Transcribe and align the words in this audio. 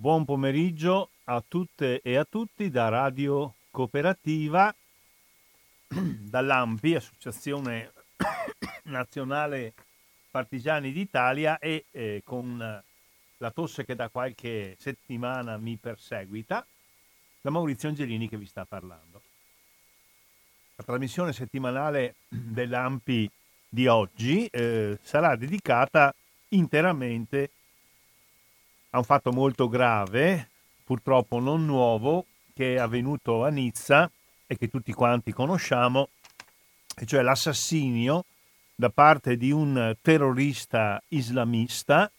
Buon 0.00 0.24
pomeriggio 0.24 1.10
a 1.24 1.44
tutte 1.46 2.00
e 2.00 2.16
a 2.16 2.24
tutti 2.24 2.70
da 2.70 2.88
Radio 2.88 3.56
Cooperativa, 3.70 4.74
dall'AMPI, 5.92 6.94
Associazione 6.94 7.92
Nazionale 8.84 9.74
Partigiani 10.30 10.90
d'Italia 10.90 11.58
e 11.58 11.84
eh, 11.90 12.22
con 12.24 12.56
la 13.36 13.50
tosse 13.50 13.84
che 13.84 13.94
da 13.94 14.08
qualche 14.08 14.74
settimana 14.78 15.58
mi 15.58 15.76
perseguita, 15.76 16.66
da 17.42 17.50
Maurizio 17.50 17.90
Angelini 17.90 18.26
che 18.26 18.38
vi 18.38 18.46
sta 18.46 18.64
parlando. 18.64 19.20
La 20.76 20.84
trasmissione 20.84 21.34
settimanale 21.34 22.14
dell'AMPI 22.26 23.30
di 23.68 23.86
oggi 23.86 24.46
eh, 24.46 24.98
sarà 25.02 25.36
dedicata 25.36 26.14
interamente 26.48 27.42
a 27.42 27.59
un 28.98 29.04
fatto 29.04 29.32
molto 29.32 29.68
grave, 29.68 30.48
purtroppo 30.84 31.38
non 31.38 31.64
nuovo, 31.64 32.26
che 32.52 32.74
è 32.74 32.78
avvenuto 32.78 33.44
a 33.44 33.48
Nizza 33.48 34.10
e 34.46 34.56
che 34.56 34.68
tutti 34.68 34.92
quanti 34.92 35.32
conosciamo, 35.32 36.08
e 36.96 37.06
cioè 37.06 37.22
l'assassinio 37.22 38.24
da 38.74 38.90
parte 38.90 39.36
di 39.36 39.50
un 39.52 39.94
terrorista 40.02 41.02
islamista, 41.08 42.10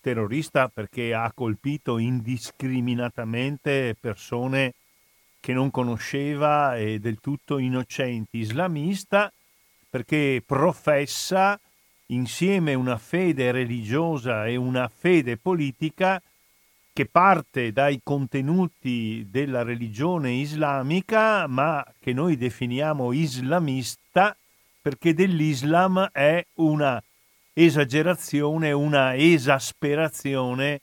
terrorista 0.00 0.68
perché 0.68 1.14
ha 1.14 1.32
colpito 1.32 1.98
indiscriminatamente 1.98 3.96
persone 3.98 4.74
che 5.40 5.52
non 5.52 5.70
conosceva 5.70 6.76
e 6.76 6.98
del 6.98 7.20
tutto 7.20 7.58
innocenti, 7.58 8.38
islamista 8.38 9.32
perché 9.88 10.42
professa 10.44 11.58
insieme 12.06 12.74
una 12.74 12.98
fede 12.98 13.50
religiosa 13.52 14.46
e 14.46 14.56
una 14.56 14.88
fede 14.88 15.36
politica 15.36 16.20
che 16.92 17.06
parte 17.06 17.72
dai 17.72 18.00
contenuti 18.02 19.26
della 19.30 19.62
religione 19.62 20.32
islamica, 20.32 21.46
ma 21.46 21.84
che 22.00 22.12
noi 22.12 22.36
definiamo 22.36 23.12
islamista 23.12 24.34
perché 24.80 25.12
dell'Islam 25.12 26.08
è 26.12 26.44
una 26.54 27.02
esagerazione, 27.52 28.72
una 28.72 29.14
esasperazione 29.14 30.80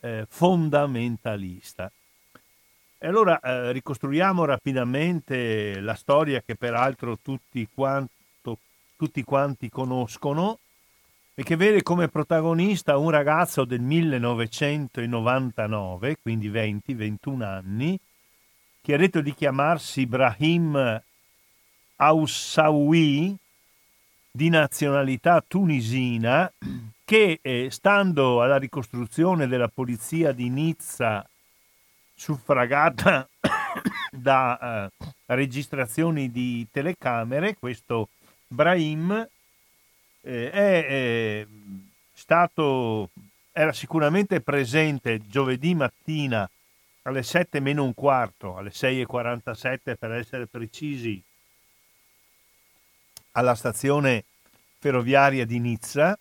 eh, 0.00 0.26
fondamentalista. 0.28 1.90
E 2.98 3.06
allora 3.06 3.38
eh, 3.40 3.72
ricostruiamo 3.72 4.44
rapidamente 4.44 5.80
la 5.80 5.94
storia 5.94 6.42
che 6.44 6.54
peraltro 6.56 7.18
tutti 7.22 7.68
quanti 7.72 8.13
tutti 9.04 9.22
quanti 9.22 9.68
conoscono 9.68 10.58
e 11.34 11.42
che 11.42 11.56
vede 11.56 11.82
come 11.82 12.08
protagonista 12.08 12.96
un 12.96 13.10
ragazzo 13.10 13.66
del 13.66 13.82
1999, 13.82 16.16
quindi 16.22 16.50
20-21 16.50 17.42
anni, 17.42 18.00
che 18.80 18.94
ha 18.94 18.96
detto 18.96 19.20
di 19.20 19.34
chiamarsi 19.34 20.00
Ibrahim 20.02 21.02
Aoussaoui, 21.96 23.36
di 24.30 24.48
nazionalità 24.48 25.44
tunisina, 25.46 26.50
che 27.04 27.40
eh, 27.42 27.68
stando 27.70 28.40
alla 28.40 28.56
ricostruzione 28.56 29.46
della 29.46 29.68
polizia 29.68 30.32
di 30.32 30.48
Nizza, 30.48 31.28
suffragata 32.14 33.28
da 34.10 34.86
eh, 34.86 34.90
registrazioni 35.26 36.30
di 36.30 36.66
telecamere, 36.70 37.56
questo 37.58 38.08
Brahim 38.54 39.28
eh, 40.22 40.50
è 40.50 40.86
eh, 40.88 41.46
stato, 42.12 43.10
era 43.52 43.72
sicuramente 43.72 44.40
presente 44.40 45.26
giovedì 45.26 45.74
mattina 45.74 46.48
alle 47.02 47.22
7 47.22 47.60
meno 47.60 47.84
un 47.84 47.92
quarto, 47.92 48.56
alle 48.56 48.70
6.47 48.70 49.96
per 49.98 50.12
essere 50.12 50.46
precisi, 50.46 51.20
alla 53.32 53.54
stazione 53.54 54.24
ferroviaria 54.78 55.44
di 55.44 55.58
Nizza, 55.58 56.18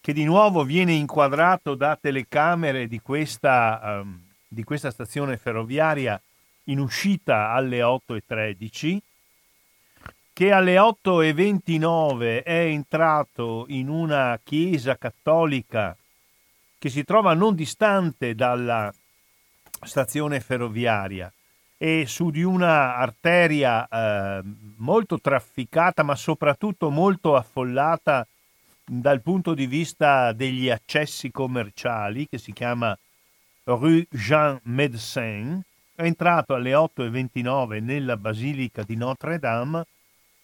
che 0.00 0.12
di 0.12 0.24
nuovo 0.24 0.64
viene 0.64 0.92
inquadrato 0.92 1.74
da 1.74 1.98
telecamere 2.00 2.86
di 2.86 3.00
questa, 3.00 4.00
um, 4.02 4.18
di 4.48 4.64
questa 4.64 4.90
stazione 4.90 5.36
ferroviaria 5.36 6.20
in 6.64 6.78
uscita 6.78 7.50
alle 7.50 7.80
8.13 7.80 8.98
che 10.42 10.50
alle 10.50 10.74
8.29 10.74 12.42
è 12.42 12.64
entrato 12.64 13.64
in 13.68 13.88
una 13.88 14.40
chiesa 14.42 14.96
cattolica 14.96 15.96
che 16.80 16.88
si 16.88 17.04
trova 17.04 17.32
non 17.32 17.54
distante 17.54 18.34
dalla 18.34 18.92
stazione 19.82 20.40
ferroviaria. 20.40 21.32
E 21.76 22.06
su 22.08 22.30
di 22.30 22.42
una 22.42 22.96
arteria 22.96 23.86
eh, 23.86 24.42
molto 24.78 25.20
trafficata 25.20 26.02
ma 26.02 26.16
soprattutto 26.16 26.90
molto 26.90 27.36
affollata 27.36 28.26
dal 28.84 29.20
punto 29.20 29.54
di 29.54 29.68
vista 29.68 30.32
degli 30.32 30.68
accessi 30.68 31.30
commerciali 31.30 32.26
che 32.28 32.38
si 32.38 32.52
chiama 32.52 32.98
Rue 33.62 34.08
Jean 34.10 34.58
Médecin. 34.64 35.62
È 35.94 36.02
entrato 36.02 36.54
alle 36.54 36.72
8.29 36.72 37.80
nella 37.80 38.16
basilica 38.16 38.82
di 38.82 38.96
Notre 38.96 39.38
Dame 39.38 39.86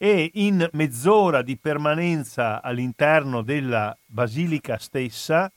e 0.00 0.30
in 0.34 0.66
mezz'ora 0.72 1.42
di 1.42 1.56
permanenza 1.56 2.62
all'interno 2.62 3.42
della 3.42 3.94
basilica 4.06 4.78
stessa 4.78 5.50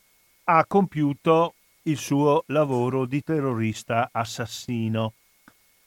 ha 0.45 0.65
compiuto 0.65 1.53
il 1.83 1.97
suo 1.97 2.43
lavoro 2.47 3.05
di 3.05 3.23
terrorista 3.23 4.09
assassino. 4.11 5.13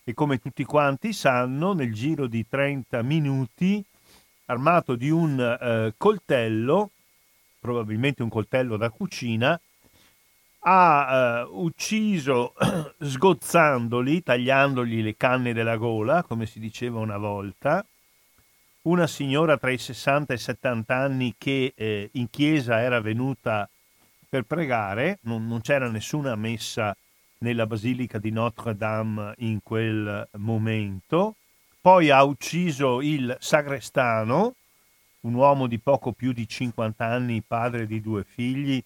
E 0.04 0.15
come 0.15 0.38
tutti 0.38 0.65
quanti 0.65 1.12
sanno, 1.12 1.72
nel 1.72 1.92
giro 1.92 2.28
di 2.28 2.47
30 2.48 3.03
minuti, 3.03 3.84
armato 4.47 4.94
di 4.94 5.10
un 5.10 5.41
eh, 5.41 5.94
coltello, 5.97 6.91
probabilmente 7.60 8.22
un 8.22 8.28
coltello 8.28 8.76
da 8.76 8.91
cucina, 8.91 9.59
ha 10.66 11.09
eh, 11.10 11.48
ucciso 11.50 12.54
sgozzandoli, 13.00 14.22
tagliandogli 14.22 15.03
le 15.03 15.16
canne 15.16 15.53
della 15.53 15.76
gola, 15.76 16.22
come 16.22 16.47
si 16.47 16.60
diceva 16.60 17.00
una 17.00 17.19
volta, 17.19 17.84
una 18.84 19.06
signora 19.06 19.56
tra 19.56 19.71
i 19.71 19.78
60 19.78 20.33
e 20.33 20.37
i 20.37 20.39
70 20.39 20.95
anni 20.95 21.34
che 21.39 21.72
eh, 21.75 22.11
in 22.12 22.28
chiesa 22.28 22.81
era 22.81 23.00
venuta 23.00 23.69
per 24.28 24.43
pregare, 24.43 25.19
non, 25.22 25.47
non, 25.47 25.61
c'era 25.61 25.89
nessuna 25.89 26.34
messa 26.34 26.95
nella 27.39 27.67
basilica 27.67 28.19
di 28.19 28.31
Notre 28.31 28.75
Dame 28.77 29.34
in 29.39 29.62
quel 29.62 30.28
momento, 30.39 31.37
poi 31.81 32.11
ha 32.11 32.22
ucciso 32.25 33.00
il 33.00 33.37
sagrestano, 33.39 34.55
un 35.21 35.34
uomo 35.34 35.66
di 35.66 35.78
poco 35.78 36.12
più 36.12 36.33
di 36.33 36.49
50 36.49 37.05
anni, 37.05 37.43
padre 37.47 37.87
di 37.87 38.01
due 38.01 38.25
figli, 38.25 38.83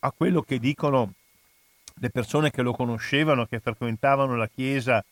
a 0.00 0.12
quello 0.12 0.42
che 0.42 0.58
dicono 0.58 1.12
le 1.94 2.10
persone 2.10 2.50
che 2.50 2.62
lo 2.62 2.72
conoscevano, 2.72 3.46
che 3.46 3.60
frequentavano 3.60 4.36
la 4.36 4.48
chiesa, 4.48 5.04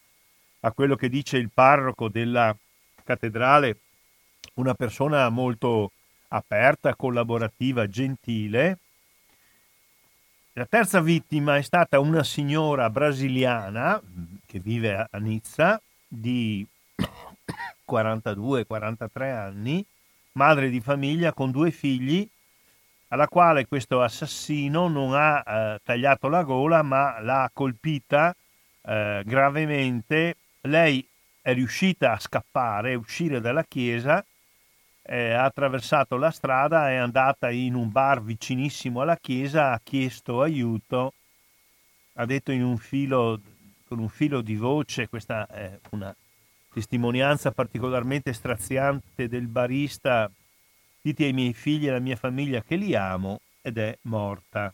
a 0.60 0.72
quello 0.72 0.96
che 0.96 1.08
dice 1.08 1.36
il 1.36 1.50
parroco 1.52 2.08
della 2.08 2.56
cattedrale, 3.04 3.76
una 4.54 4.74
persona 4.74 5.28
molto 5.28 5.90
aperta, 6.28 6.94
collaborativa, 6.94 7.88
gentile. 7.88 8.78
La 10.52 10.66
terza 10.66 11.00
vittima 11.00 11.56
è 11.56 11.62
stata 11.62 11.98
una 11.98 12.22
signora 12.22 12.88
brasiliana 12.90 14.00
che 14.46 14.60
vive 14.60 15.08
a 15.10 15.18
Nizza 15.18 15.80
di 16.06 16.64
42-43 17.90 19.32
anni, 19.32 19.84
madre 20.32 20.70
di 20.70 20.80
famiglia 20.80 21.32
con 21.32 21.50
due 21.50 21.70
figli, 21.72 22.28
alla 23.08 23.26
quale 23.26 23.66
questo 23.66 24.00
assassino 24.00 24.88
non 24.88 25.14
ha 25.14 25.42
eh, 25.44 25.80
tagliato 25.82 26.28
la 26.28 26.42
gola 26.42 26.82
ma 26.82 27.20
l'ha 27.20 27.50
colpita 27.52 28.34
eh, 28.82 29.22
gravemente. 29.24 30.36
Lei 30.62 31.06
è 31.42 31.52
riuscita 31.52 32.12
a 32.12 32.18
scappare, 32.20 32.92
a 32.92 32.98
uscire 32.98 33.40
dalla 33.40 33.64
chiesa 33.64 34.24
eh, 35.06 35.32
ha 35.32 35.44
attraversato 35.44 36.16
la 36.16 36.30
strada, 36.30 36.90
è 36.90 36.96
andata 36.96 37.50
in 37.50 37.74
un 37.74 37.90
bar 37.90 38.22
vicinissimo 38.22 39.02
alla 39.02 39.16
chiesa, 39.16 39.72
ha 39.72 39.80
chiesto 39.82 40.40
aiuto, 40.40 41.12
ha 42.14 42.24
detto 42.24 42.52
un 42.52 42.78
filo, 42.78 43.40
con 43.86 43.98
un 43.98 44.08
filo 44.08 44.40
di 44.40 44.56
voce, 44.56 45.08
questa 45.08 45.46
è 45.46 45.78
una 45.90 46.14
testimonianza 46.72 47.50
particolarmente 47.50 48.32
straziante 48.32 49.28
del 49.28 49.46
barista, 49.46 50.30
dite 51.00 51.24
ai 51.24 51.32
miei 51.32 51.52
figli 51.52 51.86
e 51.86 51.90
alla 51.90 51.98
mia 51.98 52.16
famiglia 52.16 52.62
che 52.62 52.76
li 52.76 52.94
amo 52.94 53.40
ed 53.60 53.78
è 53.78 53.96
morta. 54.02 54.72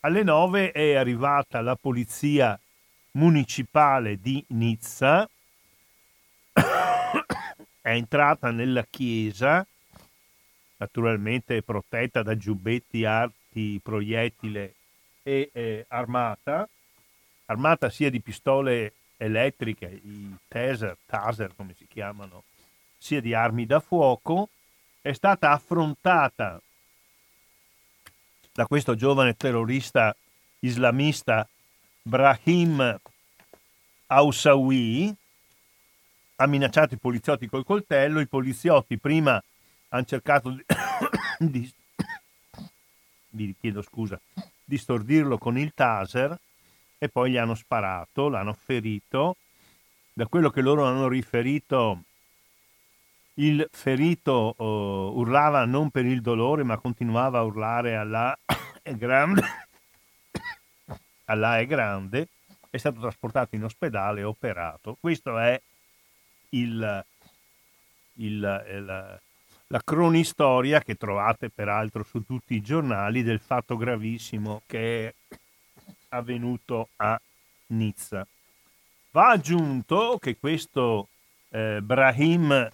Alle 0.00 0.22
nove 0.22 0.72
è 0.72 0.94
arrivata 0.94 1.60
la 1.60 1.76
polizia 1.76 2.58
municipale 3.12 4.20
di 4.20 4.44
Nizza 4.48 5.28
è 7.80 7.90
entrata 7.90 8.50
nella 8.50 8.84
chiesa, 8.88 9.66
naturalmente 10.76 11.62
protetta 11.62 12.22
da 12.22 12.36
giubbetti, 12.36 13.04
arti, 13.04 13.80
proiettile 13.82 14.74
e 15.22 15.50
eh, 15.52 15.84
armata, 15.88 16.68
armata 17.46 17.90
sia 17.90 18.10
di 18.10 18.20
pistole 18.20 18.92
elettriche, 19.16 19.86
i 19.86 20.34
taser, 20.48 20.96
taser 21.06 21.54
come 21.54 21.74
si 21.76 21.86
chiamano, 21.86 22.44
sia 22.96 23.20
di 23.20 23.34
armi 23.34 23.66
da 23.66 23.80
fuoco, 23.80 24.48
è 25.00 25.12
stata 25.12 25.50
affrontata 25.50 26.60
da 28.52 28.66
questo 28.66 28.94
giovane 28.94 29.36
terrorista 29.36 30.14
islamista 30.60 31.46
Brahim 32.02 32.98
Aousawi, 34.06 35.14
ha 36.40 36.46
minacciato 36.46 36.94
i 36.94 36.98
poliziotti 36.98 37.46
col 37.48 37.64
coltello, 37.64 38.18
i 38.18 38.26
poliziotti 38.26 38.98
prima 38.98 39.42
hanno 39.88 40.04
cercato 40.04 40.50
di, 40.50 40.64
di 41.38 41.72
vi 43.30 43.54
chiedo 43.60 43.82
scusa, 43.82 44.18
di 44.64 44.78
stordirlo 44.78 45.36
con 45.36 45.58
il 45.58 45.72
taser 45.74 46.38
e 46.96 47.08
poi 47.10 47.32
gli 47.32 47.36
hanno 47.36 47.54
sparato, 47.54 48.28
l'hanno 48.28 48.54
ferito. 48.54 49.36
Da 50.12 50.26
quello 50.26 50.50
che 50.50 50.62
loro 50.62 50.84
hanno 50.84 51.08
riferito, 51.08 52.04
il 53.34 53.66
ferito 53.70 54.54
uh, 54.56 55.18
urlava 55.18 55.64
non 55.66 55.90
per 55.90 56.06
il 56.06 56.22
dolore, 56.22 56.62
ma 56.62 56.78
continuava 56.78 57.38
a 57.38 57.42
urlare 57.42 57.96
Allah 57.96 58.36
è 58.82 58.94
grande, 58.94 59.42
Allah 61.26 61.58
è 61.58 61.66
grande, 61.66 62.28
è 62.70 62.78
stato 62.78 62.98
trasportato 63.00 63.54
in 63.56 63.64
ospedale 63.64 64.20
e 64.20 64.24
operato. 64.24 64.96
Questo 64.98 65.38
è 65.38 65.60
il, 66.50 67.04
il, 68.14 68.64
il 68.74 69.20
la 69.72 69.82
cronistoria 69.84 70.82
che 70.82 70.96
trovate 70.96 71.48
peraltro 71.48 72.02
su 72.02 72.24
tutti 72.24 72.54
i 72.54 72.60
giornali 72.60 73.22
del 73.22 73.38
fatto 73.38 73.76
gravissimo 73.76 74.62
che 74.66 75.06
è 75.06 75.36
avvenuto 76.08 76.88
a 76.96 77.20
Nizza. 77.66 78.26
Va 79.12 79.28
aggiunto 79.28 80.18
che 80.20 80.36
questo 80.38 81.08
eh, 81.50 81.80
Brahim 81.82 82.68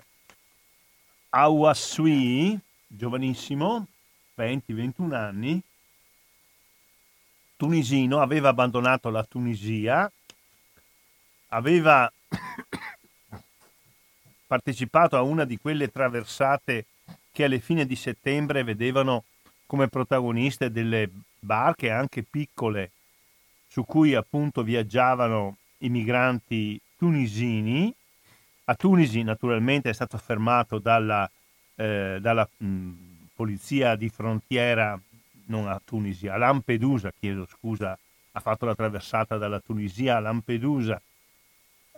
Awassui, 1.29 2.59
giovanissimo, 2.87 3.87
20-21 4.39 5.13
anni, 5.13 5.63
tunisino, 7.57 8.21
aveva 8.21 8.49
abbandonato 8.49 9.11
la 9.11 9.25
Tunisia, 9.25 10.11
aveva 11.49 12.11
partecipato 14.47 15.17
a 15.17 15.23
una 15.23 15.45
di 15.45 15.59
quelle 15.59 15.91
traversate 15.91 16.87
che 17.33 17.45
alle 17.45 17.59
fine 17.59 17.85
di 17.85 17.97
settembre 17.97 18.65
vedevano 18.65 19.25
come 19.67 19.89
protagoniste 19.89 20.71
delle 20.71 21.11
barche 21.39 21.91
anche 21.91 22.23
piccole 22.23 22.93
su 23.67 23.85
cui 23.85 24.15
appunto 24.15 24.63
viaggiavano 24.63 25.57
i 25.79 25.89
migranti 25.89 26.81
tunisini. 26.97 27.93
A 28.69 28.75
Tunisi 28.75 29.23
naturalmente 29.23 29.91
è 29.91 29.93
stato 29.93 30.17
fermato 30.19 30.79
dalla, 30.79 31.31
eh, 31.75 32.19
dalla 32.21 32.49
mh, 32.57 32.91
polizia 33.35 33.95
di 33.97 34.09
frontiera, 34.09 34.99
non 35.47 35.69
a 35.69 35.81
Tunisi, 35.85 36.27
a 36.27 36.37
Lampedusa, 36.37 37.13
chiedo 37.19 37.47
scusa, 37.47 37.97
ha 38.33 38.41
fatto 38.41 38.65
la 38.65 38.75
traversata 38.75 39.37
dalla 39.37 39.61
Tunisia 39.61 40.17
a 40.17 40.21
Lampedusa 40.21 41.01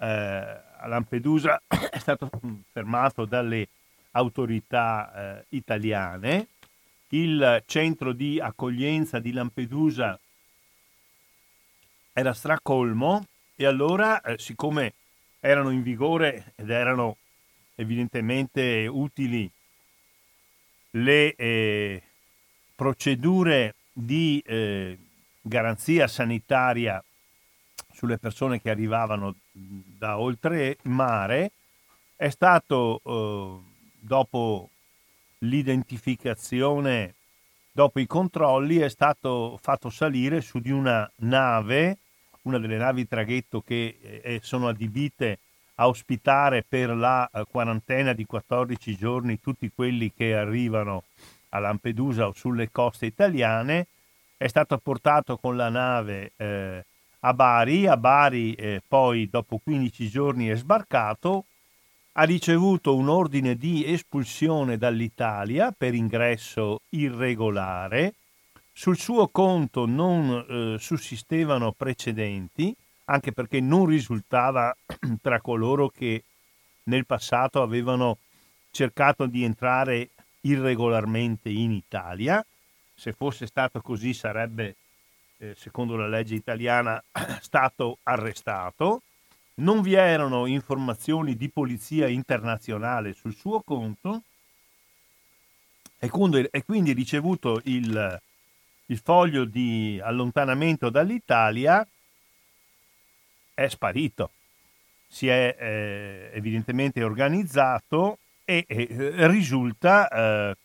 eh, 0.00 0.60
a 0.78 0.86
Lampedusa 0.86 1.62
è 1.66 1.98
stato 1.98 2.30
fermato 2.72 3.24
dalle 3.24 3.68
autorità 4.12 5.38
eh, 5.40 5.44
italiane. 5.50 6.48
Il 7.08 7.62
centro 7.66 8.12
di 8.12 8.38
accoglienza 8.38 9.18
di 9.18 9.32
Lampedusa 9.32 10.18
era 12.12 12.32
stracolmo 12.32 13.26
e 13.54 13.64
allora, 13.64 14.20
eh, 14.20 14.38
siccome 14.38 14.92
erano 15.40 15.70
in 15.70 15.82
vigore 15.82 16.52
ed 16.56 16.70
erano 16.70 17.16
evidentemente 17.76 18.86
utili 18.86 19.50
le 20.92 21.34
eh, 21.34 22.02
procedure 22.74 23.74
di 23.92 24.42
eh, 24.44 24.98
garanzia 25.40 26.06
sanitaria 26.06 27.02
sulle 27.98 28.18
persone 28.18 28.60
che 28.60 28.70
arrivavano 28.70 29.34
da 29.50 30.20
oltre 30.20 30.76
mare 30.82 31.50
è 32.14 32.28
stato 32.28 33.00
eh, 33.04 33.58
dopo 33.98 34.70
l'identificazione, 35.38 37.14
dopo 37.72 37.98
i 37.98 38.06
controlli, 38.06 38.76
è 38.76 38.88
stato 38.88 39.58
fatto 39.60 39.90
salire 39.90 40.40
su 40.40 40.60
di 40.60 40.70
una 40.70 41.10
nave, 41.16 41.98
una 42.42 42.60
delle 42.60 42.76
navi 42.76 43.08
traghetto 43.08 43.62
che 43.62 43.98
eh, 44.00 44.38
sono 44.44 44.68
adibite 44.68 45.40
a 45.74 45.88
ospitare 45.88 46.64
per 46.68 46.90
la 46.90 47.28
eh, 47.28 47.44
quarantena 47.50 48.12
di 48.12 48.24
14 48.24 48.94
giorni 48.96 49.40
tutti 49.40 49.72
quelli 49.74 50.12
che 50.12 50.36
arrivano 50.36 51.02
a 51.48 51.58
Lampedusa 51.58 52.28
o 52.28 52.32
sulle 52.32 52.70
coste 52.70 53.06
italiane. 53.06 53.88
È 54.36 54.46
stato 54.46 54.78
portato 54.78 55.36
con 55.36 55.56
la 55.56 55.68
nave 55.68 56.30
eh, 56.36 56.84
a 57.20 57.34
Bari, 57.34 57.86
a 57.86 57.96
Bari 57.96 58.54
eh, 58.54 58.82
poi 58.86 59.28
dopo 59.28 59.58
15 59.62 60.08
giorni 60.08 60.48
è 60.48 60.56
sbarcato, 60.56 61.44
ha 62.12 62.22
ricevuto 62.22 62.96
un 62.96 63.08
ordine 63.08 63.54
di 63.56 63.84
espulsione 63.84 64.76
dall'Italia 64.76 65.72
per 65.76 65.94
ingresso 65.94 66.80
irregolare, 66.90 68.14
sul 68.72 68.96
suo 68.96 69.28
conto 69.28 69.86
non 69.86 70.46
eh, 70.48 70.76
sussistevano 70.78 71.72
precedenti, 71.72 72.74
anche 73.06 73.32
perché 73.32 73.60
non 73.60 73.86
risultava 73.86 74.74
tra 75.20 75.40
coloro 75.40 75.88
che 75.88 76.22
nel 76.84 77.04
passato 77.04 77.60
avevano 77.60 78.18
cercato 78.70 79.26
di 79.26 79.42
entrare 79.42 80.10
irregolarmente 80.42 81.48
in 81.48 81.72
Italia. 81.72 82.44
Se 82.94 83.12
fosse 83.12 83.46
stato 83.46 83.80
così 83.80 84.14
sarebbe 84.14 84.76
eh, 85.38 85.54
secondo 85.56 85.96
la 85.96 86.08
legge 86.08 86.34
italiana, 86.34 87.02
stato 87.40 87.98
arrestato. 88.02 89.02
Non 89.54 89.82
vi 89.82 89.94
erano 89.94 90.46
informazioni 90.46 91.36
di 91.36 91.48
polizia 91.48 92.06
internazionale 92.06 93.12
sul 93.12 93.34
suo 93.34 93.60
conto 93.62 94.22
e 95.98 96.08
quindi, 96.08 96.44
e 96.44 96.92
ricevuto 96.92 97.60
il, 97.64 98.20
il 98.86 98.98
foglio 98.98 99.44
di 99.44 100.00
allontanamento 100.00 100.90
dall'Italia 100.90 101.86
è 103.52 103.66
sparito. 103.66 104.30
Si 105.08 105.26
è 105.26 105.56
eh, 105.58 106.30
evidentemente 106.34 107.02
organizzato 107.02 108.18
e, 108.44 108.64
e 108.68 109.26
risulta, 109.26 110.08
eh, 110.08 110.56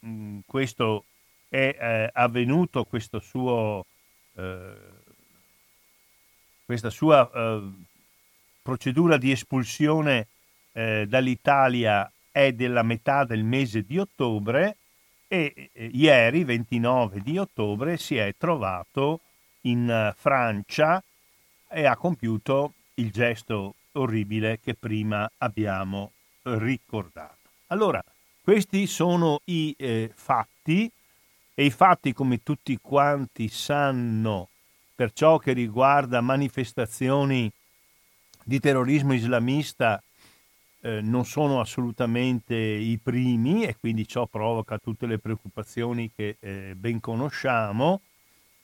questo 0.46 1.06
è 1.50 1.76
eh, 1.80 2.10
avvenuto, 2.14 2.84
questo 2.84 3.20
suo 3.20 3.80
eh, 3.80 3.93
questa 6.66 6.90
sua 6.90 7.30
eh, 7.32 7.72
procedura 8.62 9.18
di 9.18 9.32
espulsione 9.32 10.28
eh, 10.72 11.06
dall'Italia 11.08 12.12
è 12.32 12.52
della 12.54 12.82
metà 12.82 13.26
del 13.26 13.44
mese 13.44 13.84
di 13.84 14.00
ottobre 14.00 14.78
e 15.28 15.70
eh, 15.72 15.90
ieri, 15.94 16.44
29 16.44 17.22
di 17.22 17.38
ottobre, 17.38 17.98
si 17.98 18.16
è 18.16 18.34
trovato 18.38 19.20
in 19.62 19.90
eh, 19.90 20.14
Francia 20.18 21.04
e 21.70 21.86
ha 21.86 21.96
compiuto 21.96 22.74
il 22.96 23.12
gesto 23.12 23.76
orribile 23.94 24.60
che 24.60 24.74
prima 24.74 25.30
abbiamo 25.38 26.12
ricordato. 26.44 27.50
Allora, 27.68 28.04
questi 28.42 28.88
sono 28.88 29.42
i 29.46 29.74
eh, 29.78 30.12
fatti 30.14 30.92
e 31.56 31.66
i 31.66 31.72
fatti, 31.72 32.14
come 32.14 32.42
tutti 32.42 32.78
quanti 32.82 33.48
sanno, 33.48 34.50
per 34.96 35.12
ciò 35.14 35.38
che 35.38 35.54
riguarda 35.54 36.22
manifestazioni 36.22 37.52
di 38.44 38.60
terrorismo 38.60 39.14
islamista, 39.14 40.02
eh, 40.82 41.02
non 41.02 41.26
sono 41.26 41.60
assolutamente 41.60 42.56
i 42.56 43.00
primi 43.02 43.64
e 43.64 43.78
quindi 43.80 44.08
ciò 44.08 44.26
provoca 44.26 44.78
tutte 44.78 45.06
le 45.06 45.20
preoccupazioni 45.20 46.12
che 46.14 46.38
eh, 46.40 46.74
ben 46.76 47.00
conosciamo. 47.00 48.02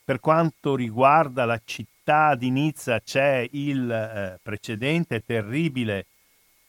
Per 0.03 0.19
quanto 0.19 0.75
riguarda 0.75 1.45
la 1.45 1.61
città 1.63 2.33
di 2.35 2.49
Nizza 2.49 2.99
c'è 2.99 3.47
il 3.51 3.89
eh, 3.89 4.39
precedente 4.41 5.23
terribile 5.23 6.07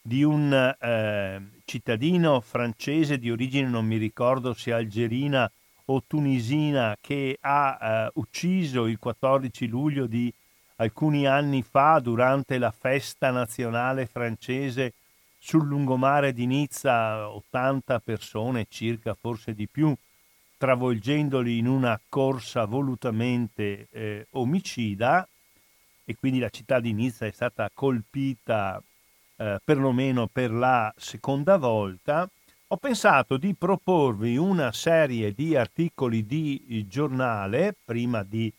di 0.02 0.22
un 0.22 0.52
eh, 0.52 1.42
cittadino 1.64 2.40
francese 2.40 3.18
di 3.18 3.30
origine, 3.30 3.68
non 3.68 3.86
mi 3.86 3.96
ricordo 3.96 4.52
se 4.54 4.72
algerina 4.72 5.50
o 5.90 6.02
tunisina 6.06 6.96
che 7.00 7.36
ha 7.40 7.78
eh, 7.80 8.10
ucciso 8.14 8.86
il 8.86 8.98
14 8.98 9.66
luglio 9.66 10.06
di 10.06 10.32
alcuni 10.76 11.26
anni 11.26 11.62
fa 11.62 11.98
durante 11.98 12.58
la 12.58 12.70
festa 12.70 13.30
nazionale 13.30 14.06
francese 14.06 14.94
sul 15.38 15.66
lungomare 15.66 16.32
di 16.32 16.46
Nizza 16.46 17.28
80 17.28 17.98
persone 18.00 18.66
circa, 18.68 19.14
forse 19.14 19.52
di 19.52 19.66
più, 19.66 19.94
travolgendoli 20.56 21.58
in 21.58 21.66
una 21.66 21.98
corsa 22.08 22.66
volutamente 22.66 23.88
eh, 23.90 24.26
omicida. 24.32 25.26
E 26.04 26.16
quindi 26.16 26.38
la 26.38 26.50
città 26.50 26.78
di 26.80 26.92
Nizza 26.92 27.26
è 27.26 27.30
stata 27.30 27.70
colpita 27.72 28.82
eh, 29.36 29.58
perlomeno 29.64 30.26
per 30.26 30.50
la 30.50 30.92
seconda 30.96 31.56
volta, 31.56 32.28
ho 32.72 32.76
pensato 32.76 33.36
di 33.36 33.52
proporvi 33.54 34.36
una 34.36 34.70
serie 34.70 35.32
di 35.32 35.56
articoli 35.56 36.24
di 36.24 36.86
giornale 36.88 37.74
prima 37.84 38.22
di 38.22 38.52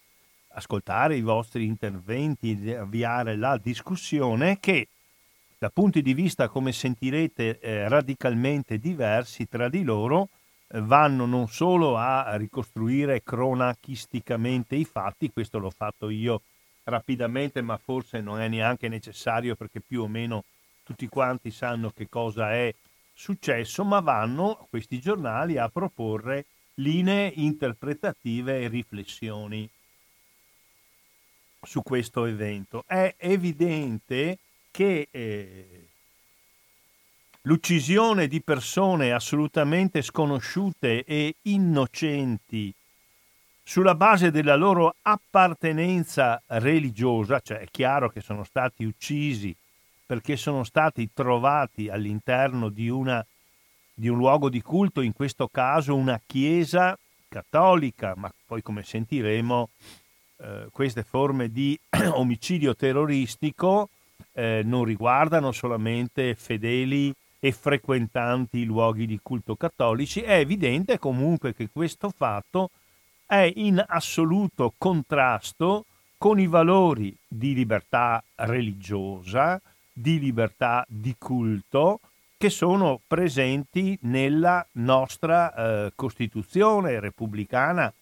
ascoltare 0.49 1.15
i 1.15 1.21
vostri 1.21 1.63
interventi, 1.65 2.57
di 2.57 2.73
avviare 2.73 3.37
la 3.37 3.57
discussione 3.57 4.59
che 4.59 4.89
da 5.57 5.69
punti 5.69 6.01
di 6.01 6.13
vista, 6.13 6.49
come 6.49 6.73
sentirete, 6.73 7.59
eh, 7.59 7.87
radicalmente 7.87 8.79
diversi 8.79 9.47
tra 9.47 9.69
di 9.69 9.81
loro, 9.83 10.27
eh, 10.67 10.81
vanno 10.81 11.25
non 11.25 11.47
solo 11.47 11.95
a 11.95 12.35
ricostruire 12.35 13.23
cronachisticamente 13.23 14.75
i 14.75 14.83
fatti, 14.83 15.31
questo 15.31 15.57
l'ho 15.57 15.69
fatto 15.69 16.09
io 16.09 16.41
rapidamente, 16.83 17.61
ma 17.61 17.77
forse 17.77 18.19
non 18.19 18.41
è 18.41 18.49
neanche 18.49 18.89
necessario 18.89 19.55
perché 19.55 19.79
più 19.79 20.01
o 20.01 20.07
meno 20.09 20.43
tutti 20.83 21.07
quanti 21.07 21.49
sanno 21.49 21.91
che 21.91 22.09
cosa 22.09 22.51
è 22.51 22.73
successo, 23.21 23.83
ma 23.83 23.99
vanno 23.99 24.65
questi 24.71 24.99
giornali 24.99 25.59
a 25.59 25.69
proporre 25.69 26.45
linee 26.75 27.31
interpretative 27.35 28.61
e 28.61 28.67
riflessioni 28.67 29.69
su 31.61 31.83
questo 31.83 32.25
evento. 32.25 32.83
È 32.87 33.13
evidente 33.19 34.39
che 34.71 35.07
eh, 35.11 35.87
l'uccisione 37.41 38.25
di 38.25 38.41
persone 38.41 39.11
assolutamente 39.11 40.01
sconosciute 40.01 41.03
e 41.03 41.35
innocenti 41.43 42.73
sulla 43.61 43.93
base 43.93 44.31
della 44.31 44.55
loro 44.55 44.95
appartenenza 45.03 46.41
religiosa, 46.47 47.39
cioè 47.39 47.59
è 47.59 47.67
chiaro 47.69 48.09
che 48.09 48.21
sono 48.21 48.43
stati 48.43 48.83
uccisi 48.83 49.55
perché 50.11 50.35
sono 50.35 50.65
stati 50.65 51.09
trovati 51.13 51.87
all'interno 51.87 52.67
di, 52.67 52.89
una, 52.89 53.25
di 53.93 54.09
un 54.09 54.17
luogo 54.17 54.49
di 54.49 54.61
culto, 54.61 54.99
in 54.99 55.13
questo 55.13 55.47
caso 55.47 55.95
una 55.95 56.19
chiesa 56.25 56.99
cattolica, 57.29 58.13
ma 58.17 58.29
poi 58.45 58.61
come 58.61 58.83
sentiremo 58.83 59.69
eh, 60.35 60.67
queste 60.69 61.03
forme 61.03 61.49
di 61.49 61.79
omicidio 62.11 62.75
terroristico 62.75 63.87
eh, 64.33 64.63
non 64.65 64.83
riguardano 64.83 65.53
solamente 65.53 66.35
fedeli 66.35 67.15
e 67.39 67.53
frequentanti 67.53 68.57
i 68.57 68.65
luoghi 68.65 69.05
di 69.05 69.17
culto 69.23 69.55
cattolici, 69.55 70.19
è 70.19 70.39
evidente 70.39 70.99
comunque 70.99 71.55
che 71.55 71.69
questo 71.71 72.09
fatto 72.09 72.71
è 73.25 73.49
in 73.55 73.81
assoluto 73.87 74.73
contrasto 74.77 75.85
con 76.17 76.37
i 76.37 76.47
valori 76.47 77.15
di 77.25 77.53
libertà 77.53 78.21
religiosa, 78.35 79.61
di 79.93 80.19
libertà 80.19 80.85
di 80.87 81.15
culto 81.17 81.99
che 82.41 82.49
sono 82.49 82.99
presenti 83.05 83.95
nella 84.01 84.65
nostra 84.73 85.53
eh, 85.53 85.91
Costituzione 85.93 86.99
repubblicana, 86.99 87.93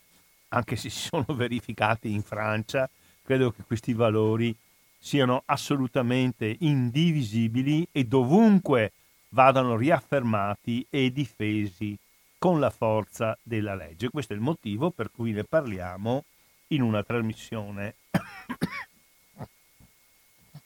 anche 0.49 0.77
se 0.77 0.89
si 0.89 1.09
sono 1.11 1.25
verificati 1.35 2.13
in 2.13 2.21
Francia, 2.21 2.89
credo 3.21 3.51
che 3.51 3.63
questi 3.67 3.93
valori 3.93 4.55
siano 4.97 5.43
assolutamente 5.45 6.55
indivisibili 6.59 7.85
e 7.91 8.05
dovunque 8.05 8.93
vadano 9.29 9.75
riaffermati 9.75 10.85
e 10.89 11.11
difesi 11.11 11.97
con 12.37 12.61
la 12.61 12.69
forza 12.69 13.37
della 13.43 13.75
legge. 13.75 14.09
Questo 14.09 14.31
è 14.31 14.37
il 14.37 14.41
motivo 14.41 14.89
per 14.89 15.11
cui 15.11 15.33
ne 15.33 15.43
parliamo 15.43 16.23
in 16.67 16.81
una 16.81 17.03
trasmissione 17.03 17.95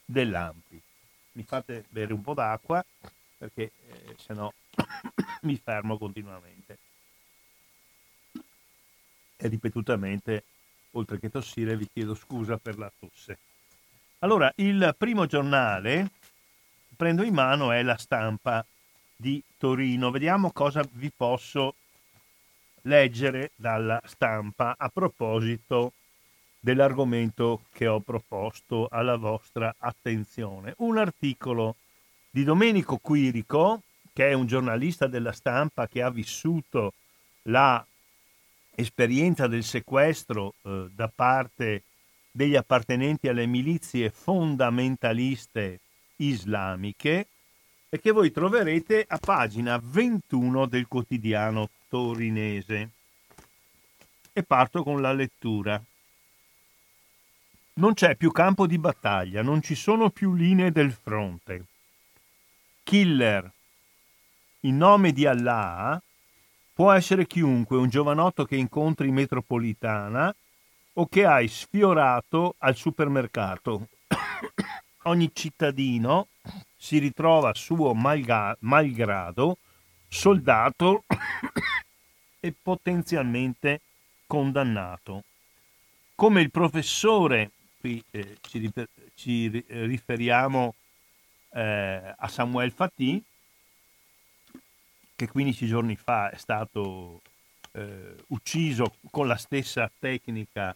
dell'AMPI 0.06 0.83
mi 1.34 1.44
fate 1.44 1.86
bere 1.90 2.13
un 2.13 2.22
po' 2.22 2.34
d'acqua 2.34 2.84
perché 3.38 3.72
eh, 3.88 4.16
se 4.18 4.34
no 4.34 4.54
mi 5.44 5.58
fermo 5.58 5.98
continuamente. 5.98 6.78
E 9.36 9.48
ripetutamente, 9.48 10.44
oltre 10.92 11.20
che 11.20 11.30
tossire, 11.30 11.75
vi 11.75 11.90
chiedo 11.92 12.16
scusa 12.16 12.58
per 12.58 12.78
la 12.78 12.92
tosse. 12.98 13.38
Allora, 14.20 14.52
il 14.56 14.96
primo 14.98 15.25
giornale 15.25 16.12
prendo 16.96 17.24
in 17.24 17.34
mano 17.34 17.72
è 17.72 17.84
la 17.84 17.98
stampa 17.98 18.66
di 19.16 19.44
Torino. 19.58 20.12
Vediamo 20.12 20.52
cosa 20.52 20.82
vi 20.94 21.12
posso 21.13 21.75
leggere 22.84 23.52
dalla 23.56 24.02
stampa 24.06 24.75
a 24.78 24.88
proposito 24.90 25.92
dell'argomento 26.63 27.63
che 27.74 27.88
ho 27.88 28.00
proposto 28.00 28.88
alla 28.89 29.17
vostra 29.17 29.75
attenzione. 29.77 30.74
Un 30.77 30.98
articolo 30.98 31.75
di 32.29 32.46
Domenico 32.46 33.00
Quirico, 33.00 33.82
che 34.13 34.29
è 34.29 34.34
un 34.34 34.48
giornalista 34.48 35.08
della 35.08 35.34
stampa 35.34 35.89
che 35.89 36.01
ha 36.01 36.10
vissuto 36.10 36.93
la 37.43 37.86
esperienza 38.75 39.48
del 39.48 39.65
sequestro 39.65 40.53
eh, 40.62 40.88
da 40.96 41.12
parte 41.13 41.84
degli 42.32 42.55
appartenenti 42.55 43.27
alle 43.27 43.46
milizie 43.46 44.10
fondamentaliste 44.10 45.82
islamiche 46.15 47.27
e 47.89 48.00
che 48.00 48.12
voi 48.12 48.32
troverete 48.32 49.03
a 49.05 49.17
pagina 49.17 49.77
21 49.84 50.65
del 50.67 50.88
quotidiano 50.88 51.67
torinese. 51.89 52.89
E 54.32 54.43
parto 54.43 54.82
con 54.82 55.01
la 55.01 55.12
lettura. 55.12 55.84
Non 57.75 57.96
c'è 57.96 58.15
più 58.15 58.32
campo 58.32 58.68
di 58.68 58.77
battaglia, 58.77 59.42
non 59.42 59.63
ci 59.63 59.74
sono 59.74 60.12
più 60.12 60.36
linee 60.36 60.72
del 60.72 60.92
fronte. 60.92 61.65
Killer, 62.84 63.51
in 64.60 64.77
nome 64.77 65.12
di 65.12 65.25
Allah, 65.25 66.00
può 66.72 66.92
essere 66.92 67.25
chiunque, 67.25 67.77
un 67.77 67.89
giovanotto 67.89 68.46
che 68.46 68.58
incontri 68.58 69.08
in 69.08 69.15
metropolitana 69.15 70.34
o 70.94 71.08
che 71.08 71.25
hai 71.25 71.48
sfiorato 71.48 72.53
al 72.60 72.75
supermercato. 72.75 73.88
Ogni 75.06 75.32
cittadino 75.34 76.27
si 76.77 77.00
ritrova 77.00 77.56
suo 77.56 77.96
malga- 77.96 78.56
malgrado 78.60 79.58
soldato 80.08 81.06
e 82.39 82.53
potenzialmente 82.62 83.82
condannato. 84.27 85.24
Come 86.13 86.42
il 86.42 86.51
professore 86.51 87.50
qui 87.84 88.02
eh, 88.12 88.38
ci, 88.40 88.60
rifer- 88.60 88.90
ci, 89.13 89.66
riferiamo 89.68 90.74
eh, 91.52 92.13
a 92.16 92.28
Samuel 92.30 92.72
Fatih, 92.72 93.22
che 95.18 95.28
15 95.28 95.68
giorni 95.68 95.98
fa 95.98 96.30
è 96.30 96.38
stato 96.38 97.20
eh, 97.74 98.16
ucciso 98.28 98.96
con 99.12 99.28
la 99.28 99.36
stessa 99.36 99.92
tecnica 100.00 100.74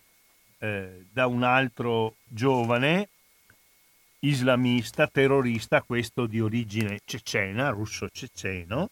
eh, 0.58 1.06
da 1.10 1.28
un 1.28 1.44
altro 1.44 2.16
giovane 2.26 3.08
islamista, 4.20 5.08
terrorista, 5.08 5.84
questo 5.84 6.26
di 6.26 6.42
origine 6.42 7.00
cecena, 7.06 7.70
russo-ceceno, 7.70 8.90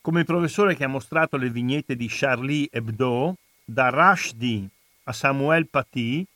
come 0.00 0.24
professore 0.24 0.74
che 0.74 0.82
ha 0.82 0.88
mostrato 0.88 1.36
le 1.36 1.50
vignette 1.50 1.94
di 1.94 2.08
Charlie 2.10 2.68
Hebdo, 2.72 3.36
da 3.64 3.90
Rushdie 3.90 4.68
a 5.04 5.12
Samuel 5.12 5.68
Paty 5.68 6.26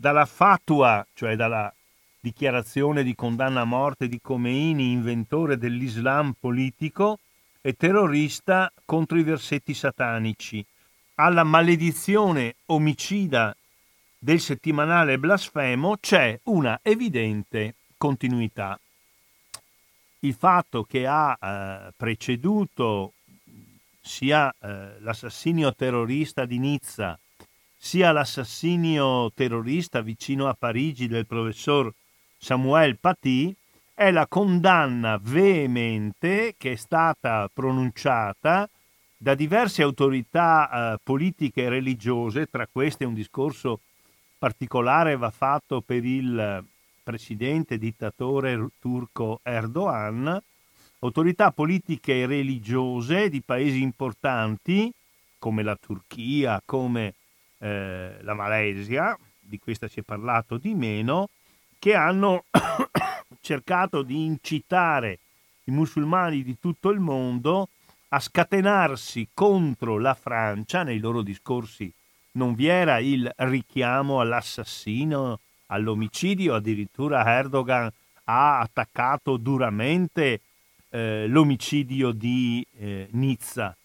dalla 0.00 0.24
fatua, 0.24 1.06
cioè 1.12 1.36
dalla 1.36 1.70
dichiarazione 2.20 3.02
di 3.02 3.14
condanna 3.14 3.60
a 3.60 3.64
morte 3.66 4.08
di 4.08 4.18
Khomeini, 4.18 4.92
inventore 4.92 5.58
dell'Islam 5.58 6.32
politico 6.40 7.18
e 7.60 7.74
terrorista 7.74 8.72
contro 8.86 9.18
i 9.18 9.22
versetti 9.22 9.74
satanici, 9.74 10.64
alla 11.16 11.44
maledizione 11.44 12.54
omicida 12.66 13.54
del 14.18 14.40
settimanale 14.40 15.18
blasfemo 15.18 15.98
c'è 16.00 16.40
una 16.44 16.80
evidente 16.82 17.74
continuità. 17.98 18.80
Il 20.20 20.32
fatto 20.32 20.82
che 20.84 21.06
ha 21.06 21.36
eh, 21.38 21.92
preceduto 21.94 23.12
sia 24.00 24.50
eh, 24.50 24.98
l'assassinio 25.00 25.74
terrorista 25.74 26.46
di 26.46 26.58
Nizza 26.58 27.18
sia 27.82 28.12
l'assassinio 28.12 29.32
terrorista 29.32 30.02
vicino 30.02 30.48
a 30.48 30.54
Parigi 30.56 31.08
del 31.08 31.26
professor 31.26 31.90
Samuel 32.36 32.98
Paty 32.98 33.54
è 33.94 34.10
la 34.10 34.26
condanna 34.26 35.18
veemente 35.20 36.56
che 36.58 36.72
è 36.72 36.76
stata 36.76 37.48
pronunciata 37.50 38.68
da 39.16 39.34
diverse 39.34 39.80
autorità 39.80 40.92
eh, 40.92 40.98
politiche 41.02 41.62
e 41.62 41.68
religiose, 41.70 42.50
tra 42.50 42.68
queste 42.70 43.06
un 43.06 43.14
discorso 43.14 43.80
particolare 44.38 45.16
va 45.16 45.30
fatto 45.30 45.80
per 45.80 46.04
il 46.04 46.62
presidente 47.02 47.78
dittatore 47.78 48.68
turco 48.78 49.40
Erdogan, 49.42 50.38
autorità 50.98 51.50
politiche 51.50 52.20
e 52.20 52.26
religiose 52.26 53.30
di 53.30 53.40
paesi 53.40 53.80
importanti 53.80 54.92
come 55.38 55.62
la 55.62 55.76
Turchia, 55.80 56.60
come 56.62 57.14
eh, 57.60 58.16
la 58.22 58.34
Malesia, 58.34 59.16
di 59.38 59.58
questa 59.58 59.88
si 59.88 60.00
è 60.00 60.02
parlato 60.02 60.56
di 60.56 60.74
meno, 60.74 61.28
che 61.78 61.94
hanno 61.94 62.44
cercato 63.40 64.02
di 64.02 64.24
incitare 64.24 65.18
i 65.64 65.70
musulmani 65.70 66.42
di 66.42 66.58
tutto 66.58 66.90
il 66.90 67.00
mondo 67.00 67.68
a 68.08 68.20
scatenarsi 68.20 69.28
contro 69.32 69.98
la 69.98 70.14
Francia. 70.14 70.82
Nei 70.82 70.98
loro 70.98 71.22
discorsi 71.22 71.92
non 72.32 72.54
vi 72.54 72.66
era 72.66 72.98
il 72.98 73.30
richiamo 73.36 74.20
all'assassino, 74.20 75.40
all'omicidio, 75.66 76.54
addirittura 76.54 77.24
Erdogan 77.26 77.90
ha 78.24 78.60
attaccato 78.60 79.36
duramente 79.36 80.40
eh, 80.90 81.26
l'omicidio 81.26 82.12
di 82.12 82.64
eh, 82.78 83.08
Nizza, 83.12 83.76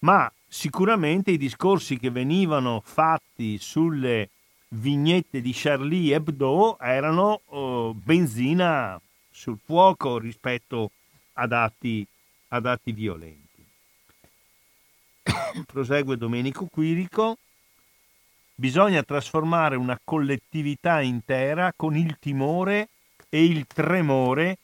ma 0.00 0.30
sicuramente 0.52 1.30
i 1.30 1.38
discorsi 1.38 1.96
che 1.96 2.10
venivano 2.10 2.82
fatti 2.84 3.56
sulle 3.58 4.30
vignette 4.70 5.40
di 5.40 5.52
Charlie 5.54 6.12
Hebdo 6.12 6.76
erano 6.80 7.40
oh, 7.46 7.94
benzina 7.94 9.00
sul 9.30 9.58
fuoco 9.64 10.18
rispetto 10.18 10.90
ad 11.34 11.52
atti, 11.52 12.04
ad 12.48 12.66
atti 12.66 12.90
violenti. 12.92 13.64
Prosegue 15.66 16.16
Domenico 16.16 16.66
Quirico. 16.66 17.38
Bisogna 18.54 19.04
trasformare 19.04 19.76
una 19.76 19.98
collettività 20.02 21.00
intera 21.00 21.72
con 21.74 21.96
il 21.96 22.18
timore 22.18 22.88
e 23.28 23.44
il 23.44 23.66
tremore 23.66 24.58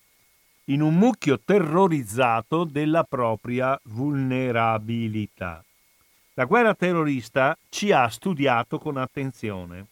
in 0.64 0.82
un 0.82 0.96
mucchio 0.96 1.40
terrorizzato 1.42 2.64
della 2.64 3.04
propria 3.04 3.78
vulnerabilità. 3.84 5.64
La 6.38 6.44
guerra 6.44 6.74
terrorista 6.74 7.56
ci 7.70 7.92
ha 7.92 8.06
studiato 8.08 8.78
con 8.78 8.98
attenzione 8.98 9.86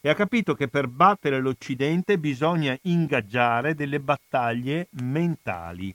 e 0.00 0.08
ha 0.08 0.14
capito 0.14 0.54
che 0.54 0.66
per 0.66 0.88
battere 0.88 1.38
l'Occidente 1.38 2.16
bisogna 2.16 2.74
ingaggiare 2.84 3.74
delle 3.74 4.00
battaglie 4.00 4.86
mentali. 5.02 5.94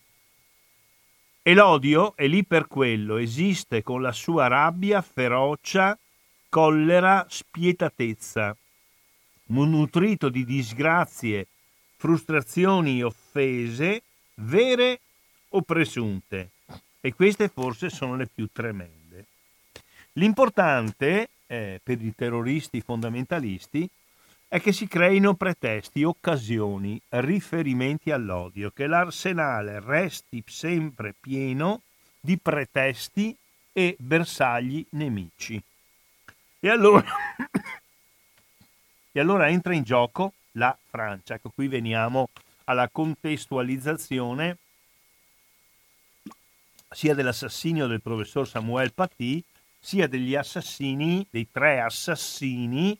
E 1.42 1.54
l'odio 1.56 2.16
è 2.16 2.28
lì 2.28 2.44
per 2.44 2.68
quello, 2.68 3.18
esiste 3.18 3.82
con 3.82 4.04
la 4.04 4.12
sua 4.12 4.46
rabbia, 4.46 5.02
ferocia, 5.02 5.98
collera, 6.48 7.26
spietatezza, 7.28 8.56
nutrito 9.48 10.30
di 10.30 10.46
disgrazie, 10.46 11.48
frustrazioni, 11.96 13.02
offese, 13.02 14.04
vere 14.36 15.00
o 15.50 15.64
presunte. 15.64 16.52
E 17.02 17.16
queste 17.16 17.48
forse 17.48 17.90
sono 17.90 18.16
le 18.16 18.28
più 18.28 18.48
tremende. 18.54 18.97
L'importante 20.18 21.30
eh, 21.46 21.80
per 21.84 22.02
i 22.02 22.14
terroristi 22.16 22.82
fondamentalisti 22.82 23.88
è 24.48 24.60
che 24.60 24.72
si 24.72 24.88
creino 24.88 25.36
pretesti, 25.36 26.04
occasioni, 26.04 27.00
riferimenti 27.10 28.10
all'odio, 28.10 28.72
che 28.72 28.88
l'arsenale 28.88 29.80
resti 29.80 30.44
sempre 30.48 31.14
pieno 31.20 31.82
di 32.20 32.40
pretesti 32.40 33.36
e 33.72 33.96
bersagli 34.00 34.84
nemici. 34.92 35.62
E 36.62 36.70
allora, 36.70 37.06
e 39.12 39.20
allora 39.20 39.50
entra 39.50 39.76
in 39.76 39.84
gioco 39.84 40.34
la 40.54 40.76
Francia. 40.90 41.36
Ecco, 41.36 41.52
qui 41.54 41.68
veniamo 41.68 42.30
alla 42.64 42.90
contestualizzazione 42.90 44.58
sia 46.90 47.14
dell'assassinio 47.14 47.86
del 47.86 48.02
professor 48.02 48.48
Samuel 48.48 48.94
Paty, 48.94 49.44
sia 49.80 50.08
degli 50.08 50.36
assassini, 50.36 51.26
dei 51.30 51.48
tre 51.52 51.80
assassini 51.80 52.98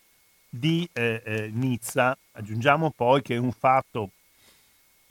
di 0.50 0.88
eh, 0.94 1.22
eh, 1.26 1.50
Nizza. 1.52 2.18
Aggiungiamo 2.32 2.92
poi 2.96 3.22
che 3.22 3.36
è 3.36 3.38
un 3.38 3.52
fatto 3.52 4.12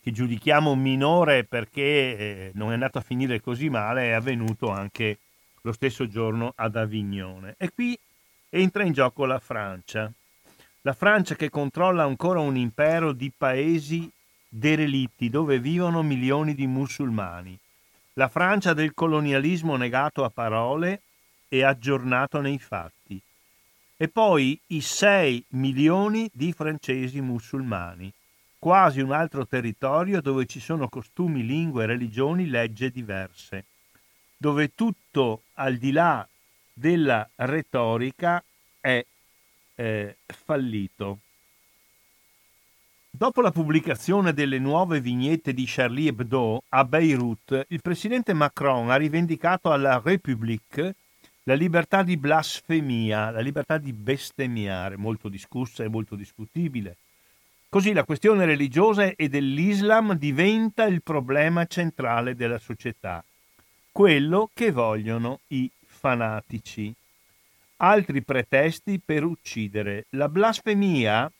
che 0.01 0.13
giudichiamo 0.13 0.75
minore 0.77 1.45
perché 1.45 1.83
eh, 1.83 2.51
non 2.55 2.71
è 2.71 2.75
andato 2.75 2.99
a 2.99 3.03
finire 3.03 3.41
così 3.41 3.69
male, 3.69 4.05
è 4.05 4.13
avvenuto 4.13 4.71
anche 4.71 5.19
lo 5.63 5.73
stesso 5.73 6.07
giorno 6.07 6.53
ad 6.55 6.77
Avignone. 6.77 7.57
E 7.59 7.71
qui 7.75 7.99
entra 8.51 8.85
in 8.85 8.93
gioco 8.93 9.27
la 9.27 9.41
Francia. 9.41 10.11
La 10.83 10.93
Francia 10.93 11.35
che 11.35 11.51
controlla 11.51 12.05
ancora 12.05 12.39
un 12.39 12.57
impero 12.57 13.13
di 13.13 13.33
paesi 13.37 14.09
derelitti 14.49 15.29
dove 15.29 15.59
vivono 15.59 16.03
milioni 16.03 16.55
di 16.55 16.69
musulmani. 16.69 17.59
La 18.13 18.29
Francia 18.29 18.73
del 18.73 18.95
colonialismo 18.95 19.77
negato 19.77 20.23
a 20.23 20.31
parole 20.31 21.03
e 21.49 21.63
aggiornato 21.63 22.41
nei 22.41 22.59
fatti. 22.59 23.21
E 23.97 24.09
poi 24.09 24.59
i 24.69 24.81
6 24.81 25.45
milioni 25.51 26.31
di 26.33 26.53
francesi 26.53 27.21
musulmani, 27.21 28.13
quasi 28.59 29.01
un 29.01 29.13
altro 29.13 29.47
territorio 29.47 30.21
dove 30.21 30.47
ci 30.47 30.61
sono 30.61 30.89
costumi, 30.89 31.47
lingue, 31.47 31.87
religioni, 31.87 32.47
leggi 32.49 32.91
diverse, 32.91 33.65
dove 34.37 34.75
tutto 34.75 35.43
al 35.55 35.77
di 35.77 35.93
là 35.93 36.27
della 36.73 37.27
retorica 37.37 38.43
è 38.81 39.05
eh, 39.77 40.17
fallito. 40.27 41.21
Dopo 43.09 43.41
la 43.41 43.51
pubblicazione 43.51 44.35
delle 44.35 44.59
nuove 44.59 45.01
vignette 45.01 45.55
di 45.55 45.65
Charlie 45.67 46.09
Hebdo 46.09 46.65
a 46.69 46.85
Beirut, 46.85 47.65
il 47.69 47.81
presidente 47.81 48.35
Macron 48.35 48.91
ha 48.91 48.97
rivendicato 48.97 49.73
alla 49.73 50.03
République 50.05 50.95
la 51.49 51.55
libertà 51.55 52.03
di 52.03 52.17
blasfemia, 52.17 53.31
la 53.31 53.41
libertà 53.41 53.79
di 53.79 53.93
bestemmiare, 53.93 54.97
molto 54.97 55.29
discussa 55.29 55.85
e 55.85 55.89
molto 55.89 56.17
discutibile. 56.17 56.97
Così 57.69 57.93
la 57.93 58.05
questione 58.05 58.45
religiosa 58.45 59.13
e 59.15 59.29
dell'Islam 59.29 60.15
diventa 60.15 60.85
il 60.85 61.03
problema 61.03 61.65
centrale 61.67 62.35
della 62.35 62.59
società, 62.59 63.25
quello 63.93 64.51
che 64.53 64.73
vogliono 64.73 65.41
i 65.49 65.71
fanatici. 65.85 66.93
Altri 67.79 68.23
pretesti 68.23 69.01
per 69.05 69.23
uccidere. 69.23 70.07
La 70.11 70.29
blasfemia 70.29 71.31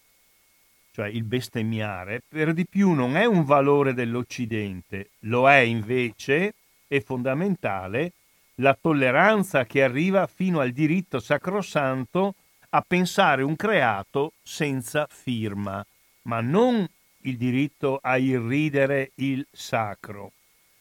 cioè 0.97 1.09
il 1.09 1.25
bestemmiare, 1.25 2.23
per 2.27 2.55
di 2.55 2.65
più 2.65 2.93
non 2.93 3.19
è 3.19 3.27
un 3.27 3.45
valore 3.45 3.93
dell'Occidente, 3.93 5.11
lo 5.25 5.47
è 5.47 5.59
invece, 5.59 6.55
è 6.87 7.01
fondamentale, 7.01 8.13
la 8.57 8.77
tolleranza 8.79 9.65
che 9.65 9.83
arriva 9.83 10.27
fino 10.27 10.61
al 10.61 10.71
diritto 10.71 11.21
sacrosanto 11.21 12.35
a 12.71 12.85
pensare 12.87 13.43
un 13.43 13.57
creato 13.57 14.33
senza 14.43 15.07
firma, 15.11 15.85
ma 16.23 16.41
non 16.41 16.89
il 17.23 17.37
diritto 17.37 17.99
a 18.01 18.17
irridere 18.19 19.13
il 19.17 19.47
sacro, 19.51 20.33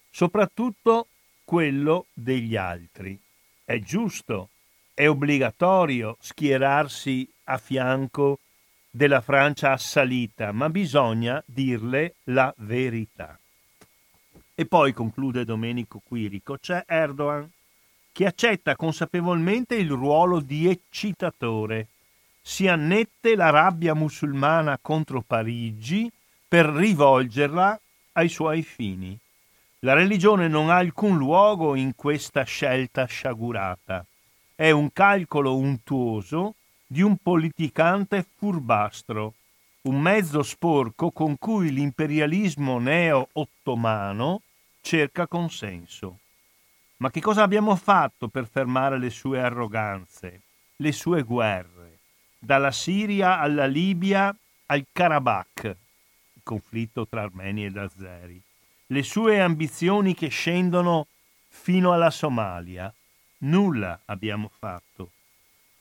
soprattutto 0.09 1.07
quello 1.43 2.07
degli 2.13 2.55
altri. 2.55 3.19
È 3.63 3.79
giusto, 3.79 4.49
è 4.93 5.07
obbligatorio 5.07 6.17
schierarsi 6.19 7.29
a 7.45 7.57
fianco 7.57 8.39
della 8.89 9.21
Francia 9.21 9.71
assalita, 9.71 10.51
ma 10.51 10.69
bisogna 10.69 11.41
dirle 11.45 12.15
la 12.25 12.53
verità. 12.57 13.37
E 14.53 14.65
poi 14.65 14.93
conclude 14.93 15.43
Domenico 15.43 16.01
Quirico, 16.05 16.57
c'è 16.57 16.83
Erdogan 16.87 17.49
che 18.15 18.25
accetta 18.25 18.77
consapevolmente 18.77 19.75
il 19.75 19.89
ruolo 19.89 20.39
di 20.39 20.69
eccitatore, 20.69 21.87
si 22.41 22.65
annette 22.65 23.35
la 23.35 23.49
rabbia 23.49 23.93
musulmana 23.93 24.79
contro 24.81 25.19
Parigi 25.19 26.09
per 26.47 26.65
rivolgerla 26.65 27.77
ai 28.13 28.29
suoi 28.29 28.63
fini. 28.63 29.19
La 29.79 29.91
religione 29.91 30.47
non 30.47 30.69
ha 30.69 30.77
alcun 30.77 31.17
luogo 31.17 31.75
in 31.75 31.93
questa 31.93 32.43
scelta 32.43 33.03
sciagurata. 33.03 34.05
È 34.55 34.71
un 34.71 34.93
calcolo 34.93 35.57
untuoso 35.57 36.53
di 36.87 37.01
un 37.01 37.17
politicante 37.17 38.25
furbastro, 38.37 39.33
un 39.81 39.99
mezzo 39.99 40.41
sporco 40.41 41.11
con 41.11 41.37
cui 41.37 41.69
l'imperialismo 41.69 42.79
neo-ottomano 42.79 44.41
cerca 44.79 45.27
consenso. 45.27 46.19
Ma 46.97 47.11
che 47.11 47.21
cosa 47.21 47.43
abbiamo 47.43 47.75
fatto 47.75 48.27
per 48.27 48.47
fermare 48.47 48.97
le 48.97 49.09
sue 49.09 49.41
arroganze, 49.41 50.41
le 50.77 50.91
sue 50.91 51.23
guerre, 51.23 51.99
dalla 52.39 52.71
Siria 52.71 53.39
alla 53.39 53.65
Libia 53.65 54.35
al 54.67 54.85
Karabakh, 54.91 55.63
il 55.63 56.41
conflitto 56.43 57.07
tra 57.07 57.21
armeni 57.23 57.65
ed 57.65 57.77
azeri, 57.77 58.41
le 58.87 59.03
sue 59.03 59.41
ambizioni 59.41 60.13
che 60.13 60.29
scendono 60.29 61.07
fino 61.47 61.91
alla 61.91 62.11
Somalia? 62.11 62.93
Nulla 63.39 63.99
abbiamo 64.05 64.49
fatto 64.57 65.09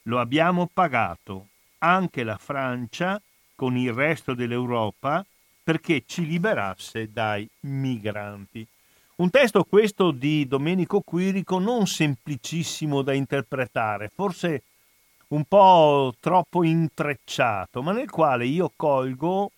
lo 0.07 0.19
abbiamo 0.19 0.69
pagato 0.71 1.47
anche 1.79 2.23
la 2.23 2.37
Francia 2.37 3.21
con 3.55 3.77
il 3.77 3.91
resto 3.93 4.33
dell'Europa 4.33 5.25
perché 5.63 6.03
ci 6.05 6.25
liberasse 6.25 7.11
dai 7.11 7.47
migranti. 7.61 8.65
Un 9.17 9.29
testo 9.29 9.63
questo 9.63 10.11
di 10.11 10.45
Domenico 10.45 10.99
Quirico 10.99 11.57
non 11.57 11.87
semplicissimo 11.87 13.01
da 13.01 13.13
interpretare, 13.13 14.11
forse 14.13 14.63
un 15.29 15.45
po' 15.45 16.13
troppo 16.19 16.63
intrecciato, 16.63 17.81
ma 17.81 17.93
nel 17.93 18.09
quale 18.09 18.45
io 18.45 18.69
colgo 18.75 19.51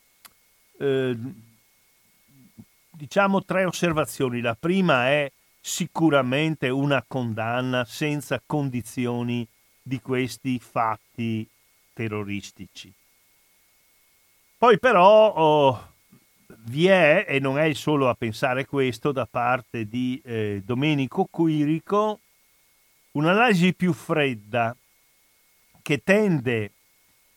eh, 0.78 1.18
diciamo 2.92 3.44
tre 3.44 3.66
osservazioni. 3.66 4.42
La 4.42 4.56
prima 4.56 5.08
è 5.08 5.32
sicuramente 5.60 6.70
una 6.70 7.04
condanna 7.08 7.84
senza 7.84 8.40
condizioni 8.46 9.48
di 9.82 10.00
questi 10.02 10.60
fatti 10.60 11.50
terroristici. 11.94 12.94
Poi 14.56 14.78
però 14.78 15.34
oh, 15.34 15.94
vi 16.66 16.88
è, 16.88 17.26
e 17.28 17.40
non 17.40 17.60
è 17.60 17.74
solo 17.74 18.10
a 18.10 18.16
pensare 18.16 18.66
questo, 18.66 19.12
da 19.12 19.26
parte 19.26 19.88
di 19.88 20.22
eh, 20.24 20.62
Domenico 20.66 21.28
Quirico, 21.30 22.20
un'analisi 23.12 23.74
più 23.74 23.94
fredda 23.94 24.76
che 25.82 26.04
tende 26.04 26.72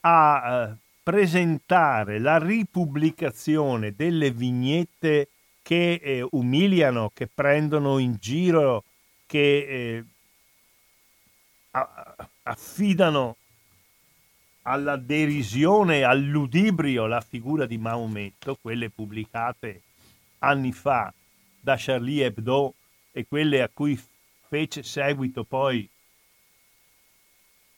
a 0.00 0.68
eh, 0.70 0.76
presentare 1.02 2.18
la 2.18 2.38
ripubblicazione 2.38 3.94
delle 3.94 4.30
vignette 4.30 5.28
che 5.62 6.00
eh, 6.02 6.26
umiliano, 6.30 7.10
che 7.12 7.26
prendono 7.26 7.98
in 7.98 8.16
giro, 8.18 8.84
che 9.26 10.02
eh, 10.02 10.04
affidano 12.42 13.36
alla 14.62 14.96
derisione, 14.96 16.04
al 16.04 16.20
ludibrio 16.20 17.06
la 17.06 17.20
figura 17.20 17.66
di 17.66 17.78
Maometto, 17.78 18.58
quelle 18.60 18.90
pubblicate 18.90 19.82
anni 20.38 20.72
fa 20.72 21.12
da 21.60 21.76
Charlie 21.78 22.24
Hebdo 22.24 22.74
e 23.12 23.26
quelle 23.26 23.62
a 23.62 23.70
cui 23.72 24.00
fece 24.48 24.82
seguito 24.82 25.44
poi 25.44 25.88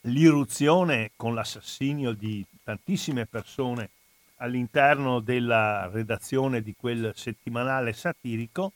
l'irruzione 0.03 1.13
con 1.17 1.35
l'assassinio 1.35 2.13
di 2.13 2.45
tantissime 2.65 3.27
persone 3.27 3.91
all'interno 4.37 5.21
della 5.21 5.89
redazione 5.89 6.63
di 6.63 6.75
quel 6.77 7.13
settimanale 7.15 7.93
satirico, 7.93 8.73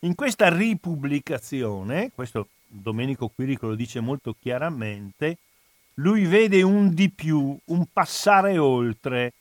in 0.00 0.14
questa 0.14 0.54
ripubblicazione, 0.54 2.10
questo 2.14 2.48
Domenico 2.66 3.28
Quirico 3.28 3.68
lo 3.68 3.74
dice 3.74 4.00
molto 4.00 4.36
chiaramente, 4.38 5.38
lui 6.00 6.24
vede 6.24 6.62
un 6.62 6.94
di 6.94 7.10
più, 7.10 7.56
un 7.66 7.86
passare 7.92 8.56
oltre 8.56 9.32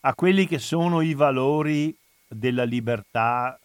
a 0.00 0.14
quelli 0.14 0.46
che 0.46 0.58
sono 0.58 1.00
i 1.00 1.14
valori 1.14 1.94
della 2.28 2.64
libertà 2.64 3.58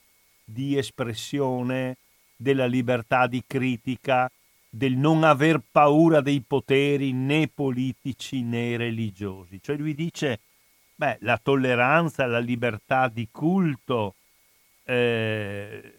di 0.43 0.77
espressione, 0.77 1.97
della 2.35 2.65
libertà 2.65 3.27
di 3.27 3.43
critica, 3.45 4.31
del 4.69 4.93
non 4.93 5.23
aver 5.23 5.61
paura 5.71 6.21
dei 6.21 6.41
poteri 6.45 7.11
né 7.11 7.49
politici 7.49 8.43
né 8.43 8.77
religiosi. 8.77 9.59
Cioè 9.61 9.75
lui 9.75 9.93
dice, 9.93 10.39
beh, 10.95 11.17
la 11.21 11.39
tolleranza, 11.41 12.25
la 12.27 12.39
libertà 12.39 13.09
di 13.09 13.27
culto 13.29 14.15
eh, 14.83 15.93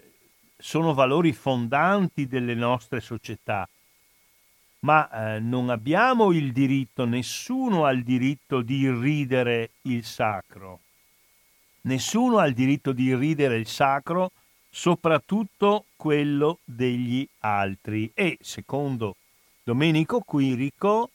sono 0.57 0.95
valori 0.95 1.33
fondanti 1.33 2.27
delle 2.27 2.55
nostre 2.55 3.01
società 3.01 3.69
ma 4.81 5.11
eh, 5.11 5.41
non 5.41 5.71
abbiamo 5.71 6.33
il 6.33 6.53
diritto, 6.53 7.05
nessuno 7.05 7.85
ha 7.85 7.91
il 7.91 8.05
diritto 8.05 8.61
di 8.61 8.79
irridere 8.79 9.71
il 9.83 10.05
sacro. 10.05 10.81
Nessuno 11.83 12.39
ha 12.39 12.47
il 12.47 12.55
diritto 12.55 12.93
di 12.93 13.05
irridere 13.05 13.57
il 13.57 13.67
sacro, 13.67 14.33
soprattutto 14.71 15.87
quello 15.97 16.59
degli 16.65 17.27
altri. 17.41 18.11
E, 18.15 18.39
secondo 18.41 19.17
Domenico 19.63 20.21
Quirico, 20.21 21.11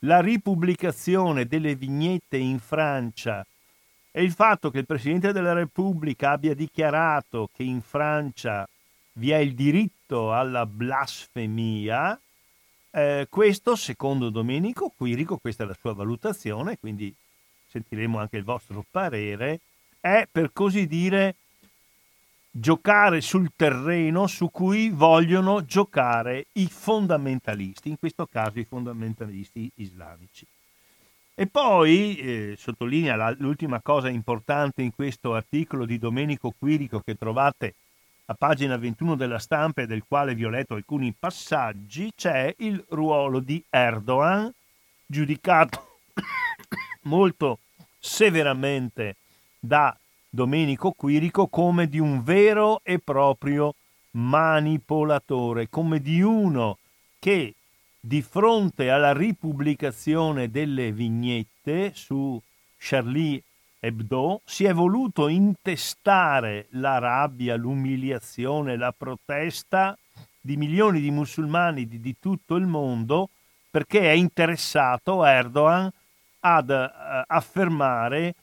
la 0.00 0.20
ripubblicazione 0.20 1.46
delle 1.46 1.74
vignette 1.74 2.36
in 2.36 2.58
Francia 2.58 3.44
e 4.10 4.22
il 4.22 4.32
fatto 4.32 4.70
che 4.70 4.78
il 4.78 4.86
Presidente 4.86 5.32
della 5.32 5.52
Repubblica 5.52 6.30
abbia 6.30 6.54
dichiarato 6.54 7.50
che 7.52 7.62
in 7.62 7.80
Francia 7.80 8.68
vi 9.14 9.30
è 9.30 9.36
il 9.38 9.54
diritto 9.54 10.32
alla 10.32 10.64
blasfemia, 10.64 12.18
eh, 12.90 13.26
questo, 13.28 13.76
secondo 13.76 14.30
Domenico 14.30 14.92
Quirico, 14.96 15.38
questa 15.38 15.64
è 15.64 15.66
la 15.66 15.76
sua 15.78 15.92
valutazione, 15.94 16.78
quindi 16.78 17.14
sentiremo 17.66 18.18
anche 18.18 18.36
il 18.36 18.44
vostro 18.44 18.84
parere, 18.90 19.60
è 20.00 20.26
per 20.30 20.52
così 20.52 20.86
dire 20.86 21.34
giocare 22.50 23.20
sul 23.20 23.52
terreno 23.54 24.26
su 24.26 24.50
cui 24.50 24.88
vogliono 24.90 25.64
giocare 25.64 26.46
i 26.52 26.66
fondamentalisti, 26.66 27.88
in 27.88 27.98
questo 27.98 28.26
caso 28.26 28.58
i 28.58 28.64
fondamentalisti 28.64 29.70
islamici. 29.76 30.46
E 31.34 31.46
poi 31.46 32.16
eh, 32.16 32.54
sottolinea 32.58 33.14
la, 33.14 33.34
l'ultima 33.38 33.80
cosa 33.80 34.08
importante 34.08 34.82
in 34.82 34.92
questo 34.92 35.34
articolo 35.34 35.84
di 35.84 35.98
Domenico 35.98 36.52
Quirico 36.58 37.00
che 37.00 37.14
trovate 37.14 37.74
a 38.30 38.34
pagina 38.34 38.76
21 38.76 39.16
della 39.16 39.38
stampa 39.38 39.82
e 39.82 39.86
del 39.86 40.04
quale 40.06 40.34
vi 40.34 40.44
ho 40.44 40.50
letto 40.50 40.74
alcuni 40.74 41.14
passaggi, 41.18 42.12
c'è 42.14 42.54
il 42.58 42.84
ruolo 42.90 43.40
di 43.40 43.64
Erdogan, 43.70 44.52
giudicato 45.06 46.00
molto 47.04 47.60
severamente 47.98 49.16
da 49.58 49.96
Domenico 50.28 50.92
Quirico 50.92 51.46
come 51.46 51.88
di 51.88 51.98
un 51.98 52.22
vero 52.22 52.80
e 52.82 52.98
proprio 52.98 53.74
manipolatore, 54.10 55.70
come 55.70 55.98
di 56.00 56.20
uno 56.20 56.76
che 57.18 57.54
di 57.98 58.20
fronte 58.20 58.90
alla 58.90 59.14
ripubblicazione 59.14 60.50
delle 60.50 60.92
vignette 60.92 61.92
su 61.94 62.38
Charlie 62.76 63.42
Hebdo 63.80 64.40
si 64.44 64.64
è 64.64 64.72
voluto 64.72 65.28
intestare 65.28 66.66
la 66.70 66.98
rabbia, 66.98 67.54
l'umiliazione, 67.56 68.76
la 68.76 68.92
protesta 68.96 69.96
di 70.40 70.56
milioni 70.56 71.00
di 71.00 71.10
musulmani 71.10 71.86
di, 71.86 72.00
di 72.00 72.16
tutto 72.18 72.56
il 72.56 72.66
mondo 72.66 73.28
perché 73.70 74.00
è 74.00 74.12
interessato 74.12 75.22
Erdogan 75.24 75.92
ad 76.40 76.70
uh, 76.70 76.88
affermare 77.26 78.34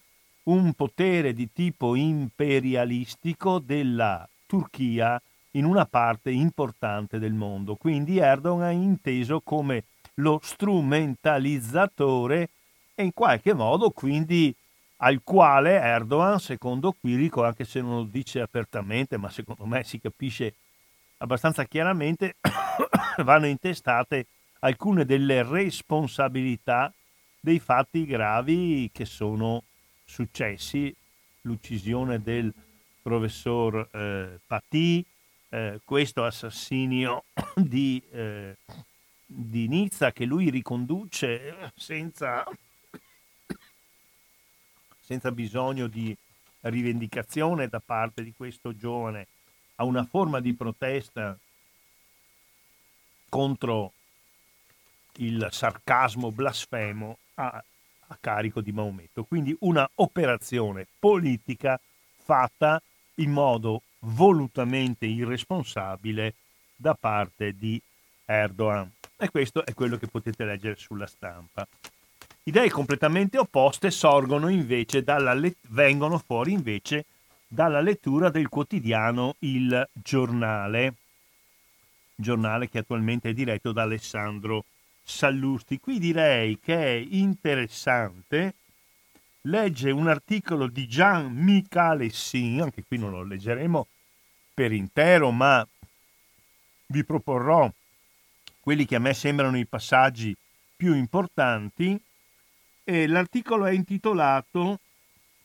un 0.44 0.74
potere 0.74 1.34
di 1.34 1.50
tipo 1.52 1.96
imperialistico 1.96 3.60
della 3.60 4.26
Turchia 4.46 5.20
in 5.52 5.66
una 5.66 5.86
parte 5.86 6.32
importante 6.32 7.20
del 7.20 7.34
mondo. 7.34 7.76
Quindi 7.76 8.20
Erdogan 8.20 8.70
è 8.70 8.74
inteso 8.74 9.42
come 9.42 9.84
lo 10.16 10.40
strumentalizzatore 10.42 12.50
e 12.94 13.04
in 13.04 13.14
qualche 13.14 13.54
modo 13.54 13.90
quindi 13.90 14.56
al 14.98 15.22
quale 15.24 15.80
Erdogan, 15.80 16.40
secondo 16.40 16.94
Quirico, 16.94 17.44
anche 17.44 17.66
se 17.66 17.82
non 17.82 17.96
lo 17.96 18.04
dice 18.04 18.42
apertamente, 18.42 19.18
ma 19.18 19.30
secondo 19.30 19.66
me 19.66 19.84
si 19.84 20.00
capisce 20.00 20.56
abbastanza 21.18 21.66
chiaramente, 21.66 22.36
vanno 23.24 23.48
intestate 23.48 24.28
alcune 24.60 25.06
delle 25.06 25.44
responsabilità 25.44 26.94
dei 27.40 27.60
fatti 27.60 28.06
gravi 28.06 28.90
che 28.92 29.06
sono 29.06 29.64
successi, 30.04 30.94
l'uccisione 31.42 32.22
del 32.22 32.52
professor 33.02 33.88
eh, 33.92 34.40
Paty, 34.48 35.06
eh, 35.50 35.80
questo 35.84 36.24
assassinio 36.24 37.26
di, 37.56 38.02
eh, 38.12 38.56
di 39.26 39.68
Nizza 39.68 40.12
che 40.12 40.26
lui 40.26 40.50
riconduce 40.50 41.72
senza 41.76 42.44
senza 45.06 45.32
bisogno 45.32 45.88
di 45.88 46.16
rivendicazione 46.62 47.68
da 47.68 47.80
parte 47.80 48.24
di 48.24 48.34
questo 48.36 48.76
giovane 48.76 49.28
a 49.76 49.84
una 49.84 50.04
forma 50.04 50.40
di 50.40 50.54
protesta 50.54 51.38
contro 53.30 53.92
il 55.18 55.48
sarcasmo 55.52 56.32
blasfemo 56.32 57.18
a, 57.36 57.64
a 58.08 58.18
carico 58.20 58.62
di 58.62 58.72
Maometto. 58.72 59.24
Quindi 59.24 59.56
una 59.60 59.88
operazione 59.96 60.88
politica 61.00 61.80
fatta 62.24 62.82
in 63.16 63.32
modo 63.32 63.84
volutamente 64.00 65.06
irresponsabile 65.06 66.34
da 66.76 66.96
parte 66.96 67.56
di 67.56 67.80
Erdogan. 68.26 68.92
E 69.18 69.30
questo 69.30 69.66
è 69.66 69.74
quello 69.74 69.98
che 69.98 70.08
potete 70.08 70.44
leggere 70.44 70.76
sulla 70.76 71.08
stampa. 71.08 71.68
Idee 72.48 72.70
completamente 72.70 73.40
opposte 73.40 73.90
let- 73.90 75.56
vengono 75.70 76.20
fuori 76.20 76.52
invece 76.52 77.06
dalla 77.48 77.82
lettura 77.82 78.30
del 78.30 78.50
quotidiano 78.50 79.34
Il 79.40 79.90
Giornale, 79.92 80.94
giornale 82.14 82.70
che 82.70 82.78
attualmente 82.78 83.30
è 83.30 83.34
diretto 83.34 83.72
da 83.72 83.82
Alessandro 83.82 84.66
Sallusti. 85.04 85.80
Qui 85.80 85.98
direi 85.98 86.60
che 86.60 86.76
è 86.76 87.06
interessante 87.10 88.54
legge 89.42 89.90
un 89.90 90.08
articolo 90.08 90.68
di 90.68 90.88
Gian 90.88 91.34
Michalessin, 91.34 92.62
anche 92.62 92.84
qui 92.84 93.00
non 93.00 93.10
lo 93.10 93.24
leggeremo 93.24 93.88
per 94.54 94.72
intero, 94.72 95.32
ma 95.32 95.68
vi 96.86 97.04
proporrò 97.04 97.68
quelli 98.60 98.86
che 98.86 98.98
a 98.98 99.00
me 99.00 99.16
sembrano 99.16 99.58
i 99.58 99.66
passaggi 99.66 100.38
più 100.76 100.94
importanti. 100.94 102.00
E 102.88 103.08
l'articolo 103.08 103.66
è 103.66 103.72
intitolato 103.72 104.80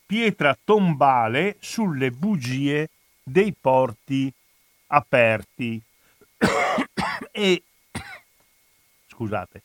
Pietra 0.04 0.58
tombale 0.62 1.56
sulle 1.60 2.10
bugie 2.10 2.90
dei 3.22 3.54
porti 3.58 4.30
aperti. 4.88 5.80
e 7.32 7.62
scusate, 9.08 9.62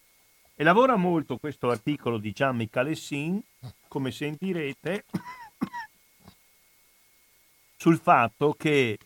e 0.55 0.63
lavora 0.63 0.95
molto 0.95 1.37
questo 1.37 1.69
articolo 1.69 2.17
di 2.17 2.31
Gianni 2.31 2.69
Calessin, 2.69 3.41
come 3.89 4.11
sentirete, 4.11 5.03
sul 7.75 7.99
fatto 7.99 8.53
che 8.53 8.97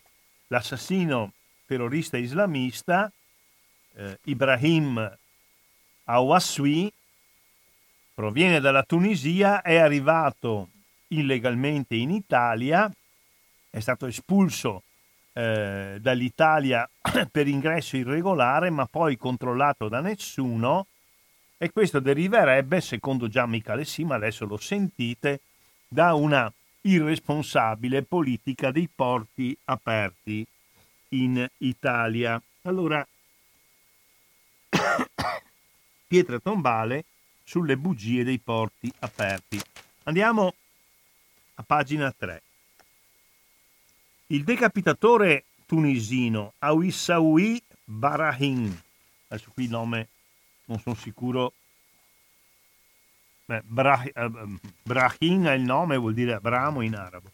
l'assassino 0.46 1.32
terrorista 1.66 2.18
islamista 2.18 3.10
eh, 3.94 4.18
Ibrahim 4.24 5.18
Awaswi 6.04 6.92
proviene 8.20 8.60
dalla 8.60 8.82
Tunisia, 8.82 9.62
è 9.62 9.76
arrivato 9.76 10.68
illegalmente 11.08 11.94
in 11.94 12.10
Italia, 12.10 12.92
è 13.70 13.80
stato 13.80 14.04
espulso 14.04 14.82
eh, 15.32 15.96
dall'Italia 15.98 16.86
per 17.32 17.48
ingresso 17.48 17.96
irregolare, 17.96 18.68
ma 18.68 18.84
poi 18.84 19.16
controllato 19.16 19.88
da 19.88 20.00
nessuno 20.00 20.86
e 21.56 21.72
questo 21.72 21.98
deriverebbe, 21.98 22.82
secondo 22.82 23.26
Gian 23.26 23.48
Michele 23.48 23.86
Sima, 23.86 24.16
adesso 24.16 24.44
lo 24.44 24.58
sentite, 24.58 25.40
da 25.88 26.12
una 26.12 26.52
irresponsabile 26.82 28.02
politica 28.02 28.70
dei 28.70 28.90
porti 28.94 29.56
aperti 29.64 30.46
in 31.08 31.48
Italia. 31.56 32.38
Allora, 32.64 33.06
pietra 36.06 36.38
tombale 36.38 37.04
sulle 37.50 37.76
bugie 37.76 38.22
dei 38.22 38.38
porti 38.38 38.92
aperti. 39.00 39.60
Andiamo 40.04 40.54
a 41.54 41.64
pagina 41.64 42.12
3. 42.12 42.42
Il 44.28 44.44
decapitatore 44.44 45.46
tunisino 45.66 46.52
Awissaoui 46.60 47.60
Barahin, 47.82 48.72
adesso 49.26 49.50
qui 49.52 49.64
il 49.64 49.70
nome 49.70 50.06
non 50.66 50.78
sono 50.78 50.94
sicuro. 50.94 51.52
Beh, 53.46 53.62
Brah- 53.64 54.04
eh, 54.04 54.30
Brahim 54.84 55.46
è 55.46 55.54
il 55.54 55.62
nome, 55.62 55.96
vuol 55.96 56.14
dire 56.14 56.34
Abramo 56.34 56.82
in 56.82 56.94
arabo. 56.94 57.32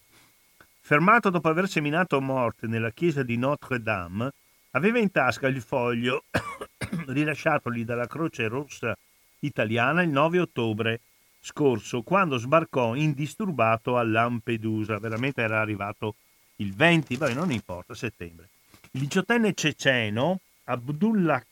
Fermato 0.80 1.28
dopo 1.28 1.50
aver 1.50 1.68
seminato 1.68 2.22
morte 2.22 2.66
nella 2.66 2.90
chiesa 2.90 3.22
di 3.22 3.36
Notre-Dame, 3.36 4.30
aveva 4.70 4.98
in 4.98 5.10
tasca 5.10 5.46
il 5.46 5.60
foglio 5.60 6.24
rilasciatogli 7.08 7.84
dalla 7.84 8.06
Croce 8.06 8.48
Rossa 8.48 8.96
italiana 9.40 10.02
il 10.02 10.10
9 10.10 10.40
ottobre 10.40 11.00
scorso, 11.40 12.02
quando 12.02 12.38
sbarcò 12.38 12.94
indisturbato 12.94 13.96
a 13.96 14.02
Lampedusa. 14.02 14.98
Veramente 14.98 15.42
era 15.42 15.60
arrivato 15.60 16.16
il 16.56 16.74
20, 16.74 17.16
beh, 17.16 17.34
non 17.34 17.52
importa, 17.52 17.94
settembre. 17.94 18.48
Il 18.92 19.00
diciottenne 19.00 19.54
ceceno 19.54 20.40
Abdullah 20.64 21.42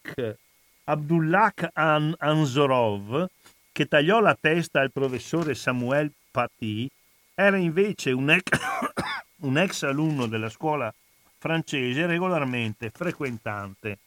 Abdullah 0.85 1.53
An- 1.75 2.15
Anzorov, 2.19 3.27
che 3.73 3.87
tagliò 3.87 4.21
la 4.21 4.37
testa 4.39 4.81
al 4.81 4.93
professore 4.93 5.55
Samuel 5.55 6.13
Paty, 6.31 6.89
era 7.35 7.57
invece 7.57 8.11
un 8.11 8.31
ex, 8.31 8.43
un 9.43 9.59
ex 9.59 9.83
alunno 9.83 10.27
della 10.27 10.49
scuola 10.49 10.93
francese 11.39 12.07
regolarmente 12.07 12.91
frequentante 12.91 13.99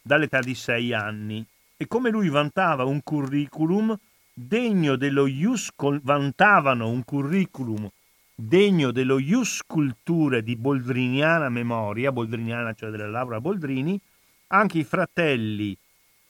dall'età 0.00 0.40
di 0.40 0.54
sei 0.54 0.92
anni 0.92 1.44
e 1.82 1.88
come 1.88 2.10
lui 2.10 2.28
vantava 2.28 2.84
un 2.84 3.02
curriculum 3.02 3.98
degno 4.32 4.94
dello 4.94 5.26
ius 5.26 5.70
vantavano 6.02 6.88
un 6.88 7.04
curriculum 7.04 7.90
degno 8.36 8.92
dello 8.92 9.18
ius 9.18 9.62
culture 9.66 10.44
di 10.44 10.54
boldriniana 10.54 11.48
memoria, 11.48 12.12
boldriniana 12.12 12.72
cioè 12.74 12.90
della 12.90 13.08
Laura 13.08 13.40
Boldrini, 13.40 14.00
anche 14.48 14.78
i 14.78 14.84
fratelli 14.84 15.76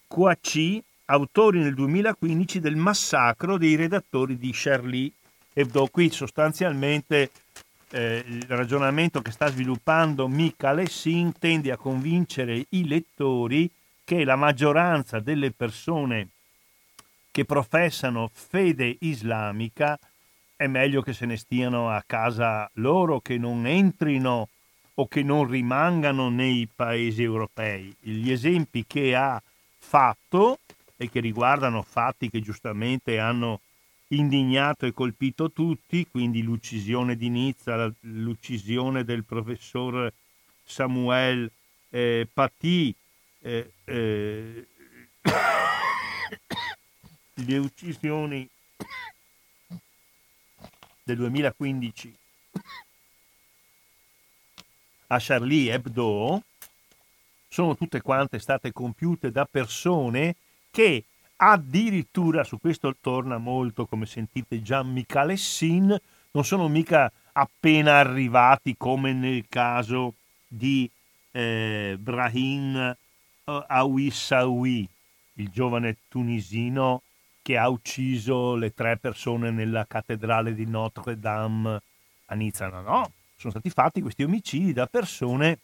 QAC, 0.08 0.78
autori 1.06 1.58
nel 1.58 1.74
2015 1.74 2.58
del 2.58 2.76
massacro 2.76 3.58
dei 3.58 3.74
redattori 3.74 4.38
di 4.38 4.50
Charlie 4.54 5.12
Hebdo. 5.52 5.86
Qui 5.88 6.08
sostanzialmente 6.08 7.30
eh, 7.90 8.24
il 8.26 8.44
ragionamento 8.48 9.20
che 9.20 9.30
sta 9.32 9.48
sviluppando 9.48 10.28
Michele 10.28 10.86
Sin 10.86 11.34
tende 11.38 11.70
a 11.70 11.76
convincere 11.76 12.64
i 12.70 12.88
lettori 12.88 13.70
che 14.04 14.24
la 14.24 14.36
maggioranza 14.36 15.20
delle 15.20 15.50
persone 15.50 16.28
che 17.30 17.44
professano 17.44 18.30
fede 18.32 18.96
islamica 19.00 19.98
è 20.54 20.66
meglio 20.66 21.02
che 21.02 21.12
se 21.12 21.26
ne 21.26 21.36
stiano 21.36 21.90
a 21.90 22.02
casa 22.06 22.70
loro, 22.74 23.20
che 23.20 23.38
non 23.38 23.66
entrino 23.66 24.48
o 24.94 25.08
che 25.08 25.22
non 25.22 25.48
rimangano 25.48 26.28
nei 26.28 26.68
paesi 26.72 27.22
europei. 27.22 27.94
Gli 28.00 28.30
esempi 28.30 28.84
che 28.86 29.16
ha 29.16 29.42
fatto 29.78 30.58
e 30.96 31.10
che 31.10 31.20
riguardano 31.20 31.82
fatti 31.82 32.30
che 32.30 32.40
giustamente 32.40 33.18
hanno 33.18 33.60
indignato 34.08 34.86
e 34.86 34.92
colpito 34.92 35.50
tutti, 35.50 36.06
quindi 36.08 36.42
l'uccisione 36.42 37.16
di 37.16 37.28
Nizza, 37.28 37.92
l'uccisione 38.00 39.04
del 39.04 39.24
professor 39.24 40.12
Samuel 40.62 41.50
eh, 41.88 42.28
Paty, 42.32 42.94
eh, 43.42 43.72
eh, 43.84 44.66
le 47.34 47.58
uccisioni 47.58 48.48
del 51.04 51.16
2015 51.16 52.16
a 55.08 55.18
Charlie 55.20 55.72
Hebdo, 55.72 56.42
sono 57.48 57.76
tutte 57.76 58.00
quante 58.00 58.38
state 58.38 58.72
compiute 58.72 59.30
da 59.30 59.44
persone 59.44 60.36
che 60.70 61.04
addirittura, 61.36 62.44
su 62.44 62.58
questo 62.58 62.96
torna 62.98 63.36
molto, 63.36 63.84
come 63.84 64.06
sentite, 64.06 64.62
Gian 64.62 64.90
Michele 64.90 65.36
Sin, 65.36 65.94
non 66.30 66.44
sono 66.44 66.68
mica 66.68 67.12
appena 67.32 67.98
arrivati 67.98 68.74
come 68.78 69.12
nel 69.12 69.44
caso 69.48 70.14
di 70.46 70.88
eh, 71.32 71.96
Brahim 71.98 72.96
eh, 73.44 73.64
Awissaoui, 73.66 74.88
il 75.34 75.48
giovane 75.50 75.96
tunisino 76.08 77.02
che 77.42 77.58
ha 77.58 77.68
ucciso 77.68 78.54
le 78.54 78.72
tre 78.72 78.96
persone 78.96 79.50
nella 79.50 79.84
cattedrale 79.86 80.54
di 80.54 80.64
Notre 80.66 81.18
Dame 81.18 81.80
a 82.26 82.34
Nizza. 82.34 82.68
No, 82.68 82.82
no, 82.82 83.12
sono 83.36 83.52
stati 83.52 83.70
fatti 83.70 84.00
questi 84.00 84.22
omicidi 84.22 84.72
da 84.72 84.86
persone 84.86 85.58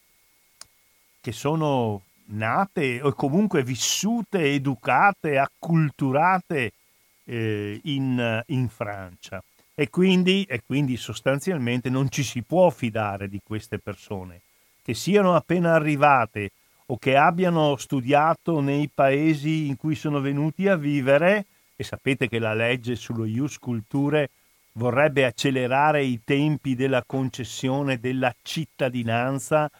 che 1.21 1.33
sono 1.33 2.03
nate 2.31 3.01
o 3.01 3.13
comunque 3.13 3.63
vissute, 3.63 4.53
educate, 4.53 5.39
acculturate 5.39 6.73
eh, 7.25 7.81
in, 7.85 8.43
in, 8.47 8.69
Francia. 8.69 9.43
E 9.75 9.89
quindi, 9.89 10.45
e 10.45 10.63
quindi 10.67 10.97
sostanzialmente 10.97 11.89
non 11.89 12.11
ci 12.11 12.25
si 12.25 12.43
può 12.43 12.71
fidare 12.71 13.29
di 13.29 13.41
queste 13.45 13.79
persone, 13.79 14.41
che 14.83 14.95
siano 14.95 15.37
appena 15.37 15.75
arrivate 15.75 16.51
o 16.91 16.97
che 16.99 17.17
abbiano 17.17 17.77
studiato 17.77 18.61
nei 18.61 18.89
paesi 18.93 19.67
in 19.67 19.77
cui 19.77 19.95
sono 19.95 20.21
venuti 20.21 20.69
a 20.69 20.77
vivere, 20.77 21.47
e 21.77 21.85
sapete 21.85 22.29
che 22.29 22.39
la 22.39 22.55
legge 22.55 22.97
sullo 22.97 23.25
Ius 23.25 23.59
Culture 23.59 24.31
vorrebbe 24.73 25.25
accelerare 25.25 26.03
i 26.03 26.21
tempi 26.25 26.75
della 26.75 27.03
concessione 27.05 27.99
della 27.99 28.35
cittadinanza 28.43 29.71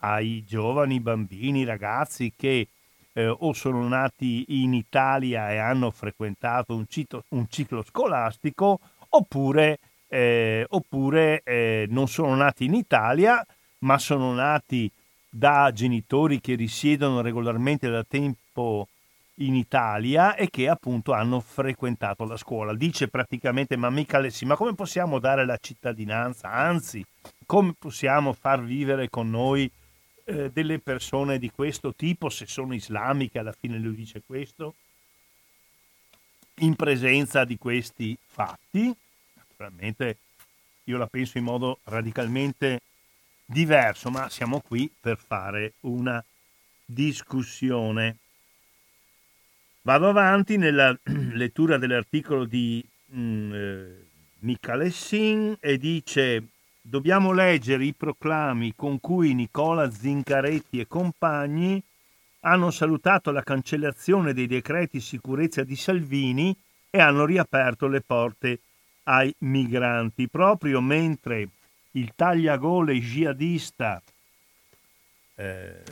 ai 0.00 0.44
giovani 0.44 0.98
bambini, 0.98 1.64
ragazzi 1.64 2.32
che 2.36 2.66
eh, 3.12 3.26
o 3.26 3.52
sono 3.52 3.86
nati 3.86 4.44
in 4.48 4.74
Italia 4.74 5.50
e 5.52 5.58
hanno 5.58 5.90
frequentato 5.90 6.74
un, 6.74 6.86
cito, 6.88 7.24
un 7.28 7.46
ciclo 7.48 7.82
scolastico 7.82 8.80
oppure, 9.10 9.78
eh, 10.08 10.66
oppure 10.68 11.42
eh, 11.44 11.86
non 11.90 12.08
sono 12.08 12.34
nati 12.34 12.64
in 12.64 12.74
Italia 12.74 13.44
ma 13.80 13.98
sono 13.98 14.32
nati 14.32 14.90
da 15.30 15.70
genitori 15.72 16.40
che 16.40 16.56
risiedono 16.56 17.20
regolarmente 17.20 17.88
da 17.88 18.02
tempo 18.02 18.88
in 19.34 19.54
Italia 19.54 20.34
e 20.34 20.50
che 20.50 20.68
appunto 20.68 21.12
hanno 21.12 21.40
frequentato 21.40 22.24
la 22.24 22.36
scuola. 22.36 22.74
Dice 22.74 23.08
praticamente 23.08 23.76
ma 23.76 23.88
mica 23.88 24.16
Alessi, 24.16 24.44
ma 24.44 24.56
come 24.56 24.74
possiamo 24.74 25.18
dare 25.18 25.46
la 25.46 25.56
cittadinanza? 25.56 26.50
Anzi, 26.50 27.04
come 27.46 27.74
possiamo 27.78 28.32
far 28.32 28.62
vivere 28.62 29.08
con 29.08 29.30
noi 29.30 29.70
eh, 30.24 30.50
delle 30.50 30.78
persone 30.78 31.38
di 31.38 31.50
questo 31.50 31.94
tipo, 31.94 32.28
se 32.28 32.46
sono 32.46 32.74
islamiche, 32.74 33.38
alla 33.38 33.54
fine 33.58 33.78
lui 33.78 33.94
dice 33.94 34.22
questo, 34.26 34.74
in 36.58 36.74
presenza 36.76 37.44
di 37.44 37.56
questi 37.56 38.16
fatti? 38.26 38.94
Naturalmente 39.34 40.18
io 40.84 40.98
la 40.98 41.06
penso 41.06 41.38
in 41.38 41.44
modo 41.44 41.78
radicalmente 41.84 42.80
diverso, 43.50 44.10
ma 44.10 44.28
siamo 44.28 44.60
qui 44.60 44.90
per 45.00 45.18
fare 45.18 45.74
una 45.80 46.22
discussione. 46.84 48.16
Vado 49.82 50.08
avanti 50.08 50.56
nella 50.56 50.96
lettura 51.34 51.76
dell'articolo 51.76 52.44
di 52.44 52.84
mm, 53.14 53.52
eh, 53.52 54.06
Michalessin 54.40 55.56
e 55.58 55.78
dice 55.78 56.46
dobbiamo 56.80 57.32
leggere 57.32 57.84
i 57.84 57.92
proclami 57.92 58.72
con 58.74 59.00
cui 59.00 59.34
Nicola 59.34 59.90
Zincaretti 59.90 60.80
e 60.80 60.86
compagni 60.86 61.82
hanno 62.40 62.70
salutato 62.70 63.30
la 63.30 63.42
cancellazione 63.42 64.32
dei 64.32 64.46
decreti 64.46 65.00
sicurezza 65.00 65.62
di 65.62 65.76
Salvini 65.76 66.56
e 66.88 67.00
hanno 67.00 67.26
riaperto 67.26 67.86
le 67.86 68.00
porte 68.00 68.60
ai 69.04 69.34
migranti, 69.38 70.28
proprio 70.28 70.80
mentre 70.80 71.48
il 71.92 72.12
tagliagole 72.14 72.94
jihadista 72.94 74.00
eh, 75.34 75.82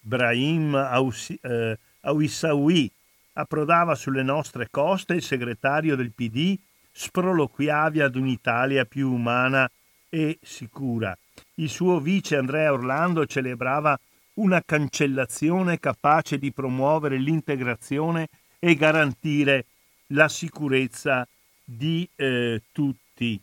Brahim 0.00 0.74
Aus- 0.74 1.34
eh, 1.40 1.78
Awissawi 2.00 2.90
approdava 3.34 3.94
sulle 3.94 4.22
nostre 4.22 4.68
coste, 4.70 5.14
il 5.14 5.22
segretario 5.22 5.96
del 5.96 6.12
PD 6.12 6.56
sproloquiava 6.92 8.04
ad 8.04 8.16
un'Italia 8.16 8.84
più 8.84 9.10
umana 9.10 9.68
e 10.08 10.38
sicura. 10.42 11.16
Il 11.54 11.68
suo 11.68 11.98
vice 11.98 12.36
Andrea 12.36 12.72
Orlando 12.72 13.26
celebrava 13.26 13.98
una 14.34 14.62
cancellazione 14.64 15.80
capace 15.80 16.38
di 16.38 16.52
promuovere 16.52 17.16
l'integrazione 17.18 18.28
e 18.58 18.74
garantire 18.74 19.66
la 20.08 20.28
sicurezza 20.28 21.26
di 21.64 22.08
eh, 22.16 22.62
tutti. 22.72 23.40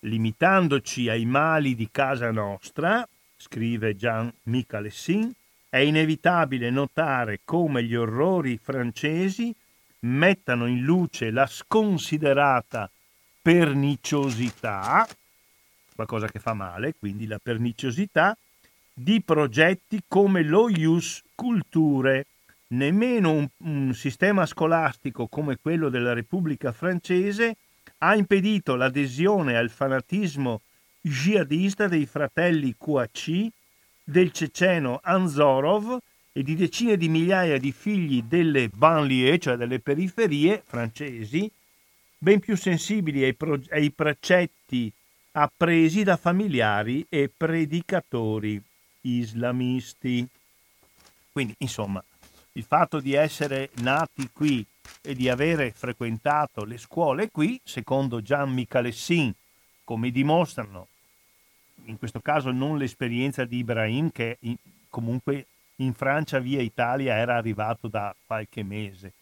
Limitandoci 0.00 1.08
ai 1.08 1.24
mali 1.24 1.74
di 1.74 1.88
casa 1.90 2.30
nostra, 2.30 3.06
scrive 3.36 3.96
Jean 3.96 4.32
Michalessin, 4.44 5.32
è 5.68 5.78
inevitabile 5.78 6.70
notare 6.70 7.40
come 7.44 7.82
gli 7.82 7.94
orrori 7.94 8.58
francesi 8.62 9.54
mettano 10.00 10.66
in 10.66 10.82
luce 10.82 11.30
la 11.30 11.46
sconsiderata 11.46 12.88
perniciosità, 13.42 15.06
qualcosa 15.94 16.28
che 16.28 16.38
fa 16.38 16.54
male, 16.54 16.94
quindi 16.96 17.26
la 17.26 17.40
perniciosità, 17.42 18.36
di 18.92 19.20
progetti 19.20 20.02
come 20.06 20.42
lo 20.42 20.68
Ius 20.68 21.22
Culture. 21.34 22.26
Nemmeno 22.68 23.32
un, 23.32 23.48
un 23.58 23.94
sistema 23.94 24.46
scolastico 24.46 25.26
come 25.26 25.56
quello 25.56 25.88
della 25.88 26.12
Repubblica 26.12 26.70
francese 26.70 27.56
ha 27.98 28.14
impedito 28.14 28.76
l'adesione 28.76 29.56
al 29.56 29.70
fanatismo 29.70 30.60
jihadista 31.00 31.88
dei 31.88 32.06
fratelli 32.06 32.74
QAC, 32.76 33.48
del 34.04 34.32
ceceno 34.32 35.00
Anzorov 35.02 35.98
e 36.32 36.42
di 36.42 36.54
decine 36.54 36.96
di 36.96 37.08
migliaia 37.08 37.58
di 37.58 37.72
figli 37.72 38.22
delle 38.22 38.68
banlieue, 38.68 39.38
cioè 39.38 39.56
delle 39.56 39.80
periferie 39.80 40.62
francesi, 40.64 41.50
ben 42.16 42.40
più 42.40 42.56
sensibili 42.56 43.24
ai, 43.24 43.34
pro- 43.34 43.60
ai 43.70 43.90
precetti 43.90 44.90
appresi 45.32 46.04
da 46.04 46.16
familiari 46.16 47.04
e 47.08 47.30
predicatori 47.34 48.60
islamisti. 49.02 50.26
Quindi, 51.30 51.54
insomma, 51.58 52.02
il 52.52 52.64
fatto 52.64 53.00
di 53.00 53.12
essere 53.12 53.70
nati 53.76 54.28
qui 54.32 54.64
e 55.02 55.14
di 55.14 55.28
avere 55.28 55.72
frequentato 55.72 56.64
le 56.64 56.78
scuole 56.78 57.30
qui, 57.30 57.60
secondo 57.64 58.20
Gian 58.22 58.52
Michalessin, 58.52 59.32
come 59.84 60.10
dimostrano 60.10 60.88
in 61.84 61.98
questo 61.98 62.20
caso 62.20 62.50
non 62.50 62.76
l'esperienza 62.76 63.44
di 63.44 63.58
Ibrahim 63.58 64.10
che 64.10 64.38
in, 64.40 64.56
comunque 64.88 65.46
in 65.76 65.94
Francia 65.94 66.38
via 66.38 66.60
Italia 66.60 67.14
era 67.14 67.36
arrivato 67.36 67.88
da 67.88 68.14
qualche 68.26 68.62
mese, 68.62 69.12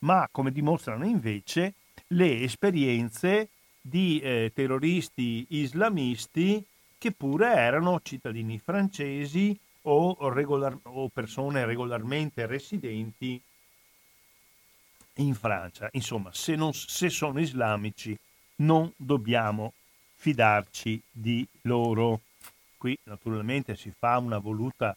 ma 0.00 0.28
come 0.30 0.52
dimostrano 0.52 1.04
invece 1.04 1.74
le 2.08 2.42
esperienze 2.42 3.48
di 3.80 4.20
eh, 4.20 4.50
terroristi 4.54 5.46
islamisti 5.50 6.62
che 6.98 7.12
pure 7.12 7.54
erano 7.54 8.00
cittadini 8.02 8.58
francesi 8.58 9.58
o, 9.82 10.28
regolar- 10.28 10.80
o 10.82 11.08
persone 11.08 11.64
regolarmente 11.64 12.44
residenti 12.44 13.40
in 15.14 15.34
Francia. 15.34 15.88
Insomma, 15.92 16.30
se, 16.32 16.54
non, 16.56 16.72
se 16.72 17.08
sono 17.08 17.40
islamici 17.40 18.16
non 18.56 18.92
dobbiamo 18.96 19.72
fidarci 20.14 21.00
di 21.10 21.46
loro. 21.62 22.20
Qui 22.76 22.96
naturalmente 23.04 23.76
si 23.76 23.92
fa 23.96 24.18
una 24.18 24.38
voluta 24.38 24.96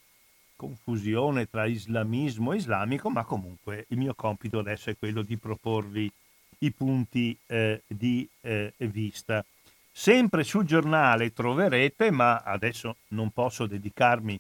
confusione 0.56 1.50
tra 1.50 1.66
islamismo 1.66 2.54
e 2.54 2.58
islamico, 2.58 3.10
ma 3.10 3.24
comunque 3.24 3.86
il 3.90 3.98
mio 3.98 4.14
compito 4.14 4.60
adesso 4.60 4.90
è 4.90 4.98
quello 4.98 5.22
di 5.22 5.38
proporvi 5.38 6.12
i 6.60 6.72
punti 6.72 7.38
eh, 7.48 7.82
di 7.88 8.28
eh, 8.42 8.74
vista. 8.78 9.44
Sempre 9.92 10.44
sul 10.44 10.66
giornale 10.66 11.34
troverete, 11.34 12.10
ma 12.10 12.38
adesso 12.38 12.98
non 13.10 13.32
posso 13.32 13.68
dedicarmi 13.68 14.40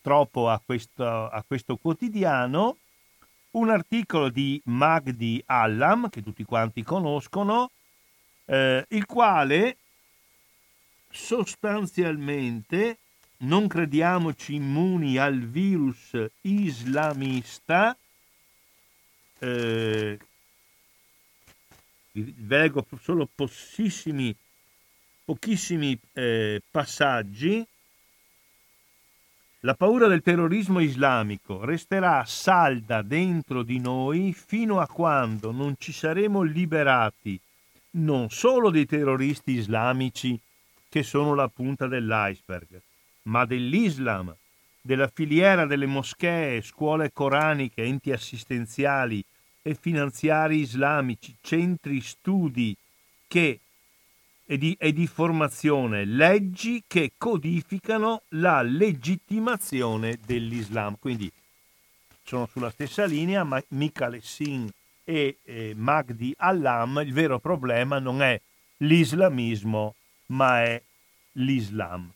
troppo 0.00 0.50
a 0.50 0.60
questo, 0.64 1.06
a 1.06 1.42
questo 1.46 1.76
quotidiano, 1.76 2.76
un 3.52 3.70
articolo 3.70 4.28
di 4.28 4.60
Magdi 4.66 5.42
Allam, 5.46 6.08
che 6.08 6.22
tutti 6.22 6.44
quanti 6.44 6.82
conoscono, 6.82 7.70
eh, 8.46 8.84
il 8.88 9.06
quale 9.06 9.76
sostanzialmente 11.10 12.98
non 13.38 13.66
crediamoci 13.66 14.54
immuni 14.54 15.18
al 15.18 15.40
virus 15.40 16.16
islamista. 16.42 17.96
Eh, 19.38 20.18
vi 22.12 22.34
leggo 22.46 22.86
solo 23.00 23.28
pochissimi, 23.34 24.34
pochissimi 25.24 25.98
eh, 26.12 26.62
passaggi. 26.70 27.66
La 29.64 29.74
paura 29.74 30.08
del 30.08 30.22
terrorismo 30.22 30.80
islamico 30.80 31.64
resterà 31.64 32.24
salda 32.24 33.00
dentro 33.00 33.62
di 33.62 33.78
noi 33.78 34.32
fino 34.32 34.80
a 34.80 34.88
quando 34.88 35.52
non 35.52 35.76
ci 35.78 35.92
saremo 35.92 36.42
liberati 36.42 37.40
non 37.90 38.28
solo 38.30 38.70
dei 38.70 38.86
terroristi 38.86 39.52
islamici 39.52 40.36
che 40.88 41.04
sono 41.04 41.36
la 41.36 41.46
punta 41.46 41.86
dell'iceberg, 41.86 42.80
ma 43.24 43.44
dell'Islam, 43.44 44.34
della 44.80 45.06
filiera 45.06 45.64
delle 45.64 45.86
moschee, 45.86 46.60
scuole 46.60 47.12
coraniche, 47.12 47.84
enti 47.84 48.10
assistenziali 48.10 49.24
e 49.62 49.76
finanziari 49.80 50.58
islamici, 50.58 51.36
centri 51.40 52.00
studi 52.00 52.76
che, 53.28 53.60
e, 54.44 54.58
di, 54.58 54.76
e 54.78 54.92
di 54.92 55.06
formazione, 55.06 56.04
leggi 56.04 56.84
che 56.86 57.12
codificano 57.16 58.22
la 58.30 58.62
legittimazione 58.62 60.18
dell'Islam. 60.24 60.96
Quindi 60.98 61.30
sono 62.24 62.46
sulla 62.46 62.70
stessa 62.70 63.04
linea, 63.04 63.44
ma 63.44 63.62
Michalessin 63.68 64.68
e 65.04 65.38
eh, 65.44 65.72
Magdi 65.76 66.34
Allam, 66.38 67.02
il 67.04 67.12
vero 67.12 67.38
problema 67.38 67.98
non 67.98 68.22
è 68.22 68.40
l'islamismo, 68.78 69.94
ma 70.26 70.62
è 70.62 70.82
l'Islam. 71.32 72.10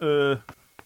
Eh, 0.00 0.40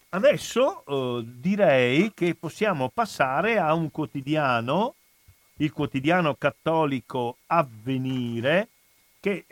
adesso 0.09 0.83
eh, 0.85 1.23
direi 1.25 2.13
che 2.13 2.35
possiamo 2.35 2.89
passare 2.89 3.59
a 3.59 3.73
un 3.73 3.91
quotidiano, 3.91 4.95
il 5.57 5.71
quotidiano 5.71 6.35
cattolico 6.35 7.37
Avvenire, 7.47 8.69
che 9.19 9.45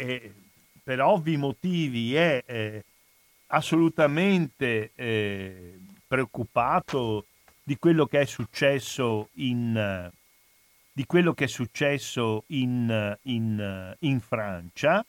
per 0.91 0.99
ovvi 0.99 1.37
motivi 1.37 2.15
è 2.15 2.43
eh, 2.45 2.83
assolutamente 3.47 4.91
eh, 4.93 5.79
preoccupato 6.05 7.27
di 7.63 7.77
quello 7.77 8.05
che 8.05 8.19
è 8.19 8.25
successo 8.25 9.29
in, 9.35 10.11
che 11.33 11.45
è 11.45 11.47
successo 11.47 12.43
in, 12.47 13.17
in, 13.21 13.95
in 13.99 14.19
Francia 14.19 15.05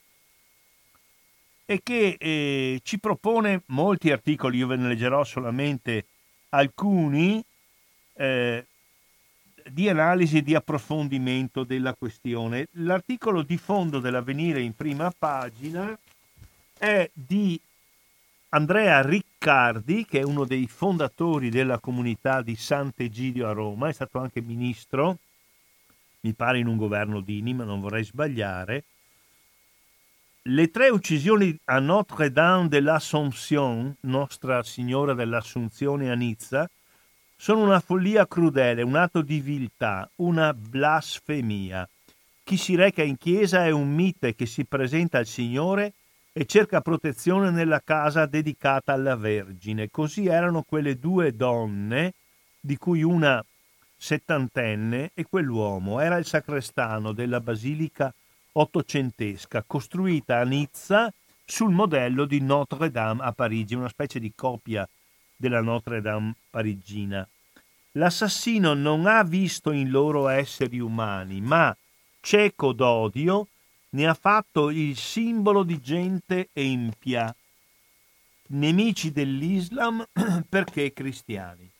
e 1.64 1.80
che 1.82 2.16
eh, 2.16 2.80
ci 2.84 3.00
propone 3.00 3.62
molti 3.66 4.12
articoli, 4.12 4.58
io 4.58 4.68
ve 4.68 4.76
ne 4.76 4.86
leggerò 4.86 5.24
solamente 5.24 6.04
alcuni, 6.50 7.44
eh, 8.14 8.66
di 9.70 9.88
analisi 9.88 10.38
e 10.38 10.42
di 10.42 10.54
approfondimento 10.54 11.64
della 11.64 11.94
questione. 11.94 12.68
L'articolo 12.72 13.42
di 13.42 13.56
fondo 13.56 13.98
dell'avvenire 13.98 14.60
in 14.60 14.74
prima 14.74 15.12
pagina 15.16 15.96
è 16.78 17.10
di 17.12 17.60
Andrea 18.50 19.00
Riccardi, 19.00 20.04
che 20.04 20.20
è 20.20 20.22
uno 20.22 20.44
dei 20.44 20.66
fondatori 20.66 21.48
della 21.48 21.78
comunità 21.78 22.42
di 22.42 22.54
Sant'Egidio 22.54 23.48
a 23.48 23.52
Roma, 23.52 23.88
è 23.88 23.92
stato 23.92 24.18
anche 24.18 24.40
ministro, 24.42 25.18
mi 26.20 26.34
pare 26.34 26.58
in 26.58 26.66
un 26.66 26.76
governo 26.76 27.20
Dini, 27.20 27.54
ma 27.54 27.64
non 27.64 27.80
vorrei 27.80 28.04
sbagliare, 28.04 28.84
le 30.46 30.70
tre 30.70 30.88
uccisioni 30.88 31.56
a 31.66 31.78
Notre-Dame 31.78 32.68
de 32.68 32.80
l'Assomption, 32.80 33.96
Nostra 34.00 34.62
Signora 34.64 35.14
dell'Assunzione 35.14 36.10
a 36.10 36.14
Nizza, 36.14 36.68
sono 37.42 37.64
una 37.64 37.80
follia 37.80 38.24
crudele, 38.28 38.82
un 38.82 38.94
atto 38.94 39.20
di 39.20 39.40
viltà, 39.40 40.08
una 40.18 40.54
blasfemia. 40.54 41.88
Chi 42.44 42.56
si 42.56 42.76
reca 42.76 43.02
in 43.02 43.18
chiesa 43.18 43.64
è 43.64 43.70
un 43.70 43.92
mite 43.92 44.36
che 44.36 44.46
si 44.46 44.64
presenta 44.64 45.18
al 45.18 45.26
Signore 45.26 45.92
e 46.32 46.46
cerca 46.46 46.80
protezione 46.80 47.50
nella 47.50 47.80
casa 47.82 48.26
dedicata 48.26 48.92
alla 48.92 49.16
Vergine. 49.16 49.90
Così 49.90 50.26
erano 50.26 50.62
quelle 50.62 51.00
due 51.00 51.34
donne, 51.34 52.12
di 52.60 52.76
cui 52.76 53.02
una 53.02 53.44
settantenne 53.96 55.10
e 55.12 55.26
quell'uomo 55.28 55.98
era 55.98 56.18
il 56.18 56.26
sacrestano 56.26 57.10
della 57.10 57.40
basilica 57.40 58.14
ottocentesca, 58.52 59.64
costruita 59.66 60.38
a 60.38 60.44
Nizza 60.44 61.12
sul 61.44 61.72
modello 61.72 62.24
di 62.24 62.40
Notre 62.40 62.92
Dame 62.92 63.24
a 63.24 63.32
Parigi, 63.32 63.74
una 63.74 63.88
specie 63.88 64.20
di 64.20 64.30
copia 64.32 64.88
della 65.34 65.60
Notre 65.60 66.00
Dame 66.00 66.34
parigina. 66.48 67.26
L'assassino 67.92 68.72
non 68.72 69.06
ha 69.06 69.22
visto 69.22 69.70
in 69.70 69.90
loro 69.90 70.28
esseri 70.28 70.80
umani, 70.80 71.42
ma, 71.42 71.76
cieco 72.20 72.72
d'odio, 72.72 73.48
ne 73.90 74.06
ha 74.06 74.14
fatto 74.14 74.70
il 74.70 74.96
simbolo 74.96 75.62
di 75.62 75.78
gente 75.80 76.48
empia, 76.54 77.34
nemici 78.48 79.12
dell'Islam 79.12 80.06
perché 80.48 80.92
cristiani. 80.94 81.70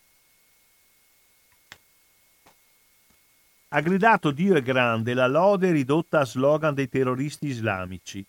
Ha 3.68 3.80
gridato 3.80 4.32
Dio 4.32 4.54
è 4.54 4.60
grande, 4.60 5.14
la 5.14 5.26
lode 5.26 5.70
ridotta 5.70 6.20
a 6.20 6.24
slogan 6.26 6.74
dei 6.74 6.90
terroristi 6.90 7.46
islamici, 7.46 8.22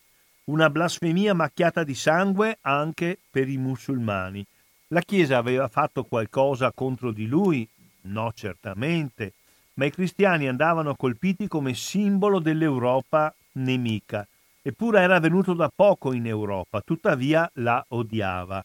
una 0.46 0.70
blasfemia 0.70 1.34
macchiata 1.34 1.84
di 1.84 1.96
sangue 1.96 2.60
anche 2.62 3.20
per 3.30 3.50
i 3.50 3.58
musulmani. 3.58 4.46
La 4.88 5.02
Chiesa 5.02 5.38
aveva 5.38 5.68
fatto 5.68 6.06
qualcosa 6.06 6.72
contro 6.72 7.12
di 7.12 7.26
lui? 7.26 7.68
No, 8.06 8.32
certamente, 8.34 9.34
ma 9.76 9.86
i 9.86 9.92
cristiani 9.92 10.48
andavano 10.48 10.96
colpiti 10.96 11.48
come 11.48 11.74
simbolo 11.74 12.40
dell'Europa 12.40 13.34
nemica. 13.54 14.28
Eppure 14.62 15.02
era 15.02 15.20
venuto 15.20 15.54
da 15.54 15.70
poco 15.74 16.14
in 16.14 16.26
Europa, 16.26 16.82
tuttavia 16.82 17.50
la 17.56 17.84
odiava. 17.90 18.64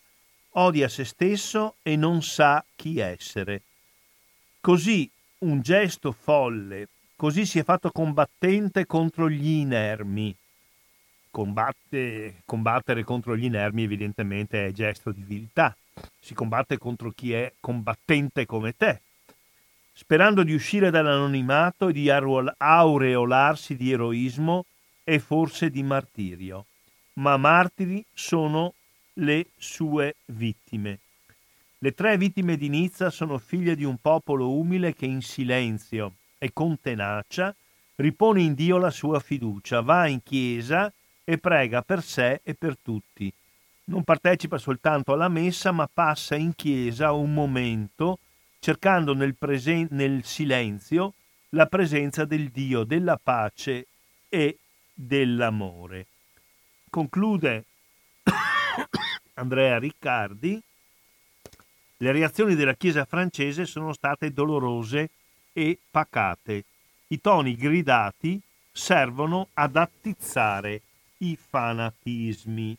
Odia 0.52 0.88
se 0.88 1.04
stesso 1.04 1.76
e 1.82 1.96
non 1.96 2.22
sa 2.22 2.64
chi 2.74 2.98
essere. 2.98 3.62
Così 4.60 5.08
un 5.38 5.60
gesto 5.60 6.12
folle, 6.12 6.88
così 7.16 7.46
si 7.46 7.58
è 7.58 7.64
fatto 7.64 7.90
combattente 7.90 8.86
contro 8.86 9.30
gli 9.30 9.48
inermi. 9.60 10.34
Combatte, 11.30 12.42
combattere 12.44 13.04
contro 13.04 13.36
gli 13.36 13.44
inermi 13.44 13.84
evidentemente 13.84 14.66
è 14.66 14.72
gesto 14.72 15.12
di 15.12 15.22
viltà. 15.22 15.76
Si 16.20 16.34
combatte 16.34 16.78
contro 16.78 17.12
chi 17.12 17.32
è 17.32 17.52
combattente 17.60 18.46
come 18.46 18.76
te. 18.76 19.00
Sperando 20.00 20.44
di 20.44 20.54
uscire 20.54 20.90
dall'anonimato 20.90 21.88
e 21.88 21.92
di 21.92 22.08
aureolarsi 22.08 23.74
di 23.74 23.90
eroismo, 23.90 24.64
e 25.02 25.18
forse 25.18 25.70
di 25.70 25.82
martirio, 25.82 26.66
ma 27.14 27.36
martiri 27.36 28.04
sono 28.14 28.74
le 29.14 29.46
sue 29.56 30.14
vittime. 30.26 31.00
Le 31.78 31.94
tre 31.94 32.16
vittime 32.16 32.56
di 32.56 32.68
Nizza 32.68 33.10
sono 33.10 33.38
figlie 33.38 33.74
di 33.74 33.82
un 33.82 33.96
popolo 33.96 34.52
umile 34.52 34.94
che 34.94 35.06
in 35.06 35.20
silenzio 35.20 36.12
e 36.38 36.52
con 36.52 36.80
tenacia 36.80 37.52
ripone 37.96 38.42
in 38.42 38.54
Dio 38.54 38.78
la 38.78 38.90
sua 38.90 39.18
fiducia, 39.18 39.80
va 39.80 40.06
in 40.06 40.22
chiesa 40.22 40.92
e 41.24 41.38
prega 41.38 41.82
per 41.82 42.04
sé 42.04 42.40
e 42.44 42.54
per 42.54 42.76
tutti. 42.80 43.32
Non 43.86 44.04
partecipa 44.04 44.58
soltanto 44.58 45.12
alla 45.12 45.28
messa, 45.28 45.72
ma 45.72 45.90
passa 45.92 46.36
in 46.36 46.54
chiesa 46.54 47.10
un 47.10 47.34
momento 47.34 48.20
cercando 48.58 49.14
nel, 49.14 49.34
presen- 49.34 49.88
nel 49.90 50.24
silenzio 50.24 51.14
la 51.50 51.66
presenza 51.66 52.24
del 52.24 52.50
Dio 52.50 52.84
della 52.84 53.18
pace 53.22 53.86
e 54.28 54.58
dell'amore. 54.92 56.06
Conclude 56.90 57.64
Andrea 59.34 59.78
Riccardi, 59.78 60.60
le 62.00 62.12
reazioni 62.12 62.54
della 62.54 62.74
Chiesa 62.74 63.04
francese 63.04 63.66
sono 63.66 63.92
state 63.92 64.32
dolorose 64.32 65.10
e 65.52 65.78
pacate. 65.90 66.64
I 67.08 67.20
toni 67.20 67.56
gridati 67.56 68.40
servono 68.70 69.48
ad 69.54 69.76
attizzare 69.76 70.82
i 71.18 71.36
fanatismi. 71.36 72.76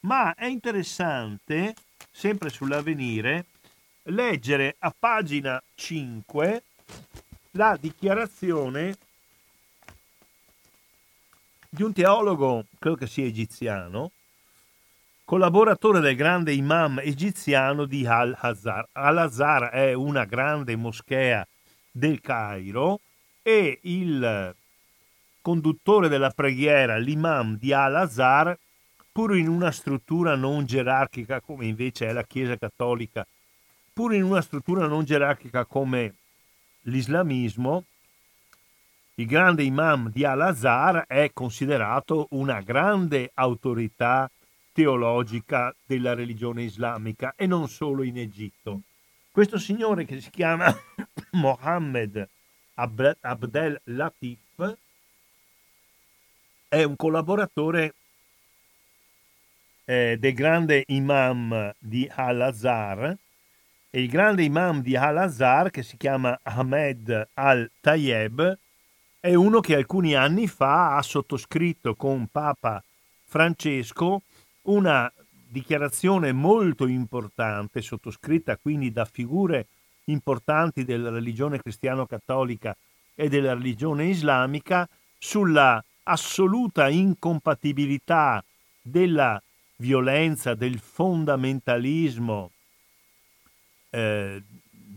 Ma 0.00 0.34
è 0.34 0.46
interessante, 0.46 1.74
sempre 2.10 2.48
sull'avvenire, 2.48 3.44
leggere 4.10 4.76
a 4.78 4.94
pagina 4.96 5.62
5 5.74 6.62
la 7.52 7.76
dichiarazione 7.80 8.96
di 11.68 11.82
un 11.82 11.92
teologo, 11.92 12.64
credo 12.78 12.96
che 12.96 13.06
sia 13.06 13.24
egiziano, 13.24 14.10
collaboratore 15.24 16.00
del 16.00 16.16
grande 16.16 16.52
imam 16.52 16.98
egiziano 16.98 17.84
di 17.84 18.04
Al-Azhar. 18.04 18.88
Al-Azhar 18.92 19.70
è 19.70 19.92
una 19.92 20.24
grande 20.24 20.74
moschea 20.74 21.46
del 21.92 22.20
Cairo 22.20 23.00
e 23.42 23.78
il 23.82 24.54
conduttore 25.40 26.08
della 26.08 26.30
preghiera, 26.30 26.96
l'imam 26.98 27.56
di 27.56 27.72
Al-Azhar, 27.72 28.58
pur 29.12 29.36
in 29.36 29.48
una 29.48 29.70
struttura 29.70 30.34
non 30.34 30.66
gerarchica 30.66 31.40
come 31.40 31.66
invece 31.66 32.08
è 32.08 32.12
la 32.12 32.24
Chiesa 32.24 32.56
cattolica, 32.56 33.24
pur 33.92 34.14
in 34.14 34.22
una 34.22 34.40
struttura 34.40 34.86
non 34.86 35.04
gerarchica 35.04 35.64
come 35.64 36.14
l'islamismo, 36.82 37.84
il 39.14 39.26
grande 39.26 39.62
imam 39.64 40.10
di 40.10 40.24
Al-Azhar 40.24 41.04
è 41.06 41.30
considerato 41.32 42.28
una 42.30 42.60
grande 42.62 43.30
autorità 43.34 44.30
teologica 44.72 45.74
della 45.84 46.14
religione 46.14 46.62
islamica 46.62 47.34
e 47.36 47.46
non 47.46 47.68
solo 47.68 48.02
in 48.02 48.16
Egitto. 48.16 48.80
Questo 49.30 49.58
signore 49.58 50.06
che 50.06 50.20
si 50.20 50.30
chiama 50.30 50.74
Mohammed 51.32 52.26
Abdel 52.74 53.80
Latif 53.84 54.76
è 56.68 56.82
un 56.82 56.96
collaboratore 56.96 57.94
eh, 59.84 60.16
del 60.18 60.32
grande 60.34 60.84
imam 60.86 61.74
di 61.78 62.10
Al-Azhar 62.10 63.16
e 63.90 64.02
il 64.02 64.08
grande 64.08 64.44
imam 64.44 64.82
di 64.82 64.96
Al-Azhar 64.96 65.70
che 65.70 65.82
si 65.82 65.96
chiama 65.96 66.38
Ahmed 66.42 67.28
al-Tayeb 67.34 68.58
è 69.18 69.34
uno 69.34 69.60
che 69.60 69.74
alcuni 69.74 70.14
anni 70.14 70.46
fa 70.46 70.96
ha 70.96 71.02
sottoscritto 71.02 71.96
con 71.96 72.28
Papa 72.30 72.82
Francesco 73.24 74.22
una 74.62 75.12
dichiarazione 75.48 76.30
molto 76.32 76.86
importante, 76.86 77.82
sottoscritta 77.82 78.56
quindi 78.56 78.92
da 78.92 79.04
figure 79.04 79.66
importanti 80.04 80.84
della 80.84 81.10
religione 81.10 81.60
cristiano-cattolica 81.60 82.76
e 83.16 83.28
della 83.28 83.54
religione 83.54 84.06
islamica, 84.06 84.88
sulla 85.18 85.82
assoluta 86.04 86.88
incompatibilità 86.88 88.42
della 88.80 89.40
violenza, 89.76 90.54
del 90.54 90.78
fondamentalismo, 90.78 92.52
eh, 93.90 94.42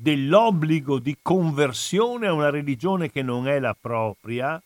dell'obbligo 0.04 1.00
di 1.00 1.18
conversione 1.22 2.28
a 2.28 2.34
una 2.34 2.50
religione 2.50 3.10
che 3.10 3.22
non 3.22 3.48
è 3.48 3.60
la 3.60 3.76
propria, 3.80 4.62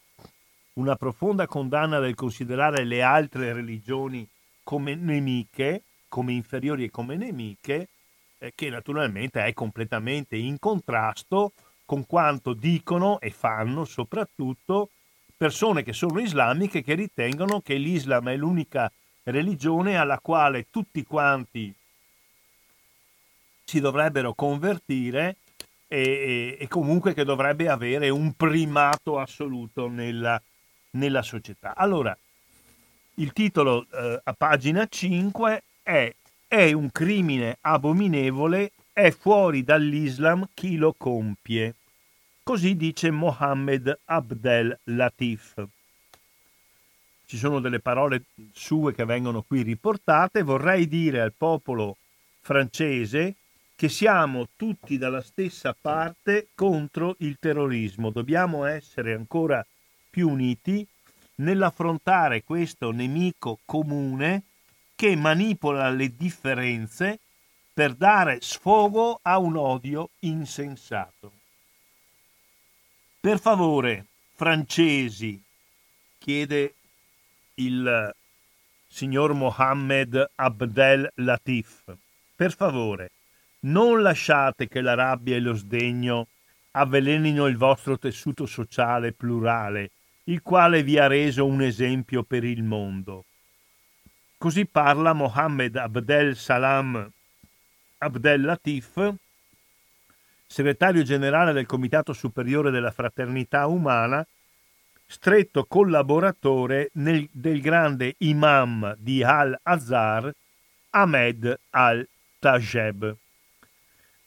una 0.73 0.95
profonda 0.95 1.47
condanna 1.47 1.99
del 1.99 2.15
considerare 2.15 2.83
le 2.83 3.01
altre 3.01 3.53
religioni 3.53 4.27
come 4.63 4.95
nemiche, 4.95 5.83
come 6.07 6.33
inferiori 6.33 6.85
e 6.85 6.89
come 6.89 7.15
nemiche, 7.15 7.87
eh, 8.39 8.51
che 8.53 8.69
naturalmente 8.69 9.43
è 9.43 9.53
completamente 9.53 10.35
in 10.35 10.59
contrasto 10.59 11.53
con 11.85 12.05
quanto 12.05 12.53
dicono 12.53 13.19
e 13.19 13.31
fanno 13.31 13.85
soprattutto 13.85 14.89
persone 15.37 15.83
che 15.83 15.93
sono 15.93 16.19
islamiche 16.19 16.83
che 16.83 16.95
ritengono 16.95 17.61
che 17.61 17.75
l'Islam 17.75 18.29
è 18.29 18.35
l'unica 18.35 18.91
religione 19.23 19.97
alla 19.97 20.19
quale 20.19 20.67
tutti 20.69 21.03
quanti 21.03 21.73
si 23.67 23.81
dovrebbero 23.81 24.33
convertire 24.33 25.35
e, 25.89 26.55
e, 26.57 26.67
comunque 26.69 27.13
che 27.13 27.25
dovrebbe 27.25 27.67
avere 27.67 28.07
un 28.07 28.31
primato 28.31 29.19
assoluto 29.19 29.89
nella, 29.89 30.41
nella 30.91 31.21
società. 31.21 31.75
Allora, 31.75 32.17
il 33.15 33.33
titolo 33.33 33.85
eh, 33.91 34.21
a 34.23 34.33
pagina 34.33 34.87
5 34.87 35.63
è 35.83 36.13
È 36.47 36.71
un 36.71 36.89
crimine 36.93 37.57
abominevole, 37.59 38.71
è 38.93 39.11
fuori 39.11 39.65
dall'Islam 39.65 40.47
chi 40.53 40.77
lo 40.77 40.95
compie. 40.97 41.75
Così 42.43 42.77
dice 42.77 43.11
Mohammed 43.11 43.99
Abdel 44.05 44.79
Latif. 44.85 45.61
ci 47.25 47.35
sono 47.35 47.59
delle 47.59 47.81
parole 47.81 48.23
sue 48.53 48.93
che 48.93 49.03
vengono 49.03 49.41
qui 49.41 49.61
riportate, 49.61 50.41
vorrei 50.43 50.87
dire 50.87 51.19
al 51.19 51.33
popolo 51.37 51.97
francese 52.39 53.35
che 53.77 53.89
siamo 53.89 54.47
tutti 54.55 54.97
dalla 54.97 55.21
stessa 55.21 55.75
parte 55.79 56.47
contro 56.55 57.15
il 57.19 57.37
terrorismo. 57.39 58.09
Dobbiamo 58.09 58.65
essere 58.65 59.13
ancora 59.13 59.63
più 60.09 60.29
uniti 60.29 60.85
nell'affrontare 61.35 62.43
questo 62.43 62.89
nemico 62.89 63.59
comune 63.65 64.41
che 64.95 65.15
manipola 65.15 65.91
le 65.91 66.15
differenze 66.15 67.19
per 67.71 67.93
dare 67.93 68.39
sfogo 68.41 69.19
a 69.21 69.37
un 69.37 69.55
odio 69.55 70.09
insensato. 70.21 71.31
Per 73.19 73.39
favore, 73.39 74.05
francesi, 74.33 75.39
chiede 76.17 76.73
il 77.55 78.15
signor 78.87 79.33
Mohammed 79.33 80.31
Abdel 80.33 81.11
Latif, 81.17 81.95
per 82.35 82.55
favore, 82.55 83.11
non 83.67 84.01
lasciate 84.01 84.67
che 84.67 84.81
la 84.81 84.93
rabbia 84.93 85.35
e 85.35 85.39
lo 85.39 85.53
sdegno 85.53 86.27
avvelenino 86.71 87.47
il 87.47 87.57
vostro 87.57 87.97
tessuto 87.97 88.45
sociale 88.45 89.13
plurale, 89.13 89.91
il 90.25 90.41
quale 90.41 90.83
vi 90.83 90.97
ha 90.97 91.07
reso 91.07 91.45
un 91.45 91.61
esempio 91.61 92.23
per 92.23 92.43
il 92.43 92.63
mondo. 92.63 93.25
Così 94.37 94.65
parla 94.65 95.13
Mohammed 95.13 95.75
Abdel 95.75 96.35
Salam 96.35 97.11
Abdel 97.99 98.41
Latif, 98.41 99.13
segretario 100.45 101.01
generale 101.01 101.51
del 101.51 101.65
Comitato 101.65 102.13
Superiore 102.13 102.69
della 102.69 102.91
Fraternità 102.91 103.65
Umana, 103.65 104.25
stretto 105.07 105.65
collaboratore 105.65 106.91
nel, 106.93 107.27
del 107.31 107.59
grande 107.59 108.13
imam 108.19 108.95
di 108.99 109.23
Al-Azhar, 109.23 110.31
Ahmed 110.91 111.59
Al-Tajeb. 111.71 113.17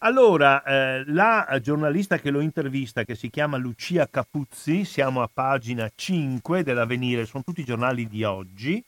Allora, 0.03 0.63
eh, 0.63 1.05
la 1.09 1.61
giornalista 1.63 2.19
che 2.19 2.31
lo 2.31 2.41
intervista, 2.41 3.05
che 3.05 3.15
si 3.15 3.29
chiama 3.29 3.59
Lucia 3.59 4.09
Capuzzi, 4.09 4.87
siamo 4.87 5.21
a 5.21 5.29
pagina 5.31 5.91
5 5.95 6.63
dell'Avenire, 6.63 7.27
sono 7.27 7.43
tutti 7.45 7.61
i 7.61 7.65
giornali 7.65 8.09
di 8.09 8.25
oggi, 8.25 8.83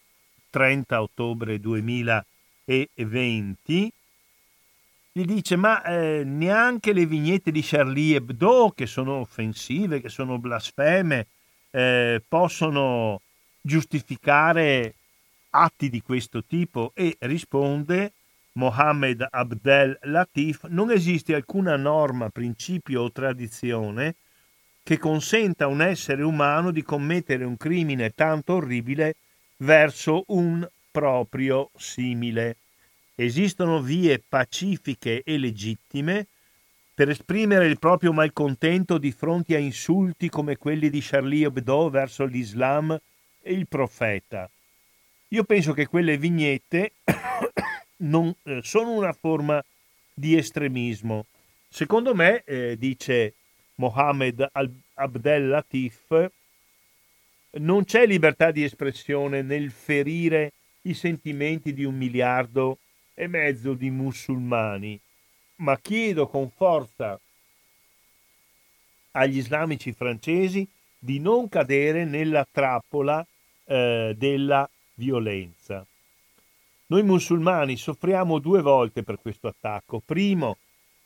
30 0.48 1.02
ottobre 1.02 1.60
2020, 1.60 3.92
gli 5.12 5.24
dice 5.26 5.56
ma 5.56 5.84
eh, 5.84 6.22
neanche 6.24 6.94
le 6.94 7.04
vignette 7.04 7.50
di 7.50 7.60
Charlie 7.62 8.16
Hebdo, 8.16 8.72
che 8.74 8.86
sono 8.86 9.16
offensive, 9.16 10.00
che 10.00 10.08
sono 10.08 10.38
blasfeme, 10.38 11.26
eh, 11.72 12.22
possono 12.26 13.20
giustificare 13.60 14.94
atti 15.50 15.90
di 15.90 16.00
questo 16.00 16.42
tipo? 16.42 16.92
E 16.94 17.18
risponde 17.20 18.12
Mohammed 18.54 19.26
Abdel 19.30 19.98
Latif, 20.02 20.64
non 20.68 20.90
esiste 20.90 21.34
alcuna 21.34 21.76
norma, 21.76 22.28
principio 22.28 23.02
o 23.02 23.12
tradizione 23.12 24.16
che 24.82 24.98
consenta 24.98 25.64
a 25.64 25.68
un 25.68 25.80
essere 25.80 26.22
umano 26.22 26.70
di 26.70 26.82
commettere 26.82 27.44
un 27.44 27.56
crimine 27.56 28.10
tanto 28.14 28.54
orribile 28.54 29.14
verso 29.58 30.24
un 30.28 30.68
proprio 30.90 31.70
simile. 31.76 32.56
Esistono 33.14 33.80
vie 33.80 34.20
pacifiche 34.26 35.22
e 35.24 35.38
legittime 35.38 36.26
per 36.94 37.08
esprimere 37.08 37.66
il 37.66 37.78
proprio 37.78 38.12
malcontento 38.12 38.98
di 38.98 39.12
fronte 39.12 39.54
a 39.54 39.58
insulti 39.58 40.28
come 40.28 40.56
quelli 40.56 40.90
di 40.90 41.00
Charlie 41.00 41.46
Hebdo 41.46 41.88
verso 41.88 42.24
l'Islam 42.24 42.98
e 43.40 43.52
il 43.52 43.66
profeta. 43.66 44.48
Io 45.28 45.44
penso 45.44 45.72
che 45.72 45.86
quelle 45.86 46.18
vignette 46.18 46.92
non, 48.02 48.34
eh, 48.44 48.60
sono 48.62 48.92
una 48.92 49.12
forma 49.12 49.62
di 50.12 50.36
estremismo. 50.36 51.26
Secondo 51.68 52.14
me, 52.14 52.42
eh, 52.44 52.76
dice 52.78 53.34
Mohammed 53.76 54.46
Abdel 54.94 55.48
Latif, 55.48 56.30
non 57.52 57.84
c'è 57.84 58.06
libertà 58.06 58.50
di 58.50 58.64
espressione 58.64 59.42
nel 59.42 59.70
ferire 59.70 60.52
i 60.82 60.94
sentimenti 60.94 61.72
di 61.72 61.84
un 61.84 61.96
miliardo 61.96 62.78
e 63.14 63.26
mezzo 63.26 63.74
di 63.74 63.90
musulmani, 63.90 64.98
ma 65.56 65.78
chiedo 65.78 66.26
con 66.28 66.50
forza 66.50 67.18
agli 69.12 69.36
islamici 69.36 69.92
francesi 69.92 70.66
di 70.98 71.18
non 71.18 71.48
cadere 71.48 72.04
nella 72.04 72.46
trappola 72.50 73.24
eh, 73.64 74.14
della 74.16 74.68
violenza. 74.94 75.86
Noi 76.92 77.04
musulmani 77.04 77.78
soffriamo 77.78 78.38
due 78.38 78.60
volte 78.60 79.02
per 79.02 79.18
questo 79.18 79.48
attacco. 79.48 80.02
Primo, 80.04 80.58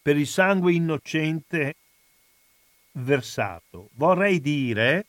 per 0.03 0.17
il 0.17 0.27
sangue 0.27 0.73
innocente 0.73 1.77
versato. 2.91 3.91
Vorrei 3.93 4.41
dire 4.41 5.07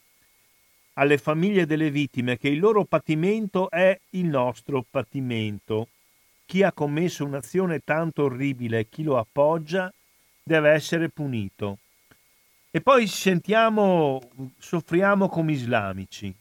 alle 0.94 1.18
famiglie 1.18 1.66
delle 1.66 1.90
vittime 1.90 2.38
che 2.38 2.50
il 2.50 2.60
loro 2.60 2.84
patimento 2.84 3.72
è 3.72 4.00
il 4.12 4.26
nostro 4.26 4.86
patimento. 4.88 5.88
Chi 6.46 6.62
ha 6.62 6.72
commesso 6.72 7.26
un'azione 7.26 7.80
tanto 7.84 8.26
orribile 8.26 8.82
e 8.82 8.88
chi 8.88 9.02
lo 9.02 9.18
appoggia 9.18 9.92
deve 10.44 10.70
essere 10.70 11.10
punito. 11.10 11.80
E 12.70 12.82
poi 12.82 13.08
sentiamo, 13.08 14.22
soffriamo 14.60 15.28
come 15.28 15.54
islamici. 15.54 16.32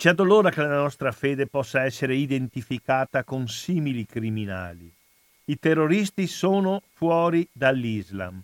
Ci 0.00 0.08
addolora 0.08 0.48
che 0.48 0.62
la 0.62 0.76
nostra 0.76 1.12
fede 1.12 1.46
possa 1.46 1.84
essere 1.84 2.14
identificata 2.14 3.22
con 3.22 3.46
simili 3.48 4.06
criminali. 4.06 4.90
I 5.44 5.58
terroristi 5.58 6.26
sono 6.26 6.80
fuori 6.94 7.46
dall'Islam. 7.52 8.40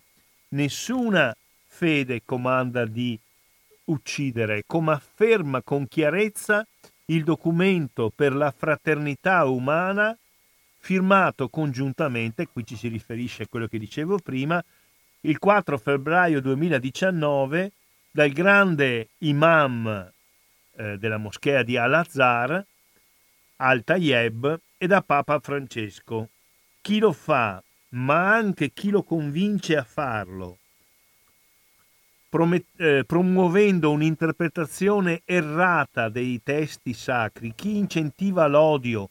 Nessuna 0.49 1.35
fede 1.65 2.21
comanda 2.23 2.85
di 2.85 3.19
uccidere, 3.85 4.65
come 4.67 4.91
afferma 4.91 5.63
con 5.63 5.87
chiarezza 5.87 6.63
il 7.05 7.23
documento 7.23 8.11
per 8.15 8.35
la 8.35 8.53
fraternità 8.55 9.45
umana 9.45 10.15
firmato 10.77 11.49
congiuntamente, 11.49 12.49
qui 12.49 12.67
ci 12.67 12.75
si 12.75 12.87
riferisce 12.87 13.41
a 13.41 13.47
quello 13.49 13.65
che 13.65 13.79
dicevo 13.79 14.19
prima, 14.19 14.63
il 15.21 15.39
4 15.39 15.75
febbraio 15.79 16.39
2019 16.39 17.71
dal 18.11 18.29
grande 18.29 19.07
imam 19.17 20.11
eh, 20.77 20.97
della 20.97 21.17
moschea 21.17 21.63
di 21.63 21.75
Al-Azhar, 21.75 22.63
Al-Tayeb 23.57 24.59
e 24.77 24.87
da 24.87 25.01
Papa 25.01 25.39
Francesco. 25.39 26.29
Chi 26.81 26.99
lo 26.99 27.11
fa, 27.11 27.61
ma 27.89 28.33
anche 28.33 28.71
chi 28.71 28.89
lo 28.89 29.03
convince 29.03 29.75
a 29.75 29.83
farlo, 29.83 30.59
promet- 32.29 32.79
eh, 32.79 33.03
promuovendo 33.05 33.91
un'interpretazione 33.91 35.21
errata 35.25 36.09
dei 36.09 36.41
testi 36.43 36.93
sacri, 36.93 37.53
chi 37.55 37.77
incentiva 37.77 38.47
l'odio 38.47 39.09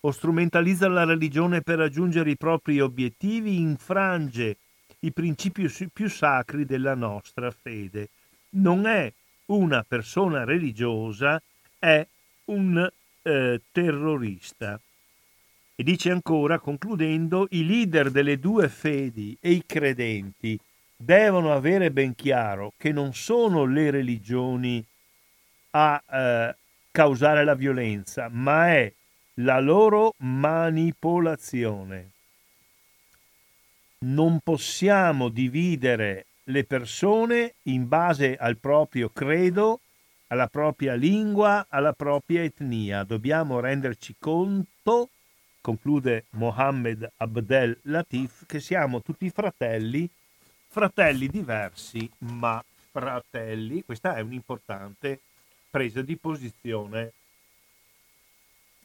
o 0.00 0.10
strumentalizza 0.12 0.88
la 0.88 1.04
religione 1.04 1.60
per 1.62 1.78
raggiungere 1.78 2.30
i 2.30 2.36
propri 2.36 2.80
obiettivi, 2.80 3.60
infrange 3.60 4.56
i 5.00 5.12
principi 5.12 5.68
più 5.92 6.08
sacri 6.08 6.64
della 6.64 6.94
nostra 6.94 7.50
fede. 7.50 8.08
Non 8.50 8.86
è 8.86 9.12
una 9.48 9.84
persona 9.86 10.44
religiosa 10.44 11.40
è 11.78 12.06
un 12.46 12.90
eh, 13.22 13.60
terrorista. 13.70 14.80
E 15.74 15.82
dice 15.84 16.10
ancora, 16.10 16.58
concludendo, 16.58 17.46
i 17.50 17.64
leader 17.64 18.10
delle 18.10 18.38
due 18.38 18.68
fedi 18.68 19.36
e 19.40 19.52
i 19.52 19.62
credenti 19.64 20.58
devono 20.96 21.52
avere 21.52 21.92
ben 21.92 22.16
chiaro 22.16 22.72
che 22.76 22.90
non 22.90 23.14
sono 23.14 23.64
le 23.64 23.90
religioni 23.90 24.84
a 25.70 26.02
eh, 26.10 26.56
causare 26.90 27.44
la 27.44 27.54
violenza, 27.54 28.28
ma 28.28 28.70
è 28.74 28.92
la 29.34 29.60
loro 29.60 30.14
manipolazione. 30.18 32.10
Non 33.98 34.40
possiamo 34.40 35.28
dividere 35.28 36.26
le 36.48 36.64
persone 36.64 37.54
in 37.64 37.88
base 37.88 38.36
al 38.36 38.58
proprio 38.58 39.10
credo, 39.10 39.80
alla 40.28 40.48
propria 40.48 40.94
lingua, 40.94 41.66
alla 41.68 41.92
propria 41.92 42.42
etnia. 42.42 43.04
Dobbiamo 43.04 43.60
renderci 43.60 44.16
conto, 44.18 45.10
conclude 45.60 46.24
Mohammed 46.30 47.10
Abdel 47.16 47.78
Latif, 47.82 48.46
che 48.46 48.60
siamo 48.60 49.02
tutti 49.02 49.28
fratelli, 49.30 50.08
fratelli 50.68 51.28
diversi, 51.28 52.10
ma 52.18 52.62
fratelli. 52.90 53.84
Questa 53.84 54.16
è 54.16 54.20
un'importante 54.20 55.20
presa 55.70 56.00
di 56.02 56.16
posizione 56.16 57.12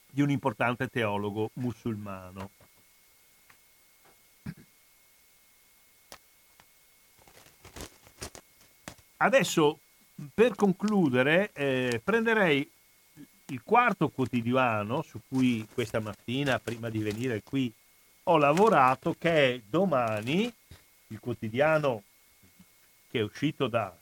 di 0.10 0.22
un 0.22 0.30
importante 0.30 0.88
teologo 0.88 1.50
musulmano. 1.54 2.52
Adesso, 9.24 9.80
per 10.34 10.54
concludere, 10.54 11.52
eh, 11.54 12.02
prenderei 12.04 12.70
il 13.48 13.62
quarto 13.64 14.10
quotidiano 14.10 15.02
su 15.02 15.22
cui 15.30 15.66
questa 15.74 16.02
mattina, 16.02 16.60
prima 16.60 16.90
di 16.90 17.00
venire 17.00 17.42
qui, 17.42 17.72
ho 18.24 18.38
lavorato, 18.38 19.16
che 19.18 19.54
è 19.54 19.62
domani, 19.66 20.52
il 21.08 21.20
quotidiano 21.22 22.04
che 23.10 23.20
è 23.20 23.24
uscito 23.24 23.68
da, 23.68 23.96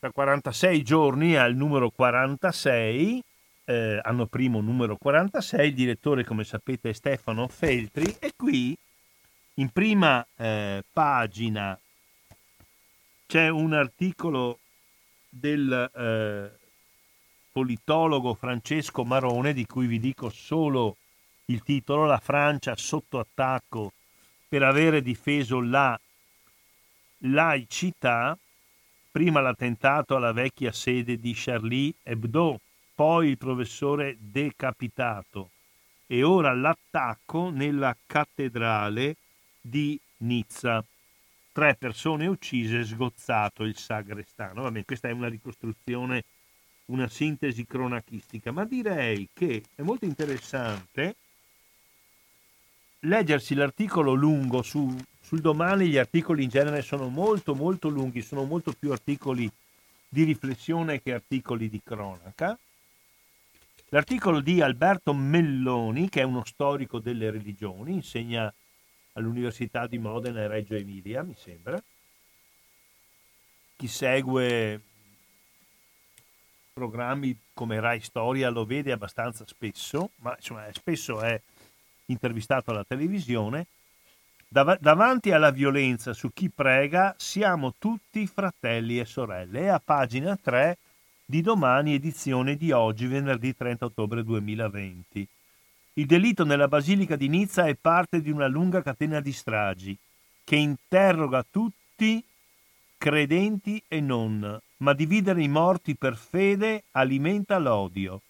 da 0.00 0.10
46 0.10 0.82
giorni 0.82 1.36
al 1.36 1.54
numero 1.54 1.90
46, 1.90 3.22
eh, 3.66 4.00
anno 4.02 4.26
primo 4.26 4.60
numero 4.60 4.96
46, 4.96 5.68
il 5.68 5.74
direttore 5.74 6.24
come 6.24 6.42
sapete 6.42 6.90
è 6.90 6.92
Stefano 6.92 7.46
Feltri 7.46 8.16
e 8.18 8.32
qui 8.34 8.76
in 9.54 9.70
prima 9.70 10.26
eh, 10.36 10.82
pagina 10.92 11.78
c'è 13.28 13.48
un 13.48 13.74
articolo 13.74 14.58
del 15.28 15.70
eh, 15.94 16.50
politologo 17.52 18.32
Francesco 18.32 19.04
Marone 19.04 19.52
di 19.52 19.66
cui 19.66 19.86
vi 19.86 19.98
dico 19.98 20.30
solo 20.30 20.96
il 21.46 21.62
titolo, 21.62 22.06
La 22.06 22.20
Francia 22.20 22.74
sotto 22.74 23.18
attacco 23.18 23.92
per 24.48 24.62
avere 24.62 25.02
difeso 25.02 25.60
la 25.60 25.98
laicità, 27.18 28.36
prima 29.10 29.42
l'attentato 29.42 30.16
alla 30.16 30.32
vecchia 30.32 30.72
sede 30.72 31.18
di 31.18 31.34
Charlie 31.36 31.92
Hebdo, 32.02 32.60
poi 32.94 33.28
il 33.28 33.36
professore 33.36 34.16
decapitato 34.18 35.50
e 36.06 36.22
ora 36.22 36.54
l'attacco 36.54 37.50
nella 37.50 37.94
cattedrale 38.06 39.16
di 39.60 40.00
Nizza. 40.18 40.82
Tre 41.58 41.74
persone 41.74 42.28
uccise, 42.28 42.84
sgozzato 42.84 43.64
il 43.64 43.76
sagrestano. 43.76 44.62
Vabbè, 44.62 44.84
questa 44.84 45.08
è 45.08 45.10
una 45.10 45.26
ricostruzione, 45.26 46.22
una 46.84 47.08
sintesi 47.08 47.66
cronachistica, 47.66 48.52
ma 48.52 48.64
direi 48.64 49.28
che 49.34 49.64
è 49.74 49.82
molto 49.82 50.04
interessante 50.04 51.16
leggersi 53.00 53.56
l'articolo 53.56 54.12
lungo 54.12 54.62
su, 54.62 54.96
sul 55.20 55.40
domani, 55.40 55.88
gli 55.88 55.96
articoli 55.96 56.44
in 56.44 56.48
genere 56.48 56.80
sono 56.80 57.08
molto 57.08 57.56
molto 57.56 57.88
lunghi, 57.88 58.22
sono 58.22 58.44
molto 58.44 58.72
più 58.78 58.92
articoli 58.92 59.50
di 60.08 60.22
riflessione 60.22 61.02
che 61.02 61.12
articoli 61.12 61.68
di 61.68 61.80
cronaca. 61.82 62.56
L'articolo 63.88 64.38
di 64.38 64.60
Alberto 64.60 65.12
Melloni, 65.12 66.08
che 66.08 66.20
è 66.20 66.24
uno 66.24 66.44
storico 66.44 67.00
delle 67.00 67.32
religioni, 67.32 67.94
insegna 67.94 68.54
all'Università 69.18 69.86
di 69.86 69.98
Modena 69.98 70.40
e 70.40 70.48
Reggio 70.48 70.74
Emilia, 70.74 71.22
mi 71.22 71.34
sembra. 71.36 71.82
Chi 73.76 73.86
segue 73.86 74.80
programmi 76.72 77.36
come 77.52 77.80
Rai 77.80 78.00
Storia 78.00 78.48
lo 78.48 78.64
vede 78.64 78.92
abbastanza 78.92 79.44
spesso, 79.46 80.10
ma 80.16 80.34
insomma 80.36 80.66
spesso 80.72 81.20
è 81.20 81.40
intervistato 82.06 82.70
alla 82.70 82.84
televisione, 82.84 83.66
dav- 84.48 84.78
davanti 84.78 85.32
alla 85.32 85.50
violenza 85.50 86.12
su 86.12 86.32
chi 86.32 86.50
prega 86.50 87.14
siamo 87.18 87.74
tutti 87.78 88.26
fratelli 88.26 88.98
e 88.98 89.04
sorelle. 89.04 89.62
È 89.62 89.68
a 89.68 89.80
pagina 89.80 90.36
3 90.36 90.78
di 91.24 91.42
domani, 91.42 91.94
edizione 91.94 92.56
di 92.56 92.72
oggi, 92.72 93.06
venerdì 93.06 93.54
30 93.54 93.84
ottobre 93.84 94.22
2020. 94.22 95.28
Il 95.98 96.06
delitto 96.06 96.44
nella 96.44 96.68
Basilica 96.68 97.16
di 97.16 97.26
Nizza 97.26 97.66
è 97.66 97.74
parte 97.74 98.20
di 98.20 98.30
una 98.30 98.46
lunga 98.46 98.82
catena 98.82 99.18
di 99.18 99.32
stragi 99.32 99.98
che 100.44 100.54
interroga 100.54 101.44
tutti, 101.50 102.24
credenti 102.96 103.82
e 103.88 104.00
non, 104.00 104.60
ma 104.76 104.92
dividere 104.92 105.42
i 105.42 105.48
morti 105.48 105.96
per 105.96 106.14
fede 106.14 106.84
alimenta 106.92 107.58
l'odio. 107.58 108.20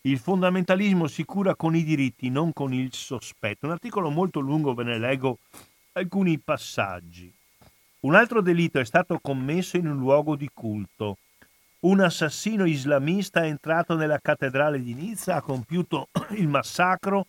Il 0.00 0.18
fondamentalismo 0.18 1.06
si 1.06 1.24
cura 1.24 1.54
con 1.54 1.76
i 1.76 1.84
diritti, 1.84 2.30
non 2.30 2.52
con 2.52 2.74
il 2.74 2.92
sospetto. 2.92 3.66
Un 3.66 3.72
articolo 3.72 4.10
molto 4.10 4.40
lungo, 4.40 4.74
ve 4.74 4.82
ne 4.82 4.98
leggo 4.98 5.38
alcuni 5.92 6.40
passaggi. 6.40 7.32
Un 8.00 8.16
altro 8.16 8.42
delitto 8.42 8.80
è 8.80 8.84
stato 8.84 9.20
commesso 9.20 9.76
in 9.76 9.86
un 9.86 9.98
luogo 9.98 10.34
di 10.34 10.50
culto. 10.52 11.18
Un 11.84 12.00
assassino 12.00 12.64
islamista 12.64 13.42
è 13.42 13.46
entrato 13.46 13.94
nella 13.94 14.18
cattedrale 14.18 14.80
di 14.80 14.94
Nizza, 14.94 15.34
ha 15.34 15.42
compiuto 15.42 16.08
il 16.32 16.48
massacro 16.48 17.26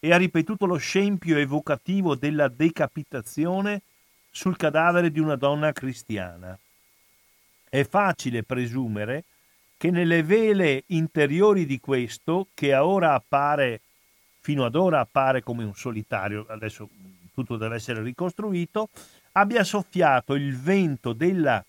e 0.00 0.10
ha 0.10 0.16
ripetuto 0.16 0.64
lo 0.64 0.76
scempio 0.76 1.36
evocativo 1.36 2.14
della 2.14 2.48
decapitazione 2.48 3.82
sul 4.30 4.56
cadavere 4.56 5.10
di 5.10 5.20
una 5.20 5.36
donna 5.36 5.72
cristiana. 5.72 6.58
È 7.68 7.84
facile 7.84 8.42
presumere 8.42 9.24
che 9.76 9.90
nelle 9.90 10.22
vele 10.22 10.84
interiori 10.86 11.66
di 11.66 11.78
questo, 11.78 12.48
che 12.54 12.72
appare, 12.72 13.82
fino 14.40 14.64
ad 14.64 14.76
ora 14.76 15.00
appare 15.00 15.42
come 15.42 15.62
un 15.62 15.74
solitario, 15.74 16.46
adesso 16.48 16.88
tutto 17.34 17.58
deve 17.58 17.74
essere 17.74 18.00
ricostruito, 18.02 18.88
abbia 19.32 19.62
soffiato 19.62 20.32
il 20.32 20.56
vento 20.56 21.12
della 21.12 21.62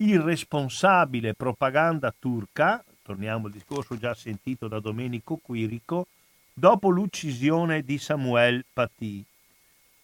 irresponsabile 0.00 1.34
propaganda 1.34 2.14
turca, 2.16 2.82
torniamo 3.02 3.46
al 3.46 3.52
discorso 3.52 3.98
già 3.98 4.14
sentito 4.14 4.68
da 4.68 4.80
Domenico 4.80 5.36
Quirico, 5.36 6.06
dopo 6.52 6.88
l'uccisione 6.90 7.82
di 7.82 7.98
Samuel 7.98 8.64
Paty. 8.72 9.24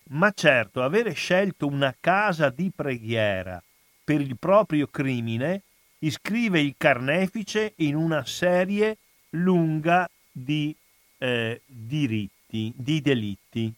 Ma 0.09 0.31
certo, 0.33 0.83
avere 0.83 1.13
scelto 1.13 1.67
una 1.67 1.95
casa 1.99 2.51
di 2.51 2.71
preghiera 2.75 3.63
per 4.05 4.21
il 4.21 4.37
proprio 4.39 4.87
crimine 4.87 5.63
iscrive 5.99 6.61
il 6.61 6.75
carnefice 6.77 7.73
in 7.77 7.97
una 7.97 8.25
serie 8.25 8.99
lunga 9.31 10.09
di 10.31 10.75
eh, 11.19 11.61
diritti, 11.67 12.73
di 12.77 13.01
delitti, 13.01 13.73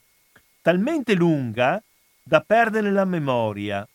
talmente 0.60 1.14
lunga 1.14 1.82
da 2.22 2.40
perdere 2.40 2.90
la 2.90 3.04
memoria 3.04 3.88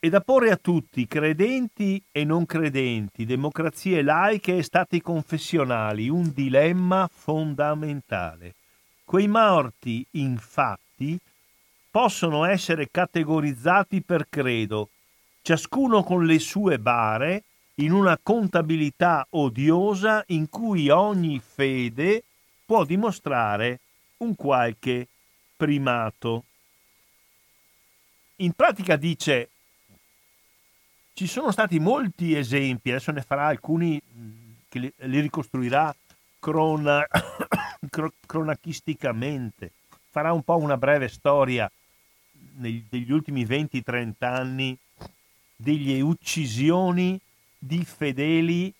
e 0.00 0.08
da 0.10 0.20
porre 0.20 0.50
a 0.50 0.56
tutti, 0.56 1.08
credenti 1.08 2.00
e 2.12 2.24
non 2.24 2.46
credenti, 2.46 3.24
democrazie 3.24 4.02
laiche 4.02 4.58
e 4.58 4.62
stati 4.62 5.00
confessionali, 5.00 6.08
un 6.08 6.32
dilemma 6.32 7.08
fondamentale. 7.12 8.54
Quei 9.04 9.26
morti, 9.26 10.06
infatti, 10.12 11.18
possono 11.90 12.44
essere 12.44 12.88
categorizzati 12.90 14.02
per 14.02 14.28
credo, 14.28 14.90
ciascuno 15.42 16.04
con 16.04 16.24
le 16.26 16.38
sue 16.38 16.78
bare, 16.78 17.42
in 17.78 17.92
una 17.92 18.18
contabilità 18.20 19.26
odiosa 19.30 20.22
in 20.28 20.48
cui 20.48 20.88
ogni 20.88 21.40
fede 21.40 22.22
può 22.64 22.84
dimostrare 22.84 23.80
un 24.18 24.34
qualche 24.34 25.06
primato. 25.56 26.44
In 28.36 28.52
pratica 28.52 28.96
dice, 28.96 29.48
ci 31.18 31.26
sono 31.26 31.50
stati 31.50 31.80
molti 31.80 32.36
esempi, 32.36 32.90
adesso 32.90 33.10
ne 33.10 33.22
farà 33.22 33.46
alcuni 33.46 34.00
che 34.68 34.78
li, 34.78 34.92
li 34.98 35.18
ricostruirà 35.18 35.92
crona, 36.38 37.04
cronachisticamente, 38.24 39.72
farà 40.10 40.32
un 40.32 40.44
po' 40.44 40.58
una 40.58 40.76
breve 40.76 41.08
storia 41.08 41.68
negli 42.58 43.10
ultimi 43.10 43.44
20-30 43.44 44.12
anni 44.20 44.78
delle 45.56 46.00
uccisioni 46.00 47.18
di 47.58 47.84
fedeli 47.84 48.72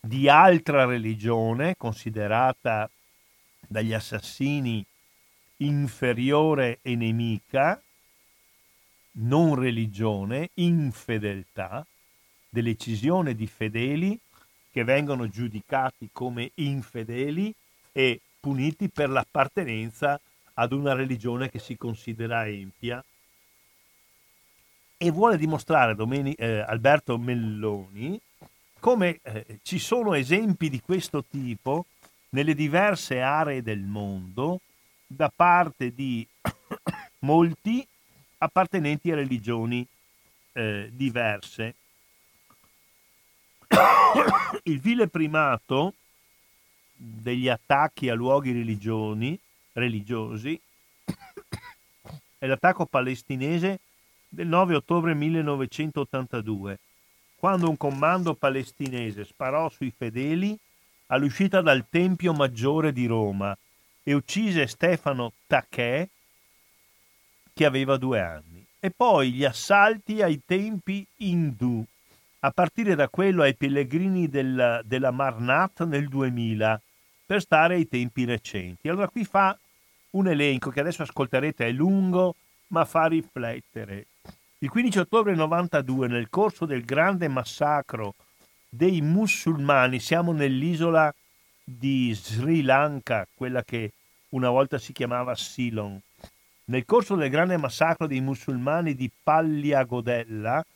di 0.00 0.28
altra 0.28 0.86
religione, 0.86 1.76
considerata 1.76 2.90
dagli 3.60 3.92
assassini 3.92 4.84
inferiore 5.58 6.80
e 6.82 6.96
nemica, 6.96 7.80
non 9.18 9.54
religione, 9.54 10.50
infedeltà, 10.54 11.86
dell'ecisione 12.48 13.34
di 13.34 13.46
fedeli 13.46 14.18
che 14.70 14.84
vengono 14.84 15.28
giudicati 15.28 16.08
come 16.12 16.50
infedeli 16.54 17.54
e 17.92 18.20
puniti 18.40 18.88
per 18.88 19.08
l'appartenenza 19.10 20.20
ad 20.54 20.72
una 20.72 20.94
religione 20.94 21.50
che 21.50 21.58
si 21.58 21.76
considera 21.76 22.46
empia. 22.46 23.02
E 24.98 25.10
vuole 25.10 25.36
dimostrare 25.36 25.94
Domeni, 25.94 26.32
eh, 26.34 26.60
Alberto 26.60 27.18
Melloni 27.18 28.20
come 28.78 29.18
eh, 29.22 29.58
ci 29.62 29.78
sono 29.78 30.14
esempi 30.14 30.68
di 30.70 30.80
questo 30.80 31.24
tipo 31.24 31.86
nelle 32.30 32.54
diverse 32.54 33.20
aree 33.20 33.62
del 33.62 33.80
mondo 33.80 34.60
da 35.06 35.30
parte 35.34 35.94
di 35.94 36.26
molti 37.20 37.86
appartenenti 38.38 39.10
a 39.10 39.14
religioni 39.14 39.86
eh, 40.52 40.90
diverse. 40.92 41.74
Il 44.64 44.80
vile 44.80 45.08
primato 45.08 45.94
degli 46.96 47.48
attacchi 47.48 48.08
a 48.08 48.14
luoghi 48.14 48.52
religiosi 49.72 50.58
è 52.38 52.46
l'attacco 52.46 52.86
palestinese 52.86 53.80
del 54.28 54.46
9 54.46 54.74
ottobre 54.76 55.14
1982, 55.14 56.78
quando 57.36 57.68
un 57.68 57.76
comando 57.76 58.34
palestinese 58.34 59.24
sparò 59.24 59.68
sui 59.68 59.92
fedeli 59.94 60.58
all'uscita 61.06 61.60
dal 61.60 61.84
Tempio 61.88 62.32
Maggiore 62.32 62.92
di 62.92 63.06
Roma 63.06 63.56
e 64.02 64.14
uccise 64.14 64.66
Stefano 64.66 65.32
Tachè, 65.46 66.08
che 67.56 67.64
aveva 67.64 67.96
due 67.96 68.20
anni. 68.20 68.62
E 68.78 68.90
poi 68.94 69.32
gli 69.32 69.42
assalti 69.42 70.20
ai 70.20 70.42
tempi 70.44 71.06
indù, 71.20 71.82
a 72.40 72.50
partire 72.50 72.94
da 72.94 73.08
quello 73.08 73.40
ai 73.40 73.54
pellegrini 73.54 74.28
del, 74.28 74.82
della 74.84 75.10
Marnat 75.10 75.84
nel 75.84 76.06
2000, 76.06 76.78
per 77.24 77.40
stare 77.40 77.76
ai 77.76 77.88
tempi 77.88 78.26
recenti. 78.26 78.90
Allora 78.90 79.08
qui 79.08 79.24
fa 79.24 79.58
un 80.10 80.28
elenco 80.28 80.68
che 80.68 80.80
adesso 80.80 81.02
ascolterete, 81.02 81.66
è 81.66 81.72
lungo, 81.72 82.34
ma 82.68 82.84
fa 82.84 83.06
riflettere. 83.06 84.04
Il 84.58 84.68
15 84.68 84.98
ottobre 84.98 85.34
92, 85.34 86.08
nel 86.08 86.28
corso 86.28 86.66
del 86.66 86.84
grande 86.84 87.26
massacro 87.26 88.14
dei 88.68 89.00
musulmani, 89.00 89.98
siamo 89.98 90.32
nell'isola 90.32 91.12
di 91.64 92.12
Sri 92.12 92.60
Lanka, 92.60 93.26
quella 93.34 93.62
che 93.64 93.92
una 94.30 94.50
volta 94.50 94.76
si 94.76 94.92
chiamava 94.92 95.34
Ceylon. 95.34 95.98
Nel 96.68 96.84
corso 96.84 97.14
del 97.14 97.30
grande 97.30 97.56
massacro 97.58 98.08
dei 98.08 98.20
musulmani 98.20 98.96
di 98.96 99.08
Pagliagodella, 99.22 100.66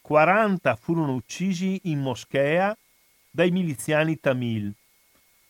40 0.00 0.76
furono 0.76 1.14
uccisi 1.14 1.80
in 1.84 1.98
moschea 1.98 2.76
dai 3.28 3.50
miliziani 3.50 4.20
Tamil. 4.20 4.72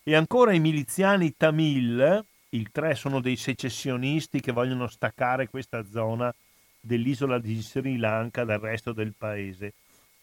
E 0.01 0.15
ancora 0.15 0.51
i 0.51 0.59
miliziani 0.59 1.37
Tamil, 1.37 2.25
il 2.49 2.71
3 2.71 2.95
sono 2.95 3.21
dei 3.21 3.35
secessionisti 3.35 4.41
che 4.41 4.51
vogliono 4.51 4.87
staccare 4.87 5.47
questa 5.47 5.85
zona 5.85 6.33
dell'isola 6.79 7.37
di 7.37 7.61
Sri 7.61 7.97
Lanka 7.97 8.45
dal 8.45 8.59
resto 8.59 8.93
del 8.93 9.13
paese, 9.15 9.73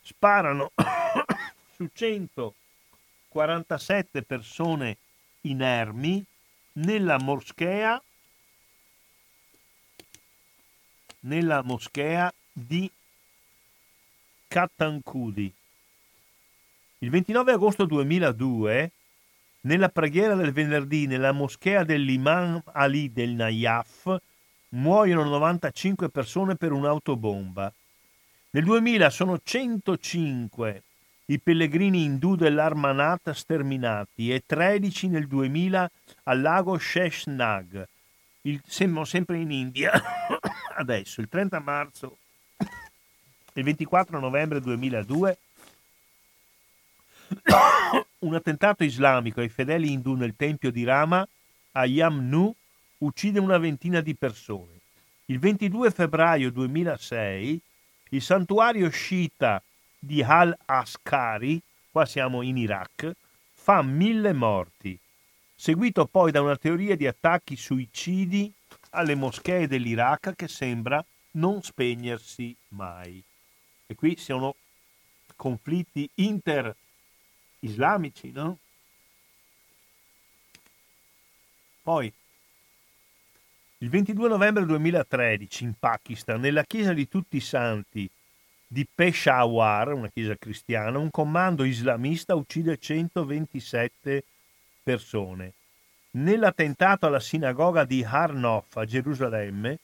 sparano 0.03 0.73
su 1.77 1.89
147 1.93 4.23
persone 4.23 4.97
inermi 5.43 6.25
nella 6.73 7.21
moschea 7.21 8.03
nella 11.21 11.62
moschea 11.62 12.33
di 12.53 12.91
Kattankudi. 14.49 15.53
Il 16.99 17.11
29 17.11 17.53
agosto 17.53 17.85
2002, 17.85 18.91
nella 19.62 19.89
preghiera 19.89 20.35
del 20.35 20.53
venerdì 20.53 21.07
nella 21.07 21.33
moschea 21.33 21.85
dell'Imam 21.85 22.62
Ali 22.73 23.12
del 23.12 23.31
Nayaf, 23.31 24.16
muoiono 24.71 25.25
95 25.25 26.09
persone 26.11 26.57
per 26.57 26.73
un'autobomba. 26.73 27.73
Nel 28.51 28.64
2000 28.64 29.11
sono 29.11 29.39
105 29.43 30.83
i 31.27 31.39
pellegrini 31.39 32.03
indù 32.03 32.35
dell'Armanat 32.35 33.31
sterminati 33.31 34.33
e 34.33 34.43
13 34.45 35.09
nel 35.09 35.29
2000 35.29 35.91
al 36.25 36.41
lago 36.41 36.77
Sheshnag. 36.77 37.87
Il, 38.43 38.61
siamo 38.66 39.05
sempre 39.05 39.38
in 39.38 39.51
India. 39.51 39.93
Adesso, 40.76 41.20
il 41.20 41.28
30 41.28 41.59
marzo 41.61 42.18
e 42.57 43.61
il 43.61 43.64
24 43.64 44.18
novembre 44.18 44.61
2002, 44.61 45.38
un 48.20 48.34
attentato 48.34 48.84
islamico 48.84 49.41
ai 49.41 49.49
fedeli 49.49 49.93
indù 49.93 50.14
nel 50.14 50.34
tempio 50.36 50.70
di 50.70 50.84
Rama 50.84 51.26
a 51.72 51.84
Yamnu 51.84 52.55
uccide 52.99 53.38
una 53.38 53.59
ventina 53.59 54.01
di 54.01 54.14
persone. 54.14 54.78
Il 55.26 55.38
22 55.38 55.91
febbraio 55.91 56.51
2006 56.51 57.61
il 58.12 58.22
santuario 58.22 58.88
sciita 58.88 59.62
di 59.97 60.22
Al-Askari, 60.22 61.61
qua 61.91 62.05
siamo 62.05 62.43
in 62.43 62.57
Iraq, 62.57 63.12
fa 63.53 63.82
mille 63.82 64.32
morti, 64.32 64.99
seguito 65.61 66.07
poi 66.07 66.31
da 66.31 66.41
una 66.41 66.57
teoria 66.57 66.97
di 66.97 67.07
attacchi 67.07 67.55
suicidi 67.55 68.51
alle 68.93 69.15
moschee 69.15 69.67
dell'Iraq 69.67 70.35
che 70.35 70.49
sembra 70.49 71.05
non 71.33 71.63
spegnersi 71.63 72.57
mai. 72.69 73.23
E 73.87 73.95
qui 73.95 74.17
sono 74.17 74.55
conflitti 75.37 76.09
inter-islamici, 76.15 78.33
no? 78.33 78.57
Poi, 81.83 82.11
il 83.79 83.89
22 83.91 84.29
novembre 84.29 84.65
2013 84.65 85.65
in 85.65 85.75
Pakistan, 85.79 86.41
nella 86.41 86.65
chiesa 86.65 86.95
di 86.95 87.07
tutti 87.07 87.37
i 87.37 87.41
santi 87.41 88.09
di 88.67 88.87
Peshawar, 88.87 89.93
una 89.93 90.09
chiesa 90.09 90.37
cristiana, 90.37 90.97
un 90.97 91.11
comando 91.11 91.65
islamista 91.65 92.35
uccide 92.35 92.79
127 92.79 94.01
persone. 94.01 94.25
Nell'attentato 96.12 97.07
alla 97.07 97.20
sinagoga 97.20 97.85
di 97.85 98.03
Harnof 98.05 98.76
a 98.76 98.85
Gerusalemme, 98.85 99.78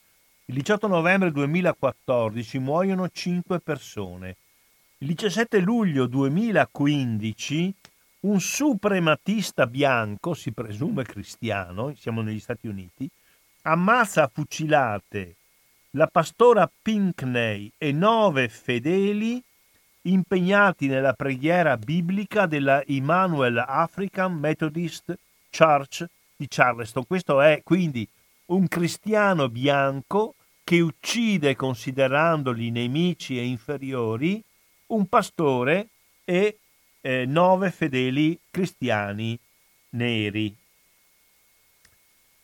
il 0.45 0.55
18 0.55 0.87
novembre 0.87 1.31
2014 1.31 2.59
muoiono 2.59 3.09
5 3.09 3.59
persone. 3.59 4.35
Il 4.99 5.07
17 5.07 5.59
luglio 5.59 6.05
2015 6.07 7.73
un 8.19 8.39
suprematista 8.41 9.67
bianco, 9.67 10.33
si 10.33 10.51
presume 10.51 11.03
cristiano, 11.03 11.93
siamo 11.95 12.21
negli 12.21 12.39
Stati 12.39 12.67
Uniti, 12.67 13.07
ammazza 13.63 14.23
a 14.23 14.31
fucilate 14.33 15.35
la 15.91 16.07
pastora 16.07 16.69
Pinkney 16.81 17.71
e 17.77 17.91
nove 17.91 18.49
fedeli 18.49 19.41
impegnati 20.09 20.87
nella 20.87 21.13
preghiera 21.13 21.77
biblica 21.77 22.45
della 22.45 22.83
Emmanuel 22.85 23.57
African 23.57 24.33
Methodist 24.33 25.17
Church 25.49 26.05
di 26.35 26.47
Charleston. 26.47 27.05
Questo 27.05 27.41
è 27.41 27.61
quindi 27.63 28.07
un 28.47 28.67
cristiano 28.67 29.49
bianco 29.49 30.35
che 30.63 30.79
uccide 30.79 31.55
considerandoli 31.55 32.71
nemici 32.71 33.37
e 33.37 33.45
inferiori 33.45 34.43
un 34.87 35.07
pastore 35.07 35.87
e 36.23 36.59
eh, 37.01 37.25
nove 37.25 37.71
fedeli 37.71 38.37
cristiani 38.49 39.37
neri. 39.91 40.55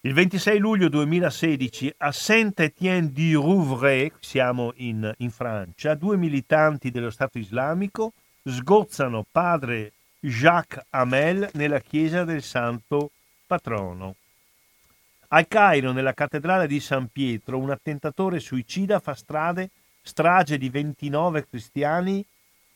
Il 0.06 0.14
26 0.14 0.58
luglio 0.58 0.90
2016 0.90 1.94
a 2.00 2.12
Saint-Étienne-du-Rouvray, 2.12 4.12
siamo 4.20 4.74
in, 4.76 5.10
in, 5.20 5.32
Francia, 5.32 5.96
due 5.96 6.18
militanti 6.18 6.92
dello 6.92 7.10
Stato 7.10 7.38
islamico 7.38 8.12
sgozzano 8.44 9.26
padre 9.32 9.94
Jacques 10.20 10.84
Hamel 10.90 11.52
nella 11.54 11.80
chiesa 11.80 12.26
del 12.26 12.44
Santo 12.44 13.12
Patrono. 13.48 14.16
Al 15.30 15.48
Cairo, 15.48 15.94
nella 15.94 16.14
cattedrale 16.14 16.68
di 16.68 16.82
San 16.82 17.08
Pietro, 17.08 17.58
un 17.58 17.70
attentatore 17.70 18.42
suicida 18.42 19.00
fa 19.00 19.14
strade, 19.14 19.70
strage 20.02 20.58
di 20.58 20.68
29 20.68 21.48
cristiani 21.48 22.22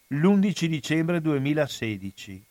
l'11 0.07 0.65
dicembre 0.67 1.19
2016. 1.19 2.46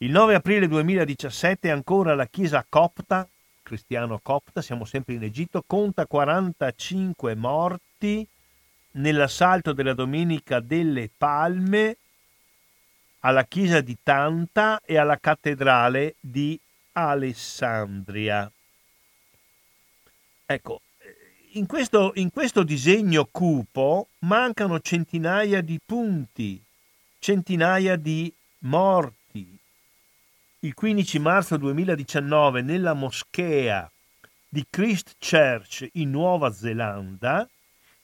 Il 0.00 0.10
9 0.10 0.34
aprile 0.34 0.68
2017 0.68 1.70
ancora 1.70 2.14
la 2.14 2.26
chiesa 2.26 2.62
copta, 2.68 3.26
cristiano 3.62 4.20
copta, 4.22 4.60
siamo 4.60 4.84
sempre 4.84 5.14
in 5.14 5.22
Egitto, 5.22 5.64
conta 5.66 6.04
45 6.04 7.34
morti 7.34 8.26
nell'assalto 8.92 9.72
della 9.72 9.94
Domenica 9.94 10.60
delle 10.60 11.08
Palme 11.16 11.96
alla 13.20 13.44
chiesa 13.44 13.80
di 13.80 13.96
Tanta 14.02 14.82
e 14.84 14.98
alla 14.98 15.16
cattedrale 15.16 16.16
di 16.20 16.60
Alessandria. 16.92 18.52
Ecco, 20.44 20.80
in 21.52 21.64
questo, 21.64 22.12
in 22.16 22.30
questo 22.30 22.64
disegno 22.64 23.26
cupo 23.30 24.08
mancano 24.18 24.78
centinaia 24.78 25.62
di 25.62 25.80
punti, 25.82 26.62
centinaia 27.18 27.96
di 27.96 28.30
morti 28.58 29.24
il 30.60 30.72
15 30.72 31.18
marzo 31.18 31.56
2019 31.58 32.62
nella 32.62 32.94
moschea 32.94 33.90
di 34.48 34.64
Christchurch 34.68 35.86
in 35.92 36.10
Nuova 36.10 36.50
Zelanda, 36.50 37.46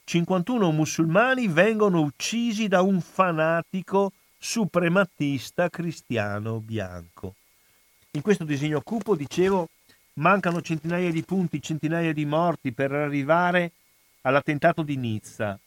51 0.04 0.70
musulmani 0.70 1.48
vengono 1.48 2.00
uccisi 2.00 2.68
da 2.68 2.82
un 2.82 3.00
fanatico 3.00 4.12
suprematista 4.38 5.70
cristiano 5.70 6.60
bianco. 6.60 7.36
In 8.10 8.20
questo 8.20 8.44
disegno 8.44 8.82
cupo, 8.82 9.16
dicevo, 9.16 9.68
mancano 10.14 10.60
centinaia 10.60 11.10
di 11.10 11.22
punti, 11.22 11.62
centinaia 11.62 12.12
di 12.12 12.26
morti 12.26 12.72
per 12.72 12.92
arrivare 12.92 13.72
all'attentato 14.22 14.82
di 14.82 14.96
Nizza, 14.96 15.58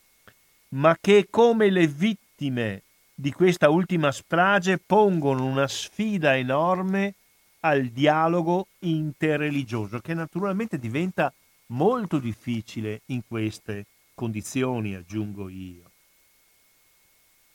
ma 0.69 0.95
che 1.01 1.27
come 1.31 1.71
le 1.71 1.87
vittime 1.87 2.83
di 3.17 3.31
questa 3.31 3.69
ultima 3.69 4.11
strage 4.11 4.77
pongono 4.77 5.45
una 5.45 5.69
sfida 5.69 6.35
enorme 6.35 7.13
al 7.61 7.85
dialogo 7.85 8.67
interreligioso, 8.79 9.99
che 9.99 10.13
naturalmente 10.13 10.77
diventa 10.77 11.33
molto 11.67 12.19
difficile 12.19 13.01
in 13.07 13.21
queste 13.25 13.85
condizioni, 14.13 14.95
aggiungo 14.95 15.47
io. 15.47 15.83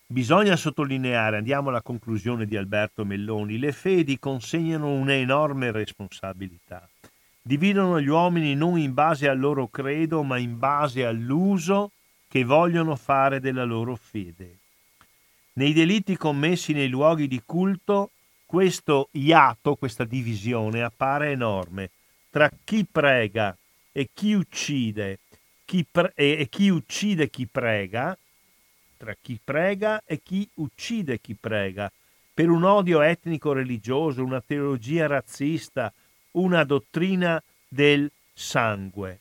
Bisogna 0.06 0.56
sottolineare, 0.56 1.36
andiamo 1.36 1.68
alla 1.68 1.82
conclusione 1.82 2.46
di 2.46 2.56
Alberto 2.56 3.04
Melloni, 3.04 3.58
le 3.58 3.70
fedi 3.70 4.18
consegnano 4.18 4.90
un'enorme 4.90 5.70
responsabilità. 5.70 6.88
Dividono 7.40 8.00
gli 8.00 8.08
uomini 8.08 8.54
non 8.54 8.78
in 8.78 8.92
base 8.92 9.28
al 9.28 9.38
loro 9.38 9.68
credo, 9.68 10.22
ma 10.22 10.38
in 10.38 10.58
base 10.58 11.04
all'uso 11.06 11.92
che 12.28 12.44
vogliono 12.44 12.96
fare 12.96 13.40
della 13.40 13.64
loro 13.64 13.94
fede. 13.94 14.59
Nei 15.54 15.72
delitti 15.72 16.16
commessi 16.16 16.72
nei 16.72 16.88
luoghi 16.88 17.26
di 17.26 17.42
culto, 17.44 18.10
questo 18.46 19.08
iato, 19.12 19.74
questa 19.76 20.04
divisione 20.04 20.82
appare 20.82 21.30
enorme 21.30 21.90
tra 22.30 22.50
chi 22.64 22.86
prega 22.90 23.56
e 23.92 24.08
chi 24.14 24.32
uccide, 24.32 25.18
chi 25.64 25.84
pre- 25.90 26.12
e 26.14 26.46
chi 26.48 26.68
uccide 26.68 27.28
chi 27.28 27.46
prega, 27.46 28.16
tra 28.96 29.16
chi 29.20 29.38
prega 29.42 30.02
e 30.04 30.20
chi 30.22 30.48
uccide 30.54 31.20
chi 31.20 31.34
prega, 31.34 31.90
per 32.32 32.48
un 32.48 32.62
odio 32.62 33.00
etnico-religioso, 33.02 34.24
una 34.24 34.40
teologia 34.40 35.08
razzista, 35.08 35.92
una 36.32 36.62
dottrina 36.64 37.42
del 37.66 38.10
sangue. 38.32 39.18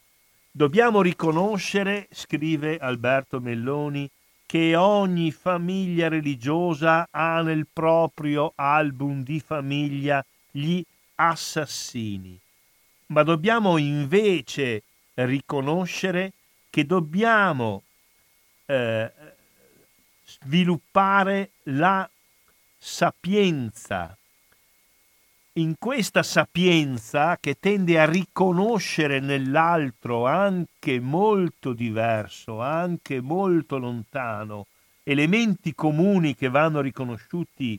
Dobbiamo 0.51 1.01
riconoscere, 1.01 2.07
scrive 2.11 2.77
Alberto 2.77 3.39
Melloni, 3.39 4.09
che 4.49 4.75
ogni 4.75 5.29
famiglia 5.31 6.07
religiosa 6.07 7.07
ha 7.11 7.43
nel 7.43 7.67
proprio 7.71 8.53
album 8.55 9.21
di 9.21 9.39
famiglia 9.39 10.25
gli 10.49 10.83
assassini. 11.13 12.35
Ma 13.09 13.21
dobbiamo 13.21 13.77
invece 13.77 14.81
riconoscere 15.13 16.33
che 16.71 16.83
dobbiamo 16.83 17.83
eh, 18.65 19.11
sviluppare 20.25 21.51
la 21.65 22.09
sapienza. 22.75 24.17
In 25.59 25.75
questa 25.77 26.23
sapienza 26.23 27.37
che 27.37 27.57
tende 27.59 27.99
a 27.99 28.05
riconoscere 28.05 29.19
nell'altro 29.19 30.25
anche 30.25 31.01
molto 31.01 31.73
diverso, 31.73 32.61
anche 32.61 33.19
molto 33.19 33.77
lontano, 33.77 34.67
elementi 35.03 35.75
comuni 35.75 36.33
che 36.33 36.47
vanno 36.47 36.79
riconosciuti 36.79 37.77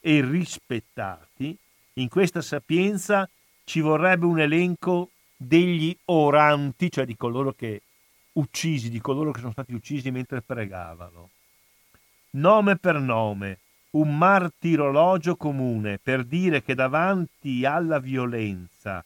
e 0.00 0.20
rispettati, 0.20 1.56
in 1.94 2.08
questa 2.10 2.42
sapienza 2.42 3.26
ci 3.64 3.80
vorrebbe 3.80 4.26
un 4.26 4.38
elenco 4.38 5.08
degli 5.34 5.96
oranti, 6.04 6.90
cioè 6.90 7.06
di 7.06 7.16
coloro 7.16 7.54
che 7.54 7.80
uccisi, 8.32 8.90
di 8.90 9.00
coloro 9.00 9.30
che 9.30 9.40
sono 9.40 9.52
stati 9.52 9.72
uccisi 9.72 10.10
mentre 10.10 10.42
pregavano. 10.42 11.30
Nome 12.32 12.76
per 12.76 13.00
nome, 13.00 13.58
un 13.92 14.16
martirologio 14.16 15.36
comune 15.36 15.98
per 15.98 16.24
dire 16.24 16.62
che 16.62 16.74
davanti 16.74 17.64
alla 17.64 17.98
violenza, 17.98 19.04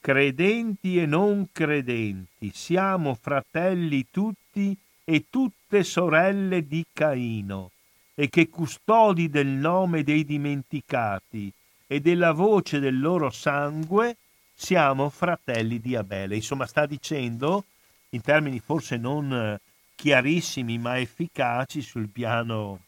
credenti 0.00 0.98
e 0.98 1.06
non 1.06 1.48
credenti, 1.52 2.50
siamo 2.54 3.14
fratelli 3.14 4.06
tutti 4.10 4.76
e 5.04 5.24
tutte 5.28 5.82
sorelle 5.82 6.66
di 6.66 6.84
Caino, 6.92 7.70
e 8.14 8.28
che 8.28 8.48
custodi 8.48 9.28
del 9.28 9.48
nome 9.48 10.02
dei 10.02 10.24
dimenticati 10.24 11.52
e 11.86 12.00
della 12.00 12.32
voce 12.32 12.78
del 12.78 12.98
loro 13.00 13.30
sangue 13.30 14.16
siamo 14.54 15.10
fratelli 15.10 15.80
di 15.80 15.96
Abele. 15.96 16.36
Insomma, 16.36 16.66
sta 16.66 16.86
dicendo, 16.86 17.64
in 18.10 18.20
termini 18.22 18.60
forse 18.60 18.96
non 18.96 19.58
chiarissimi 19.94 20.78
ma 20.78 20.98
efficaci 20.98 21.82
sul 21.82 22.08
piano 22.08 22.80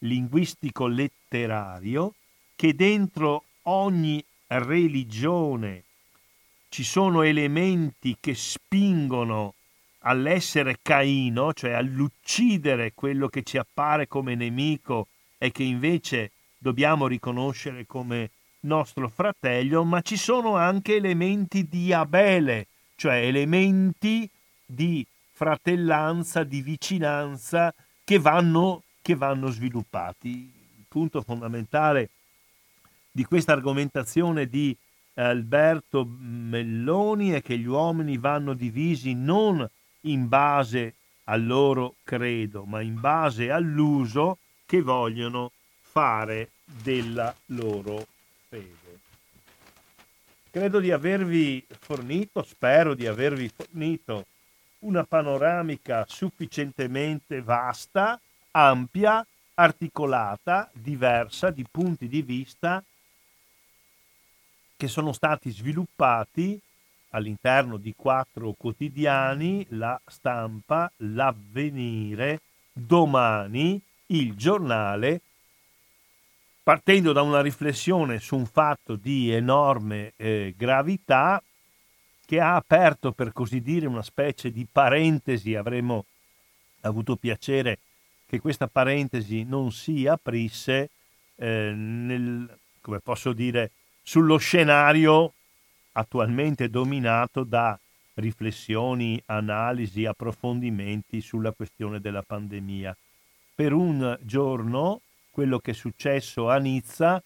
linguistico-letterario 0.00 2.12
che 2.54 2.74
dentro 2.74 3.44
ogni 3.62 4.22
religione 4.48 5.84
ci 6.68 6.84
sono 6.84 7.22
elementi 7.22 8.18
che 8.20 8.34
spingono 8.34 9.54
all'essere 10.00 10.78
Caino, 10.82 11.52
cioè 11.52 11.72
all'uccidere 11.72 12.92
quello 12.94 13.28
che 13.28 13.42
ci 13.42 13.58
appare 13.58 14.08
come 14.08 14.34
nemico 14.34 15.08
e 15.36 15.52
che 15.52 15.62
invece 15.62 16.30
dobbiamo 16.58 17.06
riconoscere 17.06 17.86
come 17.86 18.30
nostro 18.60 19.08
fratello, 19.08 19.84
ma 19.84 20.00
ci 20.02 20.16
sono 20.16 20.56
anche 20.56 20.96
elementi 20.96 21.68
di 21.68 21.92
Abele, 21.92 22.66
cioè 22.96 23.16
elementi 23.16 24.28
di 24.64 25.04
fratellanza, 25.32 26.44
di 26.44 26.60
vicinanza 26.60 27.74
che 28.04 28.18
vanno, 28.18 28.82
che 29.10 29.16
vanno 29.16 29.48
sviluppati. 29.48 30.28
Il 30.28 30.84
punto 30.86 31.20
fondamentale 31.22 32.10
di 33.10 33.24
questa 33.24 33.52
argomentazione 33.52 34.46
di 34.46 34.76
Alberto 35.14 36.04
Melloni 36.06 37.30
è 37.30 37.42
che 37.42 37.58
gli 37.58 37.66
uomini 37.66 38.18
vanno 38.18 38.54
divisi 38.54 39.14
non 39.14 39.68
in 40.02 40.28
base 40.28 40.94
al 41.24 41.44
loro 41.44 41.96
credo, 42.04 42.64
ma 42.64 42.80
in 42.82 43.00
base 43.00 43.50
all'uso 43.50 44.38
che 44.64 44.80
vogliono 44.80 45.50
fare 45.80 46.50
della 46.64 47.34
loro 47.46 48.06
fede. 48.48 48.98
Credo 50.50 50.78
di 50.78 50.92
avervi 50.92 51.66
fornito, 51.80 52.44
spero 52.44 52.94
di 52.94 53.08
avervi 53.08 53.48
fornito 53.48 54.26
una 54.80 55.02
panoramica 55.02 56.04
sufficientemente 56.08 57.42
vasta, 57.42 58.20
ampia, 58.52 59.24
articolata, 59.54 60.70
diversa 60.72 61.50
di 61.50 61.64
punti 61.70 62.08
di 62.08 62.22
vista 62.22 62.82
che 64.76 64.88
sono 64.88 65.12
stati 65.12 65.50
sviluppati 65.50 66.58
all'interno 67.10 67.76
di 67.76 67.92
quattro 67.94 68.54
quotidiani, 68.56 69.66
la 69.70 70.00
stampa, 70.06 70.90
l'avvenire, 70.98 72.40
domani, 72.72 73.80
il 74.06 74.34
giornale, 74.36 75.20
partendo 76.62 77.12
da 77.12 77.22
una 77.22 77.42
riflessione 77.42 78.20
su 78.20 78.36
un 78.36 78.46
fatto 78.46 78.94
di 78.96 79.30
enorme 79.30 80.12
eh, 80.16 80.54
gravità 80.56 81.42
che 82.24 82.40
ha 82.40 82.54
aperto 82.54 83.12
per 83.12 83.32
così 83.32 83.60
dire 83.60 83.86
una 83.86 84.02
specie 84.02 84.50
di 84.50 84.66
parentesi, 84.70 85.54
avremmo 85.56 86.04
avuto 86.82 87.16
piacere 87.16 87.78
che 88.30 88.38
questa 88.38 88.68
parentesi 88.68 89.42
non 89.42 89.72
si 89.72 90.06
aprisse 90.06 90.88
eh, 91.34 91.72
nel, 91.74 92.48
come 92.80 93.00
posso 93.00 93.32
dire, 93.32 93.72
sullo 94.04 94.36
scenario 94.36 95.32
attualmente 95.94 96.70
dominato 96.70 97.42
da 97.42 97.76
riflessioni, 98.14 99.20
analisi, 99.26 100.06
approfondimenti 100.06 101.20
sulla 101.20 101.50
questione 101.50 101.98
della 101.98 102.22
pandemia. 102.22 102.96
Per 103.52 103.72
un 103.72 104.16
giorno 104.22 105.00
quello 105.32 105.58
che 105.58 105.72
è 105.72 105.74
successo 105.74 106.48
a 106.48 106.58
Nizza 106.58 107.20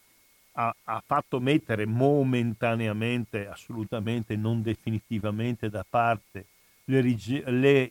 ha, 0.53 0.75
ha, 0.85 1.03
fatto 1.05 1.39
mettere 1.39 1.85
momentaneamente, 1.85 3.47
assolutamente 3.47 4.37
non 4.37 4.63
definitivamente 4.63 5.69
da 5.69 5.85
parte 5.87 6.47
le, 6.85 7.03
le 7.45 7.91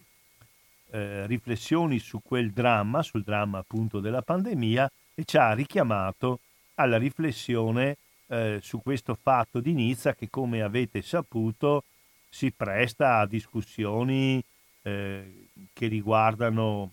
eh, 0.93 1.25
riflessioni 1.25 1.97
su 1.97 2.21
quel 2.23 2.51
dramma, 2.51 3.01
sul 3.01 3.23
dramma 3.23 3.57
appunto 3.57 3.99
della 3.99 4.21
pandemia 4.21 4.89
e 5.15 5.23
ci 5.25 5.37
ha 5.37 5.51
richiamato 5.53 6.39
alla 6.75 6.97
riflessione 6.97 7.97
eh, 8.27 8.59
su 8.61 8.79
questo 8.79 9.17
fatto 9.19 9.59
di 9.59 9.73
Nizza 9.73 10.13
che 10.13 10.29
come 10.29 10.61
avete 10.61 11.01
saputo 11.01 11.83
si 12.29 12.51
presta 12.51 13.17
a 13.17 13.25
discussioni 13.25 14.43
eh, 14.83 15.47
che 15.73 15.87
riguardano 15.87 16.91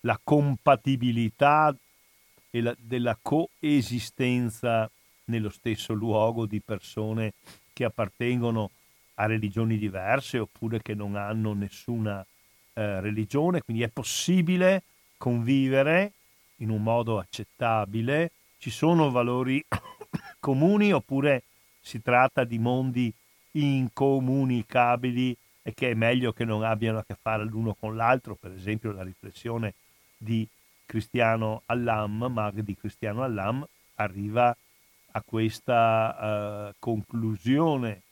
la 0.00 0.18
compatibilità 0.22 1.74
e 2.50 2.60
la, 2.60 2.74
della 2.78 3.18
coesistenza 3.20 4.88
nello 5.24 5.50
stesso 5.50 5.92
luogo 5.94 6.46
di 6.46 6.60
persone 6.60 7.32
che 7.72 7.84
appartengono 7.84 8.70
a 9.14 9.26
religioni 9.26 9.78
diverse 9.78 10.38
oppure 10.38 10.80
che 10.80 10.94
non 10.94 11.16
hanno 11.16 11.52
nessuna 11.54 12.24
eh, 12.78 13.00
religione, 13.00 13.62
quindi 13.62 13.82
è 13.82 13.88
possibile 13.88 14.82
convivere 15.16 16.12
in 16.56 16.68
un 16.68 16.82
modo 16.82 17.18
accettabile, 17.18 18.32
ci 18.58 18.68
sono 18.68 19.10
valori 19.10 19.64
comuni 20.38 20.92
oppure 20.92 21.44
si 21.80 22.02
tratta 22.02 22.44
di 22.44 22.58
mondi 22.58 23.10
incomunicabili 23.52 25.34
e 25.62 25.72
che 25.72 25.92
è 25.92 25.94
meglio 25.94 26.34
che 26.34 26.44
non 26.44 26.64
abbiano 26.64 26.98
a 26.98 27.04
che 27.04 27.16
fare 27.18 27.44
l'uno 27.44 27.72
con 27.72 27.96
l'altro, 27.96 28.34
per 28.34 28.52
esempio 28.52 28.92
la 28.92 29.02
riflessione 29.02 29.72
di 30.18 30.46
Cristiano 30.84 31.62
Allam, 31.64 32.28
Mag 32.30 32.60
di 32.60 32.76
Cristiano 32.76 33.22
Allam, 33.22 33.66
arriva 33.94 34.54
a 35.12 35.22
questa 35.24 36.68
uh, 36.68 36.74
conclusione. 36.78 38.02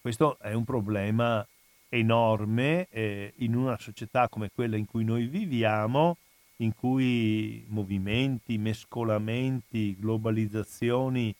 Questo 0.00 0.38
è 0.40 0.54
un 0.54 0.64
problema 0.64 1.46
enorme 1.88 2.88
eh, 2.90 3.32
in 3.38 3.54
una 3.54 3.78
società 3.78 4.28
come 4.28 4.50
quella 4.54 4.76
in 4.76 4.86
cui 4.86 5.04
noi 5.04 5.26
viviamo 5.26 6.16
in 6.58 6.74
cui 6.74 7.64
movimenti, 7.68 8.58
mescolamenti, 8.58 9.96
globalizzazioni, 9.98 11.34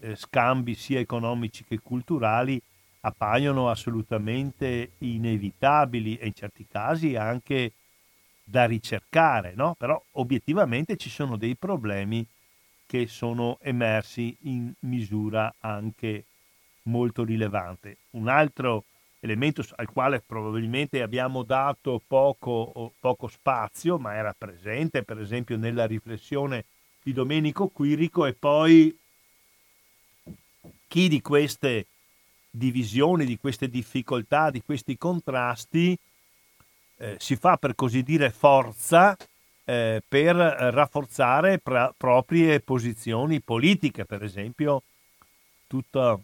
eh, 0.00 0.16
scambi 0.16 0.74
sia 0.74 1.00
economici 1.00 1.64
che 1.64 1.78
culturali 1.80 2.60
appaiono 3.00 3.70
assolutamente 3.70 4.92
inevitabili 4.98 6.16
e 6.16 6.26
in 6.26 6.34
certi 6.34 6.66
casi 6.70 7.16
anche 7.16 7.72
da 8.42 8.64
ricercare, 8.64 9.52
no? 9.54 9.74
però 9.76 10.00
obiettivamente 10.12 10.96
ci 10.96 11.10
sono 11.10 11.36
dei 11.36 11.56
problemi 11.56 12.26
che 12.86 13.06
sono 13.08 13.58
emersi 13.60 14.36
in 14.42 14.72
misura 14.80 15.54
anche 15.58 16.24
molto 16.84 17.24
rilevante. 17.24 17.96
Un 18.10 18.28
altro 18.28 18.84
elemento 19.26 19.62
al 19.74 19.90
quale 19.90 20.22
probabilmente 20.24 21.02
abbiamo 21.02 21.42
dato 21.42 22.00
poco, 22.06 22.92
poco 22.98 23.28
spazio, 23.28 23.98
ma 23.98 24.14
era 24.14 24.34
presente 24.36 25.02
per 25.02 25.20
esempio 25.20 25.56
nella 25.56 25.84
riflessione 25.84 26.64
di 27.02 27.12
Domenico 27.12 27.68
Quirico 27.68 28.24
e 28.24 28.32
poi 28.32 28.96
chi 30.88 31.08
di 31.08 31.20
queste 31.20 31.86
divisioni, 32.50 33.26
di 33.26 33.38
queste 33.38 33.68
difficoltà, 33.68 34.50
di 34.50 34.62
questi 34.62 34.96
contrasti 34.96 35.96
eh, 36.98 37.16
si 37.18 37.36
fa 37.36 37.56
per 37.56 37.74
così 37.74 38.02
dire 38.02 38.30
forza 38.30 39.16
eh, 39.64 40.02
per 40.06 40.36
rafforzare 40.36 41.58
pra- 41.58 41.92
proprie 41.96 42.60
posizioni 42.60 43.40
politiche, 43.40 44.04
per 44.04 44.22
esempio 44.22 44.82
tutta 45.66 46.18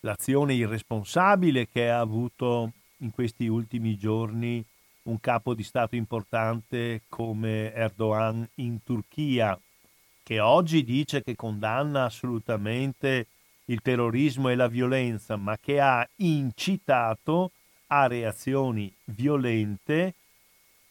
l'azione 0.00 0.54
irresponsabile 0.54 1.68
che 1.68 1.90
ha 1.90 2.00
avuto 2.00 2.72
in 2.98 3.10
questi 3.10 3.46
ultimi 3.46 3.96
giorni 3.96 4.64
un 5.02 5.18
capo 5.20 5.54
di 5.54 5.62
Stato 5.62 5.96
importante 5.96 7.02
come 7.08 7.72
Erdogan 7.72 8.46
in 8.56 8.82
Turchia, 8.82 9.58
che 10.22 10.40
oggi 10.40 10.84
dice 10.84 11.22
che 11.22 11.34
condanna 11.34 12.04
assolutamente 12.04 13.26
il 13.66 13.80
terrorismo 13.80 14.48
e 14.48 14.54
la 14.54 14.68
violenza, 14.68 15.36
ma 15.36 15.56
che 15.58 15.80
ha 15.80 16.06
incitato 16.16 17.52
a 17.88 18.06
reazioni 18.06 18.92
violente 19.04 20.14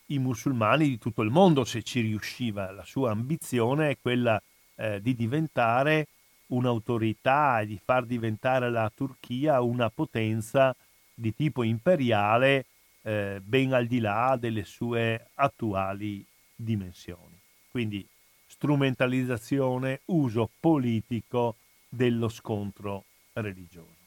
i 0.08 0.20
musulmani 0.20 0.88
di 0.88 0.98
tutto 0.98 1.22
il 1.22 1.30
mondo 1.30 1.64
se 1.64 1.84
ci 1.84 2.02
riusciva. 2.02 2.72
La 2.72 2.84
sua 2.84 3.12
ambizione 3.12 3.92
è 3.92 3.98
quella 4.02 4.42
eh, 4.76 5.02
di 5.02 5.16
diventare 5.16 6.08
un'autorità 6.50 7.62
e 7.62 7.66
di 7.66 7.80
far 7.84 8.06
diventare 8.06 8.70
la 8.70 8.92
Turchia 8.94 9.62
una 9.62 9.90
potenza 9.90 10.76
di 11.14 11.34
tipo 11.36 11.64
imperiale 11.64 12.66
eh, 13.02 13.42
ben 13.44 13.74
al 13.74 13.88
di 13.88 14.00
là 14.00 14.38
delle 14.40 14.64
sue 14.64 15.30
attuali 15.36 16.26
dimensioni. 16.56 17.38
Quindi 17.70 18.08
strumentalizzazione, 18.48 20.02
uso 20.06 20.50
politico 20.60 21.56
dello 21.88 22.30
scontro 22.30 23.06
religioso. 23.34 23.98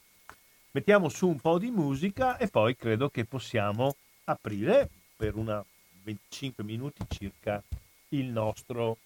Mettiamo 0.71 1.09
su 1.09 1.27
un 1.27 1.39
po' 1.39 1.59
di 1.59 1.69
musica 1.69 2.37
e 2.37 2.47
poi 2.47 2.75
credo 2.75 3.09
che 3.09 3.25
possiamo 3.25 3.95
aprire 4.25 4.89
per 5.15 5.35
una 5.35 5.63
25 6.03 6.63
minuti 6.63 7.03
circa 7.07 7.61
il 8.09 8.25
nostro 8.25 8.97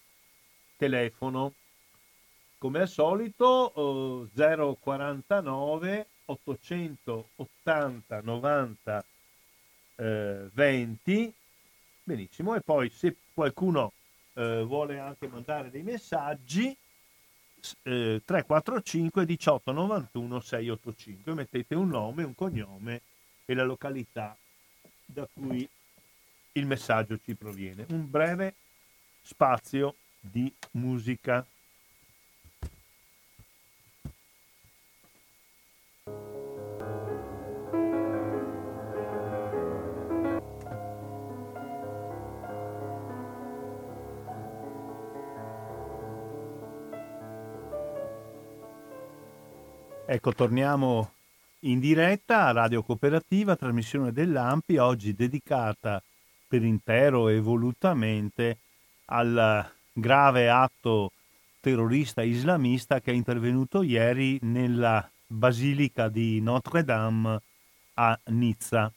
telefono. 0.76 1.52
Come 2.58 2.80
al 2.80 2.88
solito 2.88 4.26
eh, 4.34 4.76
049 4.80 6.06
880 6.24 8.20
90 8.20 9.04
eh, 9.94 10.48
20. 10.52 11.34
Benissimo, 12.02 12.54
e 12.56 12.60
poi 12.60 12.90
se 12.90 13.14
qualcuno 13.32 13.92
eh, 14.34 14.62
vuole 14.64 14.98
anche 14.98 15.28
mandare 15.28 15.70
dei 15.70 15.82
messaggi, 15.82 16.76
eh, 17.82 18.22
345 18.24 19.24
18 19.24 19.72
91 19.72 20.40
685, 20.40 21.34
mettete 21.34 21.74
un 21.74 21.88
nome, 21.88 22.24
un 22.24 22.34
cognome 22.34 23.02
e 23.44 23.54
la 23.54 23.64
località 23.64 24.36
da 25.04 25.28
cui 25.32 25.68
il 26.52 26.66
messaggio 26.66 27.18
ci 27.24 27.34
proviene. 27.34 27.86
Un 27.90 28.10
breve 28.10 28.54
spazio 29.22 29.94
di 30.18 30.52
musica. 30.72 31.46
Ecco, 50.10 50.32
torniamo 50.32 51.12
in 51.64 51.80
diretta 51.80 52.46
a 52.46 52.52
Radio 52.52 52.82
Cooperativa, 52.82 53.56
trasmissione 53.56 54.10
dell'AMPI, 54.10 54.78
oggi 54.78 55.12
dedicata 55.12 56.02
per 56.48 56.62
intero 56.62 57.28
e 57.28 57.40
volutamente 57.40 58.56
al 59.08 59.70
grave 59.92 60.48
atto 60.48 61.12
terrorista 61.60 62.22
islamista 62.22 63.02
che 63.02 63.10
è 63.10 63.14
intervenuto 63.14 63.82
ieri 63.82 64.38
nella 64.44 65.06
Basilica 65.26 66.08
di 66.08 66.40
Notre 66.40 66.84
Dame 66.84 67.42
a 67.96 68.18
Nizza. 68.28 68.90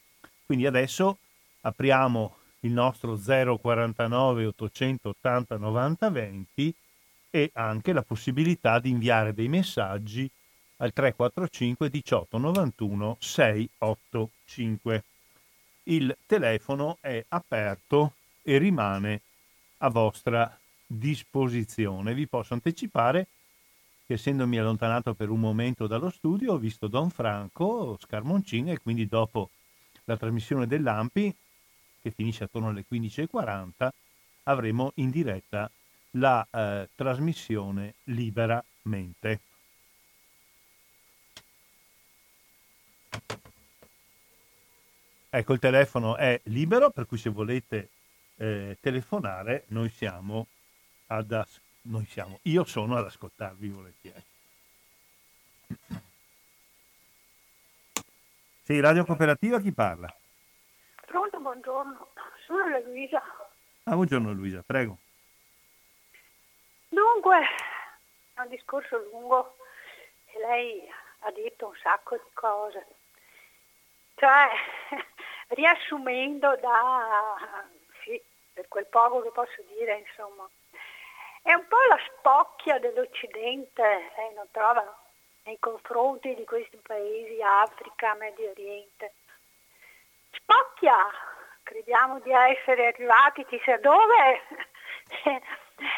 Quindi 0.45 0.65
adesso 0.65 1.17
apriamo 1.59 2.35
il 2.61 2.71
nostro 2.71 3.17
049 3.17 4.45
880 4.45 5.57
90 5.57 6.09
20 6.09 6.75
e 7.29 7.49
anche 7.55 7.91
la 7.91 8.01
possibilità 8.01 8.79
di 8.79 8.91
inviare 8.91 9.33
dei 9.33 9.49
messaggi 9.49 10.31
al 10.81 10.93
345 10.93 11.89
18 11.89 12.37
91 12.37 13.17
685. 13.19 15.03
Il 15.83 16.15
telefono 16.25 16.97
è 17.01 17.23
aperto 17.29 18.13
e 18.41 18.57
rimane 18.57 19.21
a 19.77 19.89
vostra 19.89 20.57
disposizione. 20.85 22.13
Vi 22.13 22.27
posso 22.27 22.53
anticipare 22.53 23.27
che 24.05 24.13
essendomi 24.13 24.57
allontanato 24.57 25.13
per 25.13 25.29
un 25.29 25.39
momento 25.39 25.87
dallo 25.87 26.09
studio 26.09 26.53
ho 26.53 26.57
visto 26.57 26.87
Don 26.87 27.09
Franco 27.09 27.97
Scarmoncin 27.99 28.69
e 28.69 28.79
quindi 28.79 29.07
dopo 29.07 29.49
la 30.05 30.17
trasmissione 30.17 30.67
dell'AMPI 30.67 31.35
che 32.01 32.11
finisce 32.11 32.45
attorno 32.45 32.69
alle 32.69 32.85
15.40 32.91 33.89
avremo 34.43 34.91
in 34.95 35.11
diretta 35.11 35.69
la 36.15 36.45
eh, 36.49 36.89
trasmissione 36.95 37.93
liberamente. 38.05 39.39
Ecco, 45.33 45.53
il 45.53 45.59
telefono 45.59 46.17
è 46.17 46.39
libero, 46.45 46.89
per 46.89 47.05
cui 47.05 47.17
se 47.17 47.29
volete 47.29 47.89
eh, 48.35 48.77
telefonare, 48.81 49.63
noi 49.67 49.89
siamo 49.89 50.47
ad 51.07 51.31
as- 51.31 51.61
noi 51.83 52.05
siamo, 52.05 52.39
io 52.43 52.63
sono 52.65 52.97
ad 52.97 53.05
ascoltarvi 53.05 53.69
volentieri. 53.69 54.23
Sì, 58.63 58.79
Radio 58.79 59.05
Cooperativa, 59.05 59.59
chi 59.59 59.71
parla? 59.71 60.13
Pronto, 61.05 61.39
buongiorno, 61.39 62.07
sono 62.45 62.69
la 62.69 62.79
Luisa. 62.79 63.21
Ah, 63.83 63.95
buongiorno 63.95 64.31
Luisa, 64.33 64.61
prego. 64.65 64.97
Dunque, 66.89 67.39
è 68.33 68.41
un 68.41 68.49
discorso 68.49 68.97
lungo 69.11 69.55
e 70.25 70.39
lei 70.39 70.89
ha 71.19 71.31
detto 71.31 71.67
un 71.67 71.75
sacco 71.81 72.15
di 72.15 72.29
cose. 72.33 72.85
Cioè, 74.21 74.51
riassumendo 75.57 76.55
da, 76.57 77.27
sì, 78.03 78.21
per 78.53 78.67
quel 78.67 78.85
poco 78.85 79.23
che 79.23 79.31
posso 79.31 79.63
dire, 79.75 79.97
insomma, 79.97 80.47
è 81.41 81.53
un 81.55 81.65
po' 81.67 81.81
la 81.89 81.97
spocchia 82.05 82.77
dell'Occidente, 82.77 83.81
lei 84.15 84.33
non 84.35 84.45
trova, 84.51 84.85
nei 85.45 85.57
confronti 85.57 86.35
di 86.35 86.45
questi 86.45 86.77
paesi, 86.83 87.41
Africa, 87.41 88.13
Medio 88.13 88.51
Oriente. 88.51 89.13
Spocchia, 90.33 90.97
crediamo 91.63 92.19
di 92.19 92.31
essere 92.31 92.89
arrivati 92.93 93.43
chissà 93.47 93.77
dove 93.77 94.41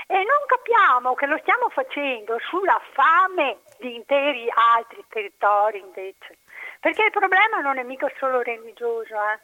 e 0.08 0.16
non 0.16 0.46
capiamo 0.46 1.14
che 1.14 1.26
lo 1.26 1.38
stiamo 1.40 1.68
facendo 1.72 2.40
sulla 2.40 2.80
fame 2.94 3.64
di 3.80 3.96
interi 3.96 4.48
altri 4.50 5.04
territori 5.10 5.80
invece. 5.80 6.38
Perché 6.84 7.06
il 7.06 7.12
problema 7.12 7.60
non 7.62 7.78
è 7.78 7.84
mica 7.84 8.12
solo 8.18 8.42
religioso, 8.42 9.16
eh? 9.16 9.40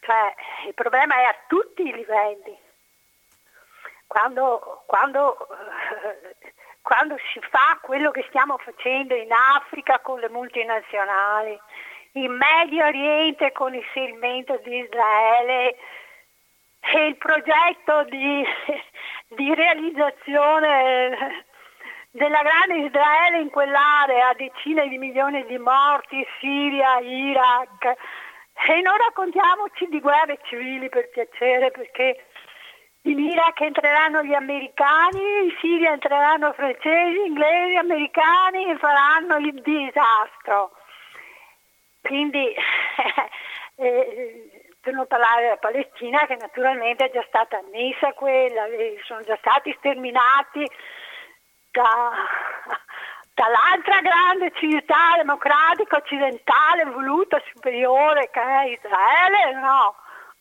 cioè 0.00 0.34
il 0.66 0.72
problema 0.72 1.16
è 1.16 1.24
a 1.24 1.36
tutti 1.46 1.86
i 1.86 1.92
livelli. 1.92 2.58
Quando, 4.06 4.84
quando, 4.86 5.36
quando 6.80 7.18
si 7.30 7.40
fa 7.50 7.78
quello 7.82 8.10
che 8.10 8.24
stiamo 8.28 8.56
facendo 8.56 9.14
in 9.14 9.30
Africa 9.30 9.98
con 9.98 10.18
le 10.18 10.30
multinazionali, 10.30 11.60
in 12.12 12.32
Medio 12.32 12.86
Oriente 12.86 13.52
con 13.52 13.74
il 13.74 13.84
seguimento 13.92 14.56
di 14.64 14.78
Israele, 14.78 15.76
e 16.80 17.06
il 17.06 17.16
progetto 17.18 18.04
di, 18.04 18.46
di 19.36 19.54
realizzazione 19.54 21.44
della 22.10 22.42
grande 22.42 22.86
Israele 22.86 23.40
in 23.40 23.50
quell'area, 23.50 24.32
decine 24.34 24.88
di 24.88 24.98
milioni 24.98 25.44
di 25.46 25.58
morti, 25.58 26.26
Siria, 26.40 26.98
Iraq, 26.98 27.84
e 28.66 28.80
non 28.80 28.96
raccontiamoci 28.96 29.86
di 29.88 30.00
guerre 30.00 30.38
civili 30.44 30.88
per 30.88 31.08
piacere, 31.10 31.70
perché 31.70 32.24
in 33.02 33.18
Iraq 33.18 33.60
entreranno 33.60 34.22
gli 34.22 34.34
americani, 34.34 35.44
in 35.44 35.56
Siria 35.60 35.92
entreranno 35.92 36.52
francesi, 36.52 37.26
inglesi, 37.26 37.76
americani 37.76 38.70
e 38.70 38.76
faranno 38.78 39.36
il 39.36 39.60
disastro. 39.62 40.72
Quindi, 42.02 42.54
eh, 43.76 44.50
per 44.80 44.92
non 44.94 45.06
parlare 45.06 45.42
della 45.42 45.56
Palestina, 45.56 46.26
che 46.26 46.36
naturalmente 46.36 47.04
è 47.04 47.10
già 47.12 47.24
stata 47.28 47.58
annessa 47.58 48.12
quella, 48.14 48.64
sono 49.04 49.22
già 49.22 49.36
stati 49.36 49.74
sterminati 49.78 50.68
da, 51.70 52.10
dall'altra 53.34 54.00
grande 54.00 54.52
civiltà 54.58 55.16
democratica 55.16 55.96
occidentale 55.96 56.84
voluta 56.84 57.40
superiore 57.52 58.30
che 58.32 58.40
è 58.40 58.66
Israele, 58.66 59.60
no, 59.60 59.94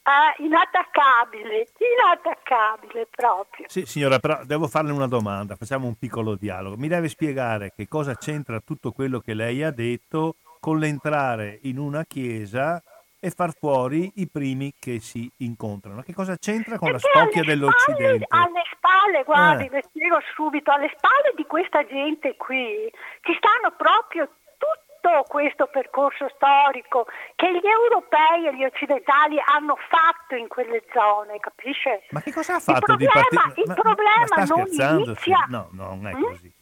è 0.07 0.41
inattaccabile, 0.41 1.67
inattaccabile 1.77 3.07
proprio. 3.11 3.65
Sì, 3.67 3.85
signora, 3.85 4.19
però 4.19 4.39
devo 4.45 4.67
farle 4.67 4.91
una 4.91 5.07
domanda, 5.07 5.55
facciamo 5.55 5.85
un 5.85 5.97
piccolo 5.97 6.35
dialogo. 6.35 6.77
Mi 6.77 6.87
deve 6.87 7.09
spiegare 7.09 7.73
che 7.75 7.87
cosa 7.87 8.15
c'entra 8.15 8.61
tutto 8.61 8.91
quello 8.91 9.19
che 9.19 9.33
lei 9.33 9.63
ha 9.63 9.71
detto 9.71 10.37
con 10.59 10.79
l'entrare 10.79 11.59
in 11.63 11.77
una 11.77 12.03
chiesa 12.05 12.81
e 13.19 13.29
far 13.31 13.51
fuori 13.57 14.11
i 14.15 14.27
primi 14.29 14.73
che 14.79 14.99
si 14.99 15.29
incontrano. 15.37 16.01
Che 16.01 16.13
cosa 16.13 16.37
c'entra 16.37 16.77
con 16.77 16.91
Perché 16.91 17.07
la 17.11 17.19
spocchia 17.21 17.43
dell'Occidente? 17.43 18.25
Alle 18.29 18.61
spalle, 18.75 19.23
guardi, 19.23 19.65
Eh. 19.65 19.69
le 19.71 19.81
spiego 19.83 20.19
subito, 20.35 20.71
alle 20.71 20.91
spalle 20.95 21.33
di 21.35 21.45
questa 21.45 21.85
gente 21.85 22.35
qui 22.37 22.89
ci 23.21 23.33
stanno 23.37 23.73
proprio 23.75 24.29
tutto 24.57 25.23
questo 25.27 25.67
percorso 25.67 26.27
storico 26.35 27.05
che 27.35 27.51
gli 27.53 27.65
europei 27.65 28.47
e 28.47 28.55
gli 28.55 28.65
occidentali 28.65 29.37
hanno 29.55 29.77
fatto 29.89 30.35
in 30.35 30.47
quelle 30.47 30.83
zone, 30.93 31.39
capisce? 31.39 32.03
Ma 32.11 32.21
che 32.21 32.31
cosa 32.33 32.55
ha 32.55 32.59
fatto 32.59 32.91
il 32.91 32.97
di 32.97 33.05
problema, 33.05 33.41
partire? 33.43 33.67
il 33.67 33.73
problema 33.73 34.25
sta 34.25 34.43
non 34.45 34.67
inizia... 34.67 35.45
No, 35.47 35.69
no, 35.71 35.87
non 35.95 36.07
è 36.07 36.13
Mm? 36.13 36.21
così. 36.23 36.53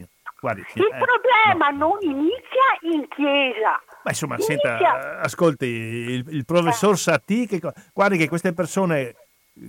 Guardi, 0.45 0.63
Il 0.75 0.83
eh, 0.83 0.97
problema 1.03 1.69
no. 1.71 1.87
non 1.87 1.97
inizia 2.01 2.67
in 2.81 3.07
chiesa. 3.07 3.81
Ma 4.03 4.11
insomma, 4.11 4.35
inizia- 4.35 4.57
senta, 4.59 5.19
ascolti, 5.21 5.65
il, 5.65 6.23
il 6.29 6.45
professor 6.45 6.95
Satie, 6.99 7.47
che, 7.47 7.59
guardi 7.93 8.17
che 8.17 8.27
queste 8.27 8.53
persone, 8.53 9.15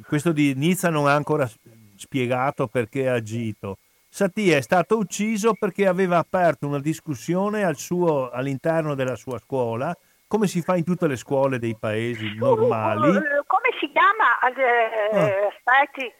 questo 0.06 0.32
di 0.32 0.52
Nizza 0.54 0.90
non 0.90 1.06
ha 1.06 1.14
ancora 1.14 1.48
spiegato 1.96 2.66
perché 2.66 3.08
ha 3.08 3.14
agito. 3.14 3.78
Satie 4.10 4.58
è 4.58 4.60
stato 4.60 4.98
ucciso 4.98 5.54
perché 5.54 5.86
aveva 5.86 6.18
aperto 6.18 6.66
una 6.66 6.80
discussione 6.80 7.64
al 7.64 7.76
suo- 7.76 8.28
all'interno 8.30 8.94
della 8.94 9.16
sua 9.16 9.38
scuola, 9.38 9.96
come 10.26 10.46
si 10.46 10.60
fa 10.60 10.76
in 10.76 10.84
tutte 10.84 11.06
le 11.06 11.16
scuole 11.16 11.58
dei 11.58 11.76
paesi 11.78 12.34
normali. 12.36 13.12
Su, 13.12 13.18
eh, 13.18 13.42
come 13.46 13.70
si 13.80 13.90
chiama? 13.92 14.38
Eh, 14.54 15.16
Ah. 15.16 15.46
Aspetti, 15.48 16.12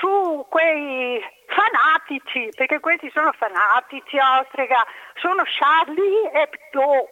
su 0.00 0.46
quei 0.48 1.20
fanatici, 1.50 2.48
perché 2.54 2.80
questi 2.80 3.10
sono 3.12 3.32
fanatici, 3.36 4.16
Ostrega, 4.18 4.84
sono 5.20 5.42
Charlie 5.44 6.30
Hebdo. 6.32 7.08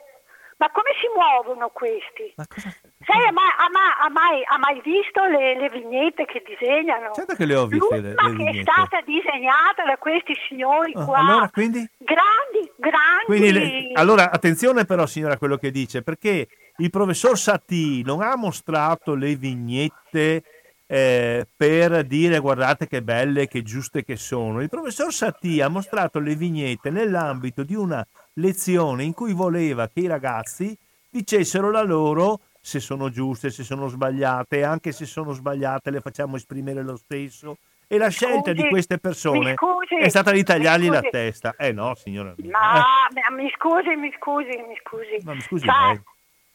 Ma 0.58 0.68
come 0.72 0.90
si 1.00 1.06
muovono 1.14 1.68
questi? 1.68 2.34
Ma 2.34 2.44
cosa... 2.48 2.68
Sai, 3.06 3.22
ha 3.28 3.30
mai, 3.30 3.46
ha 3.46 3.68
mai- 3.70 3.94
ha 4.02 4.08
mai- 4.10 4.42
ha 4.44 4.58
mai 4.58 4.80
visto 4.82 5.22
le, 5.24 5.54
le 5.56 5.70
vignette 5.70 6.24
che 6.24 6.42
disegnano? 6.44 7.12
Certo 7.14 7.36
che 7.36 7.44
le 7.46 7.54
ho 7.54 7.66
viste 7.66 8.00
le- 8.00 8.08
le 8.10 8.14
che 8.16 8.26
è 8.26 8.30
vignette. 8.30 8.62
stata 8.62 9.00
disegnata 9.02 9.84
da 9.86 9.96
questi 9.98 10.34
signori 10.48 10.92
Ah, 10.96 11.04
qua. 11.04 11.18
allora, 11.18 11.48
quindi? 11.50 11.88
Grandi, 11.96 12.72
grandi. 12.76 13.24
Quindi, 13.26 13.52
le- 13.52 13.92
allora, 13.94 14.32
attenzione 14.32 14.84
però 14.84 15.06
signora 15.06 15.34
a 15.34 15.38
quello 15.38 15.58
che 15.58 15.70
dice, 15.70 16.02
perché 16.02 16.48
il 16.78 16.90
professor 16.90 17.38
Satie 17.38 18.02
non 18.04 18.20
ha 18.20 18.34
mostrato 18.34 19.14
le 19.14 19.36
vignette 19.36 20.42
eh, 20.90 21.46
per 21.54 22.04
dire 22.04 22.38
guardate 22.38 22.86
che 22.86 23.02
belle, 23.02 23.46
che 23.46 23.62
giuste 23.62 24.02
che 24.04 24.16
sono. 24.16 24.62
Il 24.62 24.70
professor 24.70 25.12
Satie 25.12 25.62
ha 25.62 25.68
mostrato 25.68 26.18
le 26.18 26.34
vignette 26.34 26.88
nell'ambito 26.90 27.62
di 27.62 27.74
una 27.74 28.04
lezione 28.34 29.04
in 29.04 29.12
cui 29.12 29.34
voleva 29.34 29.86
che 29.88 30.00
i 30.00 30.06
ragazzi 30.06 30.76
dicessero 31.10 31.70
la 31.70 31.82
loro 31.82 32.40
se 32.60 32.80
sono 32.80 33.10
giuste, 33.10 33.50
se 33.50 33.64
sono 33.64 33.88
sbagliate, 33.88 34.64
anche 34.64 34.92
se 34.92 35.04
sono 35.04 35.32
sbagliate 35.32 35.90
le 35.90 36.00
facciamo 36.00 36.36
esprimere 36.36 36.82
lo 36.82 36.96
stesso. 36.96 37.58
E 37.90 37.96
la 37.96 38.08
scelta 38.08 38.52
di 38.52 38.58
scusi, 38.58 38.70
queste 38.70 38.98
persone 38.98 39.54
scusi, 39.54 39.96
è 39.96 40.08
stata 40.10 40.30
di 40.30 40.42
tagliargli 40.42 40.90
la 40.90 41.00
testa. 41.00 41.54
Eh 41.56 41.72
no, 41.72 41.94
signora 41.94 42.34
mia. 42.36 42.50
Ma 42.50 42.76
Eh. 43.08 43.32
mi 43.34 43.50
scusi, 43.56 43.94
mi 43.96 44.12
scusi, 44.18 44.48
mi 44.68 44.76
scusi. 44.82 45.24
Ma 45.24 45.32
mi 45.34 45.40
scusi 45.40 45.64
lei. 45.64 46.00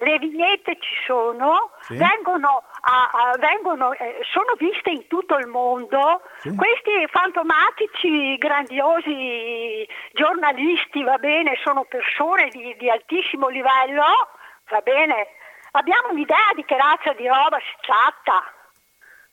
Le 0.04 0.20
vignette 0.20 0.78
ci 0.80 0.96
sono, 1.06 1.72
Sì. 1.82 1.96
vengono, 1.96 2.64
a- 2.82 3.10
a- 3.12 3.38
vengono, 3.38 3.94
eh, 3.94 4.20
sono 4.32 4.54
viste 4.58 4.90
in 4.90 5.08
tutto 5.08 5.38
il 5.38 5.48
mondo. 5.48 6.22
Sì. 6.40 6.54
Questi 6.56 7.08
fantomatici, 7.10 8.38
grandiosi 8.38 9.88
giornalisti, 10.14 11.04
va 11.04 11.18
bene, 11.18 11.58
sono 11.64 11.84
persone 11.86 12.50
di, 12.50 12.76
di 12.78 12.90
altissimo 12.90 13.48
livello, 13.48 14.04
va 14.70 14.80
bene. 14.82 15.28
Abbiamo 15.72 16.10
un'idea 16.12 16.52
di 16.56 16.64
che 16.66 16.78
razza 16.78 17.14
di 17.14 17.28
roba 17.28 17.58
si 17.60 17.76
tratta. 17.82 18.44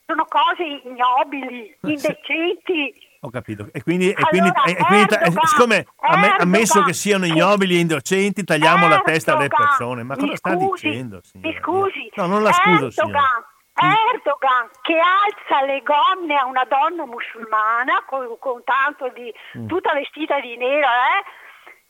Sono 0.06 0.24
cose 0.26 0.62
ignobili, 0.64 1.76
indecenti. 1.82 3.08
Ho 3.22 3.30
capito. 3.30 3.68
E 3.72 3.82
quindi, 3.82 4.10
e 4.10 4.14
quindi, 4.14 4.48
Allora, 4.48 4.62
e 4.64 4.76
quindi 4.76 5.14
Erdogan, 5.14 5.44
siccome 5.46 5.86
Erdogan, 6.00 6.40
ammesso 6.40 6.82
che 6.84 6.94
siano 6.94 7.26
ignobili 7.26 7.76
e 7.76 7.80
indocenti, 7.80 8.44
tagliamo 8.44 8.88
la 8.88 9.00
testa 9.00 9.34
alle 9.34 9.44
Erdogan, 9.44 9.66
persone. 9.66 10.02
Ma 10.04 10.16
cosa 10.16 10.36
sta 10.36 10.50
scusi, 10.52 10.88
dicendo, 10.88 11.20
signora? 11.22 11.48
Mi 11.50 11.58
scusi. 11.60 12.10
No, 12.14 12.26
non 12.26 12.42
la 12.42 12.52
scuso. 12.52 12.86
Erdogan, 12.86 13.44
Erdogan 13.74 14.68
che 14.80 14.96
alza 14.98 15.64
le 15.66 15.82
gonne 15.82 16.34
a 16.36 16.46
una 16.46 16.64
donna 16.64 17.04
musulmana 17.04 18.02
con, 18.06 18.36
con 18.38 18.62
tanto 18.64 19.08
di 19.14 19.30
Mm. 19.58 19.66
tutta 19.68 19.92
vestita 19.92 20.40
di 20.40 20.56
nero, 20.56 20.86
eh? 20.86 21.20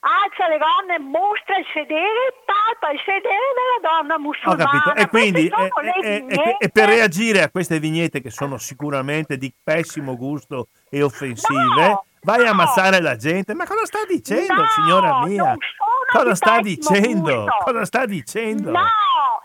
Alza 0.03 0.49
le 0.49 0.57
gonne, 0.59 0.99
mostra 0.99 1.59
il 1.59 1.67
sedere, 1.75 2.41
palpa 2.47 2.91
il 2.91 2.99
sedere 3.05 3.53
della 3.55 3.93
donna 3.93 4.15
Ho 4.15 4.19
musulmana. 4.19 4.65
capito. 4.65 4.95
E 4.97 5.07
quindi, 5.09 5.47
e- 5.47 6.25
e- 6.27 6.57
e 6.59 6.69
per 6.71 6.89
reagire 6.89 7.43
a 7.43 7.51
queste 7.51 7.79
vignette 7.79 8.21
che 8.23 8.31
sono 8.31 8.57
sicuramente 8.57 9.37
di 9.37 9.55
pessimo 9.63 10.17
gusto 10.17 10.69
e 10.91 11.03
offensive, 11.03 11.63
No, 11.63 12.05
vai 12.23 12.41
a 12.41 12.45
no. 12.47 12.51
ammazzare 12.51 13.01
la 13.01 13.17
gente. 13.17 13.55
Ma 13.55 13.67
cosa 13.67 13.87
sta 13.87 14.01
dicendo, 14.07 14.55
No, 14.55 14.67
signora 14.67 15.25
mia? 15.25 15.57
Cosa 16.13 16.35
sta 16.35 16.61
dicendo? 16.61 17.45
gusto. 17.45 17.57
Cosa 17.65 17.85
sta 17.85 18.05
dicendo? 18.05 18.71
No, 18.73 18.79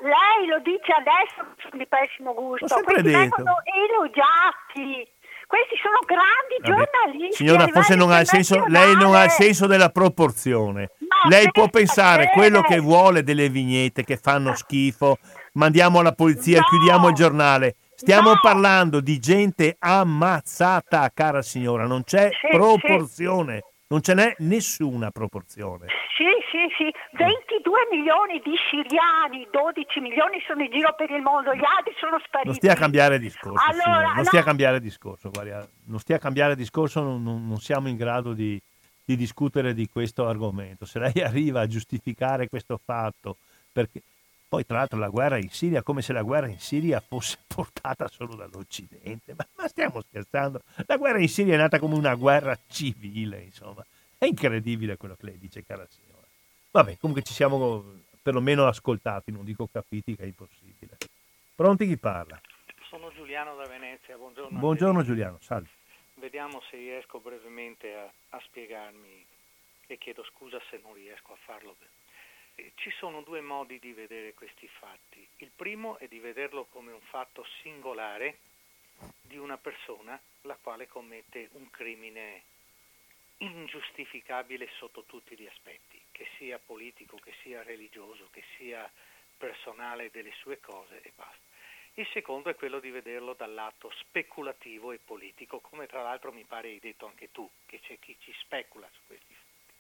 lei 0.02 0.48
lo 0.48 0.60
dice 0.60 0.92
adesso 0.98 1.56
di 1.78 1.86
pessimo 1.88 2.34
gusto. 2.34 2.66
L'ho 2.66 2.68
sempre 2.68 2.94
Questi 2.96 3.12
detto. 3.12 3.36
vengono 3.38 3.56
elogiati. 4.20 5.08
Questi 5.48 5.76
sono 5.82 6.00
grandi 6.08 6.58
Vabbè, 6.60 6.90
giornalisti. 6.92 7.36
Signora, 7.36 7.64
a 7.66 7.68
forse 7.68 7.96
non 7.96 8.12
ha 8.12 8.20
il 8.20 8.26
senso, 8.26 8.66
lei 8.68 8.96
non 8.96 9.14
ha 9.14 9.26
il 9.26 9.30
senso 9.30 9.68
della 9.68 9.90
proporzione. 9.90 10.90
No, 11.00 11.30
lei 11.30 11.52
può 11.52 11.70
pensa 11.70 12.04
pensare 12.04 12.32
quello 12.34 12.62
che 12.64 12.80
vuole 12.80 13.22
delle 13.24 13.48
vignette 13.50 14.04
che 14.04 14.18
fanno 14.18 14.56
schifo, 14.56 15.18
mandiamo 15.54 16.02
la 16.02 16.14
polizia, 16.14 16.60
No. 16.62 16.66
chiudiamo 16.68 17.10
il 17.10 17.14
giornale. 17.14 17.76
Stiamo 17.96 18.32
No. 18.34 18.40
parlando 18.42 19.00
di 19.00 19.20
gente 19.20 19.76
ammazzata, 19.80 21.10
cara 21.14 21.42
signora, 21.42 21.86
non 21.88 22.04
c'è 22.04 22.30
Sì, 22.32 22.48
proporzione, 22.56 23.64
non 23.88 24.02
ce 24.02 24.14
n'è 24.14 24.36
nessuna 24.40 25.12
proporzione. 25.12 25.88
Sì, 26.18 26.26
sì, 26.52 26.68
sì. 26.78 26.94
22 27.18 27.88
milioni 27.92 28.42
di 28.44 28.54
siriani, 28.70 29.48
12 29.52 30.00
milioni 30.02 30.42
sono 30.46 30.64
in 30.64 30.72
giro 30.72 30.94
per 30.96 31.10
il 31.10 31.22
mondo, 31.22 31.54
gli 31.54 31.64
altri 31.64 31.94
sono 31.98 32.18
spariti. 32.20 32.48
Non 32.48 32.56
stia 32.56 32.74
a 32.74 32.76
cambiare 32.76 33.18
discorso, 33.20 33.64
Allora, 33.66 34.08
non 34.08 34.16
no. 34.18 34.24
stia 34.24 34.40
a 34.42 34.44
cambiare 34.44 34.80
discorso, 34.80 35.30
guarda, 35.30 35.66
non 35.86 36.00
stia 36.00 36.16
a 36.18 36.20
cambiare 36.20 36.56
discorso, 36.56 37.02
non, 37.02 37.24
non- 37.24 37.48
non 37.48 37.58
siamo 37.60 37.88
in 37.88 37.96
grado 37.96 38.34
di, 38.34 38.60
di 39.06 39.16
discutere 39.16 39.74
di 39.74 39.88
questo 39.88 40.28
argomento. 40.28 40.86
Se 40.86 41.00
lei 41.00 41.22
arriva 41.24 41.62
a 41.62 41.68
giustificare 41.68 42.48
questo 42.50 42.78
fatto, 42.84 43.38
perché 43.72 44.02
poi 44.48 44.66
tra 44.66 44.78
l'altro 44.78 44.98
la 45.00 45.10
guerra 45.10 45.38
in 45.38 45.50
Siria, 45.50 45.82
come 45.82 46.02
se 46.02 46.14
la 46.14 46.22
guerra 46.22 46.48
in 46.48 46.60
Siria 46.60 47.00
fosse 47.00 47.38
portata 47.48 48.08
solo 48.08 48.36
dall'Occidente, 48.36 49.34
ma, 49.36 49.46
ma 49.56 49.68
stiamo 49.68 50.02
scherzando? 50.02 50.62
La 50.86 50.98
guerra 50.98 51.20
in 51.20 51.30
Siria 51.30 51.56
è 51.56 51.58
nata 51.58 51.80
come 51.80 51.96
una 51.96 52.16
guerra 52.16 52.58
civile, 52.68 53.42
insomma. 53.42 53.86
È 54.18 54.26
incredibile 54.26 54.98
quello 54.98 55.16
che 55.16 55.26
lei 55.26 55.38
dice, 55.38 55.64
cara 55.66 55.86
signora. 55.90 56.26
Vabbè, 56.72 56.98
comunque 56.98 57.24
ci 57.24 57.34
siamo 57.34 58.04
perlomeno 58.22 58.66
ascoltati, 58.68 59.32
non 59.32 59.46
dico 59.46 59.68
capiti 59.72 60.16
che 60.16 60.24
è 60.24 60.26
impossibile. 60.26 60.98
Pronti 61.56 61.88
chi 61.88 61.98
parla? 61.98 62.40
Sono 62.90 63.12
Giuliano 63.14 63.56
da 63.56 63.66
Venezia, 63.66 64.18
buongiorno. 64.18 64.58
Buongiorno. 64.58 65.04
Giuliano, 65.04 65.38
salve. 65.42 65.70
Vediamo 66.16 66.62
se 66.70 66.78
riesco 66.78 67.20
brevemente 67.20 67.94
a, 67.94 68.12
a 68.30 68.42
spiegarmi 68.46 69.26
e 69.88 69.98
chiedo 69.98 70.24
scusa 70.24 70.60
se 70.70 70.80
non 70.82 70.94
riesco 70.94 71.34
a 71.34 71.38
farlo. 71.46 71.76
Eh, 71.80 71.86
Ci 72.56 72.92
sono 72.92 73.22
due 73.22 73.42
modi 73.42 73.80
di 73.80 73.92
vedere 73.94 74.34
questi 74.34 74.68
fatti. 74.68 75.28
Il 75.38 75.52
primo 75.54 75.98
è 75.98 76.08
di 76.08 76.20
vederlo 76.20 76.66
come 76.66 76.92
un 76.92 77.02
fatto 77.02 77.46
singolare 77.62 78.40
di 79.22 79.38
una 79.38 79.58
persona 79.58 80.20
la 80.42 80.56
quale 80.56 80.88
commette 80.88 81.50
un 81.54 81.70
crimine 81.70 82.44
ingiustificabile 83.38 84.70
sotto 84.78 85.04
tutti 85.04 85.38
gli 85.38 85.46
aspetti, 85.46 86.02
che 86.12 86.28
sia 86.38 86.58
politico, 86.58 87.18
che 87.18 87.34
sia 87.42 87.62
religioso, 87.64 88.30
che 88.32 88.44
sia 88.56 88.90
personale 89.38 90.10
delle 90.12 90.32
sue 90.40 90.60
cose 90.60 91.02
e 91.02 91.12
basta. 91.16 91.44
Il 91.96 92.08
secondo 92.12 92.50
è 92.50 92.56
quello 92.56 92.80
di 92.80 92.90
vederlo 92.90 93.34
dal 93.34 93.54
lato 93.54 93.92
speculativo 94.00 94.92
e 94.92 95.00
politico, 95.00 95.60
come 95.60 95.88
tra 95.88 96.02
l'altro 96.02 96.32
mi 96.32 96.44
pare 96.44 96.70
hai 96.70 96.80
detto 96.80 97.06
anche 97.06 97.32
tu, 97.32 97.50
che 97.66 97.80
c'è 97.80 97.98
chi 98.00 98.16
ci 98.20 98.34
specula 98.40 98.90
su 98.94 99.00
questi 99.08 99.34
fatti. 99.34 99.74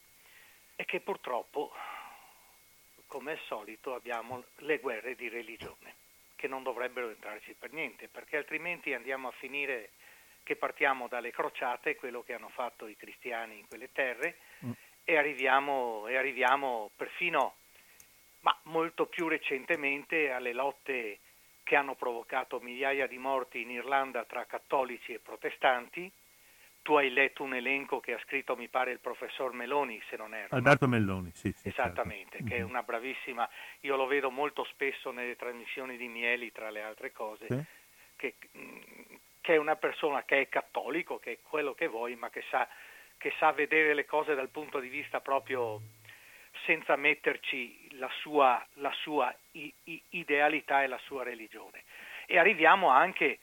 E 0.77 0.85
che 0.85 0.99
purtroppo, 0.99 1.73
come 3.07 3.32
al 3.32 3.40
solito, 3.45 3.94
abbiamo 3.94 4.44
le 4.57 4.80
guerre 4.80 5.15
di 5.15 5.30
religione, 5.30 5.95
che 6.36 6.48
non 6.48 6.64
dovrebbero 6.64 7.10
entrarci 7.10 7.56
per 7.57 7.72
niente, 7.72 8.07
perché 8.07 8.38
altrimenti 8.38 8.94
andiamo 8.94 9.27
a 9.27 9.32
finire 9.32 9.91
che 10.44 10.56
partiamo 10.56 11.07
dalle 11.07 11.32
crociate, 11.32 11.95
quello 11.95 12.23
che 12.23 12.34
hanno 12.34 12.49
fatto 12.49 12.88
i 12.88 12.95
cristiani 12.95 13.57
in 13.57 13.68
quelle 13.68 13.91
terre, 13.91 14.38
mm. 14.64 14.72
e, 15.03 15.18
arriviamo, 15.18 16.07
e 16.07 16.15
arriviamo 16.15 16.91
perfino, 16.95 17.56
ma 18.41 18.57
molto 18.64 19.07
più 19.07 19.27
recentemente, 19.27 20.32
alle 20.32 20.53
lotte 20.53 21.19
che 21.64 21.76
hanno 21.76 21.95
provocato 21.95 22.60
migliaia 22.60 23.07
di 23.07 23.18
morti 23.18 23.61
in 23.61 23.72
Irlanda 23.72 24.23
tra 24.26 24.45
cattolici 24.45 25.14
e 25.14 25.19
protestanti. 25.19 26.11
Tu 26.86 26.94
hai 26.94 27.10
letto 27.10 27.41
un 27.41 27.56
elenco 27.56 27.99
che 27.99 28.14
ha 28.14 28.20
scritto, 28.20 28.56
mi 28.56 28.68
pare, 28.68 28.91
il 28.91 28.99
professor 28.99 29.52
Meloni, 29.53 29.99
se 30.07 30.18
non 30.18 30.36
erro. 30.36 30.56
Alberto 30.56 30.88
Melloni, 30.88 31.32
sì. 31.34 31.52
sì 31.57 31.70
Esattamente, 31.70 32.38
certo. 32.38 32.45
che 32.45 32.56
è 32.57 32.60
mm-hmm. 32.60 32.70
una 32.70 32.84
bravissima, 32.84 33.49
io 33.80 33.95
lo 33.95 34.06
vedo 34.06 34.30
molto 34.30 34.64
spesso 34.66 35.10
nelle 35.10 35.36
trasmissioni 35.36 35.98
di 35.98 36.07
Mieli, 36.07 36.52
tra 36.52 36.70
le 36.70 36.84
altre 36.84 37.12
cose, 37.12 37.48
sì. 37.48 37.64
che, 38.16 38.36
mm, 38.56 38.82
che 39.41 39.56
è 39.56 39.57
una 39.57 39.76
persona 39.78 40.26
che 40.26 40.41
è 40.41 40.48
cattolico, 40.48 41.18
che 41.18 41.32
è 41.32 41.38
quello 41.41 41.74
che 41.74 41.88
vuoi, 41.88 42.16
ma 42.16 42.30
che 42.30 42.44
sa, 42.52 42.68
che 43.18 43.34
sa 43.40 43.52
vedere 43.52 43.95
le 43.95 44.06
cose 44.06 44.36
dal 44.36 44.49
punto 44.49 44.80
di 44.80 44.88
vista 44.88 45.22
proprio 45.22 45.82
senza 46.66 46.95
metterci 46.95 47.98
la 47.98 48.10
sua, 48.20 48.64
la 48.76 48.94
sua 49.02 49.36
idealità 50.10 50.84
e 50.84 50.88
la 50.88 50.99
sua 50.99 51.24
religione. 51.24 51.84
E 52.28 52.38
arriviamo 52.38 52.90
anche 52.90 53.40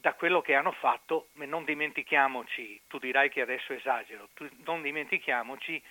da 0.00 0.14
quello 0.14 0.40
che 0.40 0.54
hanno 0.54 0.72
fatto, 0.72 1.28
ma 1.34 1.44
non 1.44 1.64
dimentichiamoci, 1.64 2.82
tu 2.88 2.98
dirai 2.98 3.30
che 3.30 3.40
adesso 3.40 3.72
esagero, 3.72 4.28
non 4.64 4.82
dimentichiamoci 4.82 5.82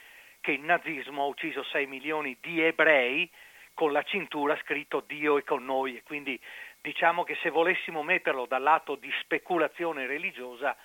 che 0.41 0.51
il 0.51 0.61
nazismo 0.61 1.23
ha 1.23 1.27
ucciso 1.27 1.63
6 1.63 1.85
milioni 1.87 2.37
di 2.41 2.61
ebrei 2.61 3.29
con 3.73 3.91
la 3.91 4.03
cintura 4.03 4.57
scritto 4.57 5.03
Dio 5.07 5.37
è 5.37 5.43
con 5.43 5.65
noi 5.65 5.97
e 5.97 6.03
quindi 6.03 6.39
diciamo 6.81 7.23
che 7.23 7.35
se 7.41 7.49
volessimo 7.49 8.03
metterlo 8.03 8.45
dal 8.45 8.61
lato 8.61 8.95
di 8.95 9.11
speculazione 9.21 10.05
religiosa, 10.05 10.75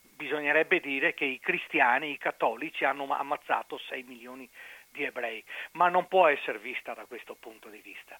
bisognerebbe 0.00 0.80
dire 0.80 1.14
che 1.14 1.24
i 1.24 1.40
cristiani, 1.40 2.10
i 2.10 2.18
cattolici 2.18 2.84
hanno 2.84 3.06
ammazzato 3.12 3.78
6 3.78 4.02
milioni 4.02 4.48
di 4.90 5.04
ebrei, 5.04 5.42
ma 5.72 5.88
non 5.88 6.08
può 6.08 6.26
essere 6.26 6.58
vista 6.58 6.94
da 6.94 7.04
questo 7.06 7.34
punto 7.34 7.68
di 7.68 7.80
vista, 7.80 8.18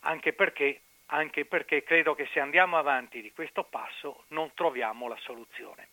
anche 0.00 0.32
perché, 0.32 0.80
anche 1.14 1.44
perché 1.44 1.84
credo 1.84 2.14
che 2.14 2.28
se 2.32 2.40
andiamo 2.40 2.76
avanti 2.76 3.22
di 3.22 3.32
questo 3.32 3.62
passo 3.62 4.24
non 4.28 4.50
troviamo 4.54 5.06
la 5.06 5.16
soluzione. 5.18 5.88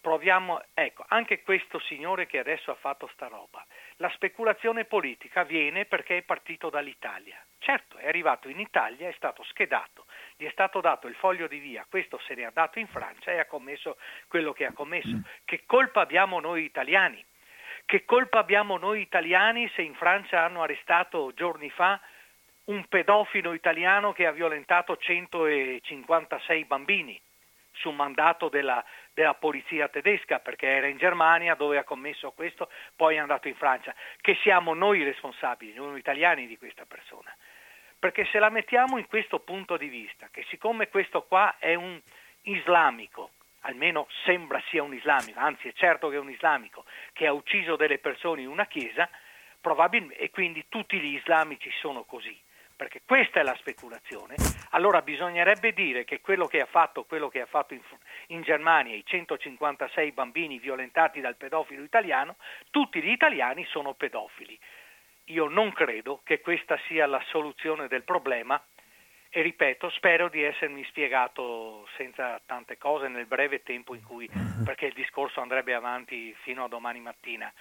Proviamo, 0.00 0.62
ecco, 0.72 1.04
anche 1.08 1.42
questo 1.42 1.78
signore 1.80 2.26
che 2.26 2.38
adesso 2.38 2.70
ha 2.70 2.76
fatto 2.76 3.10
sta 3.12 3.26
roba, 3.26 3.64
la 3.96 4.08
speculazione 4.10 4.84
politica 4.84 5.42
viene 5.42 5.84
perché 5.84 6.18
è 6.18 6.22
partito 6.22 6.70
dall'Italia. 6.70 7.36
Certo, 7.58 7.96
è 7.96 8.06
arrivato 8.06 8.48
in 8.48 8.60
Italia, 8.60 9.08
è 9.08 9.12
stato 9.16 9.42
schedato, 9.42 10.06
gli 10.36 10.46
è 10.46 10.50
stato 10.50 10.80
dato 10.80 11.08
il 11.08 11.14
foglio 11.16 11.48
di 11.48 11.58
via, 11.58 11.84
questo 11.88 12.18
se 12.26 12.34
ne 12.34 12.42
è 12.42 12.44
andato 12.44 12.78
in 12.78 12.86
Francia 12.86 13.32
e 13.32 13.38
ha 13.38 13.46
commesso 13.46 13.98
quello 14.28 14.52
che 14.52 14.64
ha 14.64 14.72
commesso. 14.72 15.14
Mm. 15.14 15.20
Che 15.44 15.64
colpa 15.66 16.00
abbiamo 16.00 16.38
noi 16.40 16.62
italiani? 16.62 17.22
Che 17.84 18.04
colpa 18.04 18.38
abbiamo 18.38 18.78
noi 18.78 19.00
italiani 19.00 19.68
se 19.74 19.82
in 19.82 19.94
Francia 19.94 20.42
hanno 20.42 20.62
arrestato 20.62 21.32
giorni 21.34 21.68
fa 21.70 22.00
un 22.66 22.86
pedofilo 22.88 23.52
italiano 23.52 24.12
che 24.12 24.26
ha 24.26 24.32
violentato 24.32 24.96
156 24.96 26.64
bambini 26.64 27.20
su 27.72 27.90
mandato 27.90 28.48
della, 28.48 28.82
della, 29.12 29.34
polizia 29.34 29.88
tedesca 29.88 30.38
perché 30.38 30.66
era 30.66 30.86
in 30.86 30.96
Germania 30.96 31.54
dove 31.54 31.78
ha 31.78 31.84
commesso 31.84 32.30
questo, 32.30 32.70
poi 32.94 33.16
è 33.16 33.18
andato 33.18 33.48
in 33.48 33.54
Francia. 33.54 33.94
Che 34.20 34.36
siamo 34.42 34.72
noi 34.72 35.02
responsabili, 35.02 35.74
noi 35.74 35.98
italiani 35.98 36.46
di 36.46 36.56
questa 36.56 36.84
persona 36.86 37.34
perché 37.98 38.26
se 38.26 38.38
la 38.38 38.50
mettiamo 38.50 38.98
in 38.98 39.06
questo 39.08 39.40
punto 39.40 39.76
di 39.76 39.88
vista, 39.88 40.28
che 40.30 40.44
siccome 40.48 40.88
questo 40.88 41.22
qua 41.22 41.56
è 41.58 41.74
un 41.74 42.00
islamico, 42.42 43.30
almeno 43.62 44.06
sembra 44.24 44.62
sia 44.68 44.82
un 44.82 44.94
islamico, 44.94 45.40
anzi 45.40 45.68
è 45.68 45.72
certo 45.72 46.08
che 46.08 46.16
è 46.16 46.20
un 46.20 46.30
islamico, 46.30 46.84
che 47.12 47.26
ha 47.26 47.32
ucciso 47.32 47.76
delle 47.76 47.98
persone 47.98 48.42
in 48.42 48.48
una 48.48 48.66
chiesa, 48.66 49.08
e 50.16 50.30
quindi 50.30 50.66
tutti 50.68 51.00
gli 51.00 51.16
islamici 51.16 51.68
sono 51.80 52.04
così, 52.04 52.38
perché 52.76 53.00
questa 53.04 53.40
è 53.40 53.42
la 53.42 53.56
speculazione, 53.56 54.34
allora 54.70 55.00
bisognerebbe 55.00 55.72
dire 55.72 56.04
che 56.04 56.20
quello 56.20 56.46
che 56.46 56.60
ha 56.60 56.66
fatto, 56.66 57.04
quello 57.04 57.28
che 57.28 57.40
ha 57.40 57.46
fatto 57.46 57.74
in, 57.74 57.80
in 58.28 58.42
Germania, 58.42 58.94
i 58.94 59.04
156 59.04 60.12
bambini 60.12 60.58
violentati 60.58 61.20
dal 61.20 61.36
pedofilo 61.36 61.82
italiano, 61.82 62.36
tutti 62.70 63.02
gli 63.02 63.10
italiani 63.10 63.64
sono 63.64 63.94
pedofili. 63.94 64.58
Io 65.30 65.48
non 65.48 65.72
credo 65.72 66.20
che 66.22 66.40
questa 66.40 66.78
sia 66.86 67.06
la 67.06 67.22
soluzione 67.26 67.88
del 67.88 68.04
problema 68.04 68.62
e 69.28 69.42
ripeto, 69.42 69.90
spero 69.90 70.28
di 70.28 70.42
essermi 70.42 70.84
spiegato 70.84 71.86
senza 71.96 72.40
tante 72.46 72.78
cose 72.78 73.08
nel 73.08 73.26
breve 73.26 73.62
tempo 73.62 73.94
in 73.94 74.02
cui, 74.02 74.30
perché 74.64 74.86
il 74.86 74.94
discorso 74.94 75.40
andrebbe 75.40 75.74
avanti 75.74 76.34
fino 76.42 76.64
a 76.64 76.68
domani 76.68 77.00
mattina. 77.00 77.52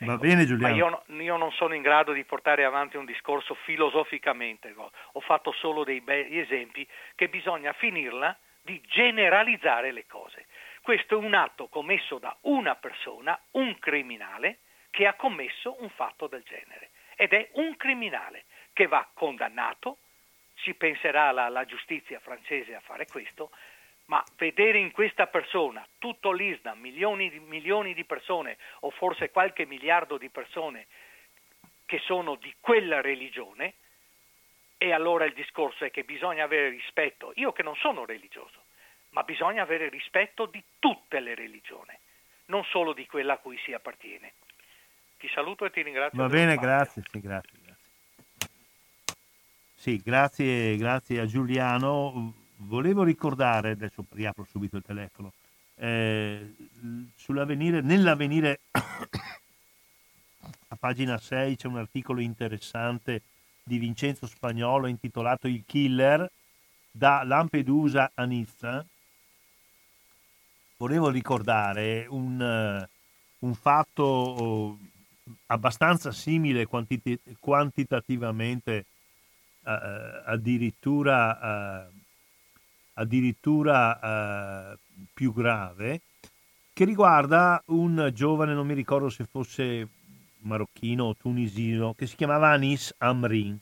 Ecco, 0.00 0.12
Va 0.12 0.16
bene 0.16 0.46
Giuliano. 0.46 1.02
Ma 1.06 1.14
io, 1.16 1.22
io, 1.22 1.36
non 1.36 1.50
sono 1.52 1.74
in 1.74 1.82
grado 1.82 2.12
di 2.12 2.22
portare 2.22 2.64
avanti 2.64 2.96
un 2.96 3.04
discorso 3.04 3.54
filosoficamente, 3.64 4.72
ho 4.76 5.20
fatto 5.20 5.50
solo 5.52 5.82
dei 5.82 6.00
bei 6.00 6.38
esempi 6.38 6.86
che 7.16 7.28
bisogna 7.28 7.72
finirla 7.72 8.36
di 8.62 8.80
generalizzare 8.86 9.90
le 9.90 10.06
cose. 10.06 10.46
Questo 10.82 11.14
è 11.14 11.24
un 11.24 11.34
atto 11.34 11.66
commesso 11.66 12.18
da 12.18 12.36
una 12.42 12.76
persona, 12.76 13.38
un 13.52 13.76
criminale, 13.80 14.58
che 14.90 15.06
ha 15.06 15.14
commesso 15.14 15.76
un 15.80 15.90
fatto 15.90 16.28
del 16.28 16.44
genere 16.44 16.90
ed 17.16 17.32
è 17.32 17.50
un 17.54 17.76
criminale 17.76 18.44
che 18.72 18.86
va 18.86 19.06
condannato, 19.12 19.98
si 20.62 20.74
penserà 20.74 21.32
la, 21.32 21.48
la 21.48 21.64
giustizia 21.64 22.20
francese 22.20 22.76
a 22.76 22.80
fare 22.80 23.06
questo, 23.06 23.50
ma 24.08 24.24
vedere 24.36 24.78
in 24.78 24.90
questa 24.90 25.26
persona 25.26 25.86
tutto 25.98 26.32
l'Islam, 26.32 26.78
milioni 26.80 27.30
di, 27.30 27.40
milioni 27.40 27.94
di 27.94 28.04
persone 28.04 28.56
o 28.80 28.90
forse 28.90 29.30
qualche 29.30 29.66
miliardo 29.66 30.16
di 30.16 30.28
persone 30.28 30.86
che 31.84 31.98
sono 32.04 32.34
di 32.36 32.54
quella 32.60 33.00
religione, 33.00 33.74
e 34.76 34.92
allora 34.92 35.24
il 35.24 35.34
discorso 35.34 35.84
è 35.84 35.90
che 35.90 36.04
bisogna 36.04 36.44
avere 36.44 36.70
rispetto, 36.70 37.32
io 37.36 37.52
che 37.52 37.62
non 37.62 37.74
sono 37.76 38.04
religioso, 38.04 38.64
ma 39.10 39.22
bisogna 39.22 39.62
avere 39.62 39.88
rispetto 39.88 40.46
di 40.46 40.62
tutte 40.78 41.20
le 41.20 41.34
religioni, 41.34 41.96
non 42.46 42.64
solo 42.64 42.92
di 42.92 43.06
quella 43.06 43.34
a 43.34 43.38
cui 43.38 43.58
si 43.64 43.72
appartiene. 43.72 44.34
Ti 45.18 45.28
saluto 45.34 45.64
e 45.64 45.70
ti 45.70 45.82
ringrazio. 45.82 46.18
Va 46.18 46.28
bene, 46.28 46.56
grazie, 46.56 47.02
sì, 47.10 47.20
grazie, 47.20 47.58
grazie. 47.62 48.48
Sì, 49.74 49.96
grazie, 49.96 50.76
grazie 50.76 51.20
a 51.20 51.26
Giuliano. 51.26 52.37
Volevo 52.60 53.04
ricordare, 53.04 53.70
adesso 53.70 54.04
riapro 54.10 54.44
subito 54.44 54.76
il 54.76 54.82
telefono, 54.82 55.32
eh, 55.76 56.54
nell'avvenire 57.28 58.60
a 60.68 60.76
pagina 60.76 61.18
6 61.18 61.56
c'è 61.56 61.68
un 61.68 61.76
articolo 61.76 62.20
interessante 62.20 63.22
di 63.62 63.78
Vincenzo 63.78 64.26
Spagnolo 64.26 64.88
intitolato 64.88 65.46
Il 65.46 65.62
killer 65.66 66.28
da 66.90 67.22
Lampedusa 67.22 68.10
a 68.14 68.24
Nizza. 68.24 68.84
Volevo 70.78 71.10
ricordare 71.10 72.06
un, 72.08 72.88
un 73.38 73.54
fatto 73.54 74.78
abbastanza 75.46 76.10
simile 76.10 76.66
quantiti- 76.66 77.20
quantitativamente 77.38 78.86
uh, 79.60 79.70
addirittura, 80.24 81.86
uh, 81.86 81.97
addirittura 82.98 84.72
uh, 84.72 84.78
più 85.12 85.32
grave 85.32 86.02
che 86.72 86.84
riguarda 86.84 87.60
un 87.66 88.12
giovane, 88.14 88.54
non 88.54 88.64
mi 88.64 88.74
ricordo 88.74 89.08
se 89.08 89.24
fosse 89.24 89.88
marocchino 90.42 91.06
o 91.06 91.16
tunisino, 91.16 91.94
che 91.94 92.06
si 92.06 92.14
chiamava 92.14 92.50
Anis 92.50 92.94
Amrin. 92.98 93.58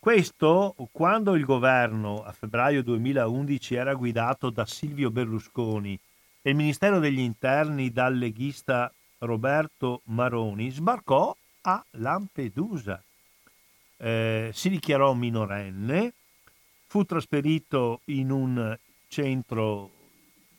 Questo 0.00 0.74
quando 0.90 1.36
il 1.36 1.44
governo 1.44 2.24
a 2.24 2.32
febbraio 2.32 2.82
2011 2.82 3.74
era 3.74 3.94
guidato 3.94 4.50
da 4.50 4.66
Silvio 4.66 5.12
Berlusconi 5.12 5.96
e 6.42 6.50
il 6.50 6.56
Ministero 6.56 6.98
degli 6.98 7.20
Interni 7.20 7.92
dal 7.92 8.16
leghista 8.16 8.92
Roberto 9.18 10.00
Maroni 10.06 10.70
sbarcò 10.70 11.36
a 11.60 11.84
Lampedusa. 11.90 13.00
Eh, 13.96 14.50
si 14.52 14.70
dichiarò 14.70 15.12
minorenne, 15.12 16.14
fu 16.90 17.04
trasferito 17.04 18.00
in 18.06 18.32
un 18.32 18.76
centro 19.06 19.90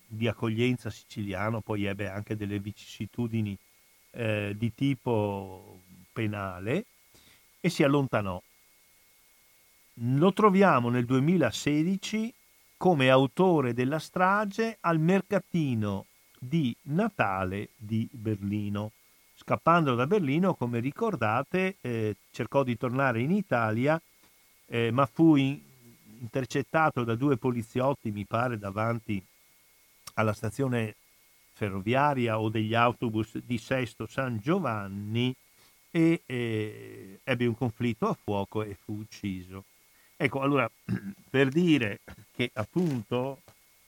di 0.07 0.29
accoglienza 0.29 0.89
siciliano, 0.89 1.59
poi 1.59 1.83
ebbe 1.83 2.07
anche 2.07 2.37
delle 2.37 2.57
vicissitudini 2.57 3.57
eh, 4.11 4.55
di 4.57 4.73
tipo 4.73 5.79
penale 6.13 6.85
e 7.59 7.67
si 7.67 7.83
allontanò. 7.83 8.41
Lo 9.95 10.31
troviamo 10.31 10.87
nel 10.87 11.03
2016 11.03 12.33
come 12.77 13.09
autore 13.09 13.73
della 13.73 13.99
strage 13.99 14.77
al 14.79 14.99
mercatino 14.99 16.05
di 16.39 16.73
Natale 16.83 17.71
di 17.75 18.07
Berlino. 18.09 18.91
Scappando 19.35 19.95
da 19.95 20.07
Berlino, 20.07 20.53
come 20.53 20.79
ricordate, 20.79 21.75
eh, 21.81 22.15
cercò 22.31 22.63
di 22.63 22.77
tornare 22.77 23.19
in 23.19 23.31
Italia, 23.31 24.01
eh, 24.67 24.91
ma 24.91 25.05
fu 25.05 25.35
in, 25.35 25.59
intercettato 26.21 27.03
da 27.03 27.15
due 27.15 27.37
poliziotti, 27.37 28.11
mi 28.11 28.25
pare, 28.25 28.57
davanti 28.57 29.21
alla 30.15 30.33
stazione 30.33 30.95
ferroviaria 31.53 32.39
o 32.39 32.49
degli 32.49 32.73
autobus 32.73 33.37
di 33.37 33.57
Sesto 33.57 34.07
San 34.07 34.39
Giovanni 34.39 35.35
e 35.91 36.21
eh, 36.25 37.19
ebbe 37.23 37.45
un 37.45 37.55
conflitto 37.55 38.07
a 38.07 38.13
fuoco 38.13 38.63
e 38.63 38.75
fu 38.75 38.93
ucciso. 38.93 39.65
Ecco, 40.15 40.41
allora, 40.41 40.69
per 41.29 41.49
dire 41.49 41.99
che 42.31 42.49
appunto 42.53 43.41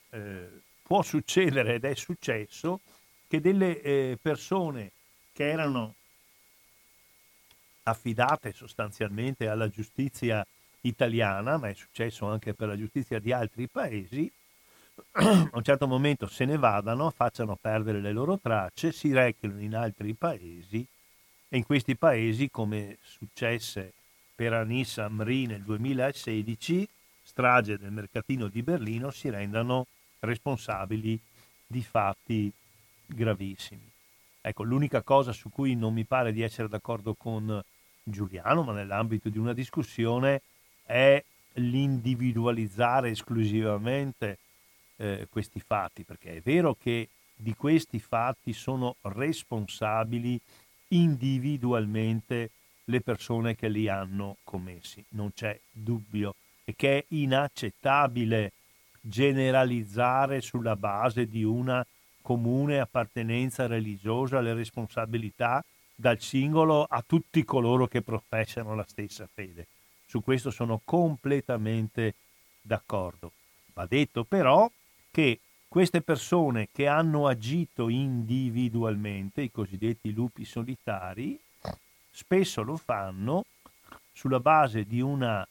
eh, 0.10 0.50
può 0.84 1.02
succedere 1.02 1.76
ed 1.76 1.86
è 1.86 1.96
successo 1.96 2.82
che 3.28 3.40
delle 3.40 3.82
eh, 3.82 4.18
persone 4.22 4.92
che 5.32 5.50
erano 5.50 5.96
affidate 7.84 8.54
sostanzialmente 8.54 9.48
alla 9.48 9.70
giustizia 9.70 10.46
italiana, 10.84 11.58
ma 11.58 11.70
è 11.70 11.74
successo 11.74 12.26
anche 12.26 12.54
per 12.54 12.68
la 12.68 12.78
giustizia 12.78 13.20
di 13.20 13.32
altri 13.32 13.68
paesi, 13.68 14.32
a 15.14 15.50
un 15.52 15.64
certo 15.64 15.88
momento 15.88 16.28
se 16.28 16.46
ne 16.46 16.58
vadano, 16.58 17.10
facciano 17.10 17.58
perdere 17.60 18.00
le 18.00 18.12
loro 18.12 18.38
tracce, 18.38 18.92
si 18.92 19.12
rechino 19.12 19.60
in 19.60 19.76
altri 19.76 20.14
paesi 20.14 20.86
e 21.50 21.58
in 21.58 21.64
questi 21.66 21.96
paesi, 21.96 22.50
come 22.50 22.98
successe 23.02 23.94
per 24.36 24.54
Anis 24.54 24.98
Amri 24.98 25.46
nel 25.46 25.62
2016, 25.62 26.88
strage 27.24 27.78
del 27.78 27.92
mercatino 27.92 28.48
di 28.48 28.62
Berlino, 28.62 29.12
si 29.12 29.30
rendano 29.30 29.88
responsabili 30.20 31.20
di 31.66 31.82
fatti 31.82 32.52
gravissimi. 33.06 33.92
Ecco, 34.42 34.64
l'unica 34.64 35.02
cosa 35.02 35.32
su 35.32 35.50
cui 35.50 35.76
non 35.76 35.94
mi 35.94 36.04
pare 36.04 36.34
di 36.34 36.42
essere 36.42 36.68
d'accordo 36.68 37.14
con 37.14 37.64
Giuliano, 38.04 38.64
ma 38.64 38.74
nell'ambito 38.74 39.30
di 39.30 39.38
una 39.38 39.54
discussione, 39.54 40.42
è 40.86 41.24
l'individualizzare 41.54 43.10
esclusivamente 43.10 44.38
eh, 44.98 45.28
questi 45.30 45.60
fatti, 45.60 46.04
perché 46.04 46.38
è 46.38 46.42
vero 46.42 46.76
che 46.76 47.10
di 47.36 47.54
questi 47.56 48.00
fatti 48.00 48.54
sono 48.54 48.96
responsabili 49.02 50.40
individualmente 50.90 52.52
le 52.86 53.02
persone 53.02 53.56
che 53.56 53.70
li 53.70 53.88
hanno 53.88 54.38
commessi, 54.44 55.04
non 55.10 55.34
c'è 55.34 55.58
dubbio, 55.72 56.36
e 56.66 56.74
che 56.76 57.00
è 57.00 57.06
inaccettabile 57.10 58.52
generalizzare 59.02 60.42
sulla 60.42 60.76
base 60.76 61.28
di 61.28 61.44
una 61.44 61.86
comune 62.22 62.80
appartenenza 62.80 63.68
religiosa 63.68 64.40
le 64.40 64.54
responsabilità 64.54 65.64
dal 65.94 66.20
singolo 66.20 66.86
a 66.86 67.04
tutti 67.06 67.44
coloro 67.44 67.88
che 67.88 68.02
professano 68.02 68.76
la 68.76 68.86
stessa 68.88 69.28
fede. 69.32 69.68
Su 70.14 70.22
questo 70.22 70.52
sono 70.52 70.80
completamente 70.86 72.14
d'accordo. 72.62 73.32
Va 73.74 73.88
detto 73.88 74.24
però 74.24 74.70
che 75.10 75.40
queste 75.68 76.04
persone 76.04 76.68
che 76.72 76.86
hanno 76.86 77.26
agito 77.26 77.90
individualmente, 77.90 79.42
i 79.42 79.50
cosiddetti 79.50 80.14
lupi 80.14 80.46
solitari, 80.46 81.40
spesso 82.12 82.62
lo 82.62 82.78
fanno 82.78 83.46
sulla 84.12 84.40
base 84.40 84.84
di 84.84 85.02
una 85.02 85.44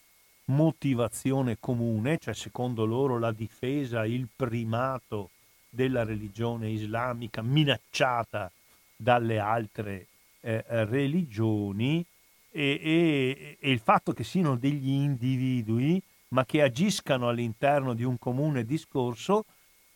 motivazione 0.44 1.56
comune, 1.58 2.18
cioè 2.18 2.32
secondo 2.32 2.84
loro 2.84 3.18
la 3.18 3.32
difesa, 3.32 4.06
il 4.06 4.28
primato 4.28 5.30
della 5.70 6.04
religione 6.04 6.70
islamica 6.70 7.42
minacciata 7.42 8.48
dalle 8.94 9.40
altre 9.40 10.06
eh, 10.40 10.62
religioni 10.84 12.06
e, 12.52 12.78
e, 12.82 13.56
e 13.58 13.70
il 13.70 13.80
fatto 13.80 14.12
che 14.12 14.22
siano 14.22 14.56
degli 14.56 14.90
individui 14.90 16.00
ma 16.28 16.44
che 16.44 16.62
agiscano 16.62 17.28
all'interno 17.28 17.94
di 17.94 18.04
un 18.04 18.18
comune 18.18 18.64
discorso 18.64 19.44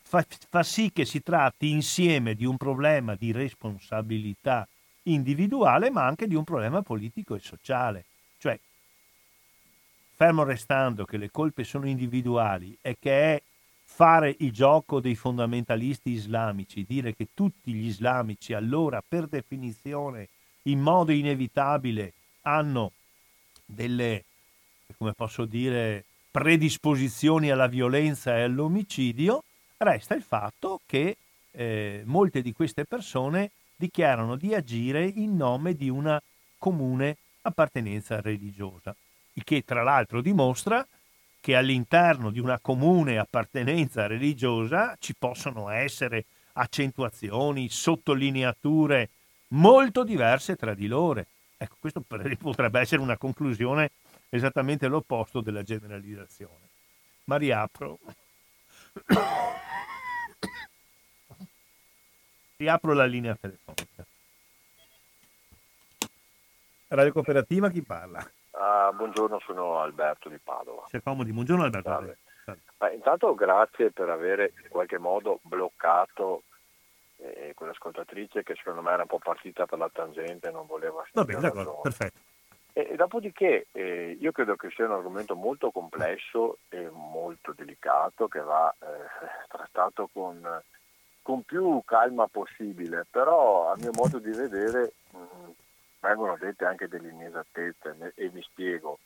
fa, 0.02 0.24
fa, 0.48 0.62
sì 0.62 0.90
che 0.92 1.04
si 1.04 1.22
tratti 1.22 1.70
insieme 1.70 2.34
di 2.34 2.44
un 2.44 2.56
problema 2.56 3.14
di 3.14 3.32
responsabilità 3.32 4.66
individuale, 5.04 5.90
ma 5.90 6.04
anche 6.04 6.26
di 6.26 6.34
un 6.34 6.44
problema 6.44 6.82
politico 6.82 7.34
e 7.34 7.40
sociale. 7.40 8.04
Cioè, 8.38 8.58
fermo 10.14 10.44
restando 10.44 11.04
che 11.04 11.16
le 11.16 11.30
colpe 11.30 11.64
sono 11.64 11.86
individuali 11.88 12.76
e 12.80 12.96
che 12.98 13.34
è 13.34 13.42
fare 13.84 14.34
il 14.40 14.52
gioco 14.52 15.00
dei 15.00 15.14
fondamentalisti 15.14 16.10
islamici, 16.10 16.84
dire 16.86 17.14
che 17.14 17.28
tutti 17.32 17.72
gli 17.72 17.86
islamici 17.86 18.52
allora 18.52 19.02
per 19.06 19.26
definizione 19.26 20.28
in 20.62 20.80
modo 20.80 21.12
inevitabile 21.12 22.12
hanno 22.46 22.92
delle, 23.64 24.24
come 24.96 25.12
posso 25.12 25.44
dire, 25.44 26.04
predisposizioni 26.30 27.50
alla 27.50 27.66
violenza 27.66 28.36
e 28.36 28.42
all'omicidio, 28.42 29.42
resta 29.78 30.14
il 30.14 30.22
fatto 30.22 30.80
che 30.86 31.16
eh, 31.50 32.02
molte 32.04 32.42
di 32.42 32.52
queste 32.52 32.84
persone 32.84 33.50
dichiarano 33.74 34.36
di 34.36 34.54
agire 34.54 35.04
in 35.04 35.36
nome 35.36 35.74
di 35.74 35.88
una 35.88 36.20
comune 36.58 37.16
appartenenza 37.42 38.20
religiosa, 38.20 38.94
il 39.34 39.44
che 39.44 39.62
tra 39.64 39.82
l'altro 39.82 40.20
dimostra 40.20 40.86
che 41.40 41.54
all'interno 41.54 42.30
di 42.30 42.40
una 42.40 42.58
comune 42.58 43.18
appartenenza 43.18 44.06
religiosa 44.06 44.96
ci 44.98 45.14
possono 45.14 45.68
essere 45.68 46.24
accentuazioni, 46.54 47.68
sottolineature 47.68 49.10
molto 49.48 50.02
diverse 50.02 50.56
tra 50.56 50.74
di 50.74 50.86
loro. 50.86 51.24
Ecco, 51.56 51.76
questo 51.80 52.00
potrebbe 52.38 52.80
essere 52.80 53.00
una 53.00 53.16
conclusione 53.16 53.90
esattamente 54.28 54.88
l'opposto 54.88 55.40
della 55.40 55.62
generalizzazione. 55.62 56.68
Ma 57.24 57.36
riapro. 57.36 57.98
riapro 62.56 62.92
la 62.92 63.04
linea 63.04 63.34
telefonica. 63.34 64.04
Radio 66.88 67.12
Cooperativa, 67.12 67.68
chi 67.68 67.82
parla? 67.82 68.20
Uh, 68.52 68.94
buongiorno, 68.94 69.40
sono 69.40 69.80
Alberto 69.80 70.28
di 70.28 70.38
Padova. 70.38 70.86
Accomodi, 70.90 71.32
buongiorno 71.32 71.64
Alberto. 71.64 71.90
Salve. 71.90 72.18
Salve. 72.44 72.60
Beh, 72.78 72.94
intanto 72.94 73.34
grazie 73.34 73.90
per 73.90 74.08
avere 74.08 74.52
in 74.62 74.68
qualche 74.68 74.98
modo 74.98 75.40
bloccato 75.42 76.44
eh, 77.18 77.52
quell'ascoltatrice 77.54 78.42
che 78.42 78.54
secondo 78.56 78.82
me 78.82 78.92
era 78.92 79.02
un 79.02 79.08
po' 79.08 79.18
partita 79.18 79.66
per 79.66 79.78
la 79.78 79.90
tangente 79.92 80.50
non 80.50 80.66
voleva... 80.66 81.04
Va 81.12 81.24
bene, 81.24 81.40
d'accordo, 81.40 81.80
perfetto. 81.82 82.18
E, 82.72 82.88
e 82.90 82.96
dopodiché 82.96 83.68
eh, 83.72 84.16
io 84.20 84.32
credo 84.32 84.56
che 84.56 84.70
sia 84.70 84.84
un 84.84 84.92
argomento 84.92 85.34
molto 85.34 85.70
complesso 85.70 86.58
e 86.68 86.90
molto 86.90 87.54
delicato 87.56 88.28
che 88.28 88.40
va 88.40 88.70
eh, 88.78 88.84
trattato 89.48 90.10
con, 90.12 90.46
con, 91.22 91.42
più 91.42 91.80
calma 91.86 92.26
possibile, 92.26 93.06
però 93.10 93.72
a 93.72 93.76
mio 93.78 93.92
modo 93.94 94.18
di 94.18 94.30
vedere 94.30 94.92
mh, 95.10 95.18
mm, 95.18 95.50
vengono 96.00 96.36
dette 96.38 96.66
anche 96.66 96.86
delle 96.86 97.08
inesattezze 97.08 98.12
e 98.14 98.30
mi 98.32 98.42
spiego. 98.42 98.98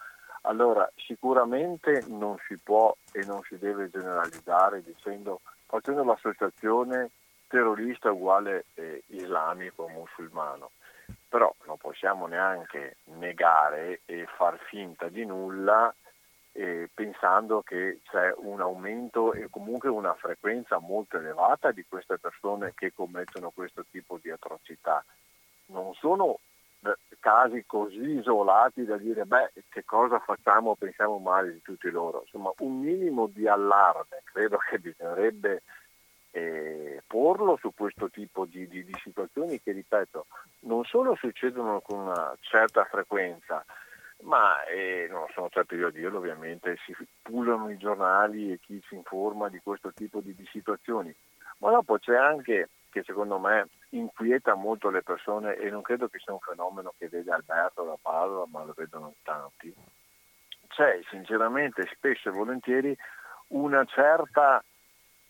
Allora, 0.43 0.91
sicuramente 0.97 2.03
non 2.09 2.37
si 2.49 2.57
può 2.57 2.93
e 3.13 3.25
non 3.25 3.41
si 3.43 3.57
deve 3.57 3.91
generalizzare 3.91 4.83
dicendo, 4.83 5.43
facendo 5.67 6.03
l'associazione 6.03 7.11
terrorista 7.51 8.13
uguale 8.13 8.67
eh, 8.75 9.03
islamico 9.09 9.89
musulmano. 9.89 10.71
Però 11.29 11.53
non 11.67 11.77
possiamo 11.77 12.27
neanche 12.27 12.99
negare 13.17 14.03
e 14.07 14.27
far 14.37 14.59
finta 14.69 15.09
di 15.09 15.25
nulla 15.25 15.93
eh, 16.53 16.89
pensando 16.93 17.63
che 17.63 18.01
c'è 18.09 18.33
un 18.37 18.61
aumento 18.61 19.33
e 19.33 19.49
comunque 19.51 19.89
una 19.89 20.15
frequenza 20.15 20.79
molto 20.79 21.17
elevata 21.17 21.73
di 21.73 21.85
queste 21.89 22.19
persone 22.19 22.73
che 22.75 22.93
commettono 22.93 23.51
questo 23.51 23.85
tipo 23.91 24.19
di 24.23 24.31
atrocità. 24.31 25.05
Non 25.67 25.93
sono 25.95 26.39
eh, 26.83 26.97
casi 27.19 27.65
così 27.67 28.19
isolati 28.19 28.85
da 28.85 28.97
dire 28.97 29.25
beh 29.25 29.53
che 29.69 29.85
cosa 29.85 30.19
facciamo? 30.21 30.77
Pensiamo 30.77 31.19
male 31.19 31.53
di 31.53 31.63
tutti 31.63 31.91
loro. 31.91 32.23
Insomma 32.23 32.53
un 32.59 32.79
minimo 32.79 33.27
di 33.27 33.49
allarme 33.49 34.23
credo 34.33 34.59
che 34.59 34.79
bisognerebbe 34.79 35.63
eh, 36.33 37.03
porlo 37.07 37.57
su 37.61 37.73
questo 37.75 38.09
tipo 38.11 38.45
di, 38.45 38.69
di, 38.69 38.85
di, 38.85 38.95
situazioni 39.03 39.61
che, 39.61 39.73
ripeto, 39.73 40.27
non 40.61 40.85
solo 40.85 41.15
succedono 41.17 41.81
con 41.81 41.99
una 41.99 42.35
certa 42.41 42.85
frequenza, 42.85 43.65
ma 44.23 44.65
eh, 44.65 45.07
non 45.11 45.27
sono 45.33 45.49
certo 45.49 45.75
io 45.75 45.89
a 45.89 45.91
dirlo 45.91 46.19
ovviamente, 46.19 46.77
si 46.85 46.95
pullano 47.23 47.71
i 47.71 47.77
giornali 47.77 48.53
e 48.53 48.59
chi 48.61 48.81
si 48.87 48.95
informa 48.95 49.49
di 49.49 49.61
questo 49.63 49.93
tipo 49.93 50.21
di, 50.21 50.35
di 50.35 50.47
situazioni. 50.51 51.15
Ma 51.59 51.71
dopo 51.71 51.99
c'è 51.99 52.17
anche, 52.17 52.69
che 52.91 53.03
secondo 53.03 53.39
me 53.39 53.69
inquieta 53.91 54.55
molto 54.55 54.91
le 54.91 55.03
persone 55.03 55.57
e 55.57 55.69
non 55.71 55.83
credo 55.83 56.09
che 56.09 56.19
sia 56.19 56.33
un 56.33 56.39
fenomeno 56.39 56.95
che 56.97 57.09
vede 57.09 57.33
Alberto 57.33 57.83
da 57.85 57.97
Padova, 58.01 58.47
ma 58.51 58.65
lo 58.65 58.73
vedono 58.77 59.15
tanti, 59.23 59.75
c'è 60.69 61.01
sinceramente 61.11 61.89
spesso 61.93 62.29
e 62.29 62.33
volentieri 62.33 62.97
una 63.49 63.85
certa 63.85 64.63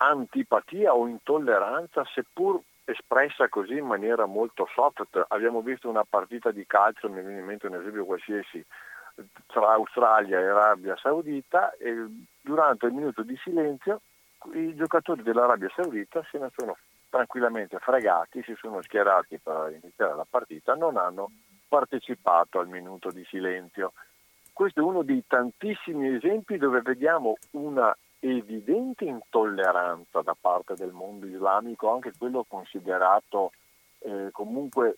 antipatia 0.02 0.94
o 0.94 1.06
intolleranza, 1.06 2.04
seppur 2.04 2.60
espressa 2.84 3.48
così 3.48 3.76
in 3.76 3.86
maniera 3.86 4.26
molto 4.26 4.68
soft. 4.74 5.26
Abbiamo 5.28 5.60
visto 5.60 5.88
una 5.88 6.04
partita 6.08 6.50
di 6.50 6.66
calcio, 6.66 7.08
mi 7.08 7.20
viene 7.20 7.40
in 7.40 7.46
mente 7.46 7.66
un 7.66 7.74
esempio 7.74 8.04
qualsiasi, 8.04 8.64
tra 9.46 9.72
Australia 9.72 10.38
e 10.38 10.46
Arabia 10.46 10.96
Saudita 10.96 11.74
e 11.76 12.06
durante 12.40 12.86
il 12.86 12.92
minuto 12.92 13.22
di 13.22 13.36
silenzio 13.42 14.00
i 14.54 14.74
giocatori 14.74 15.22
dell'Arabia 15.22 15.70
Saudita 15.74 16.24
se 16.30 16.38
ne 16.38 16.50
sono 16.56 16.78
tranquillamente 17.10 17.78
fregati, 17.78 18.42
si 18.42 18.54
sono 18.58 18.80
schierati 18.82 19.38
per 19.38 19.78
iniziare 19.82 20.14
la 20.14 20.26
partita, 20.28 20.74
non 20.74 20.96
hanno 20.96 21.30
partecipato 21.68 22.58
al 22.58 22.68
minuto 22.68 23.10
di 23.10 23.24
silenzio. 23.24 23.92
Questo 24.52 24.80
è 24.80 24.82
uno 24.82 25.02
dei 25.02 25.22
tantissimi 25.26 26.14
esempi 26.14 26.56
dove 26.56 26.80
vediamo 26.80 27.36
una 27.52 27.94
evidente 28.20 29.04
intolleranza 29.04 30.20
da 30.22 30.36
parte 30.38 30.74
del 30.74 30.92
mondo 30.92 31.26
islamico, 31.26 31.90
anche 31.90 32.12
quello 32.16 32.44
considerato 32.46 33.52
eh, 34.00 34.28
comunque 34.32 34.96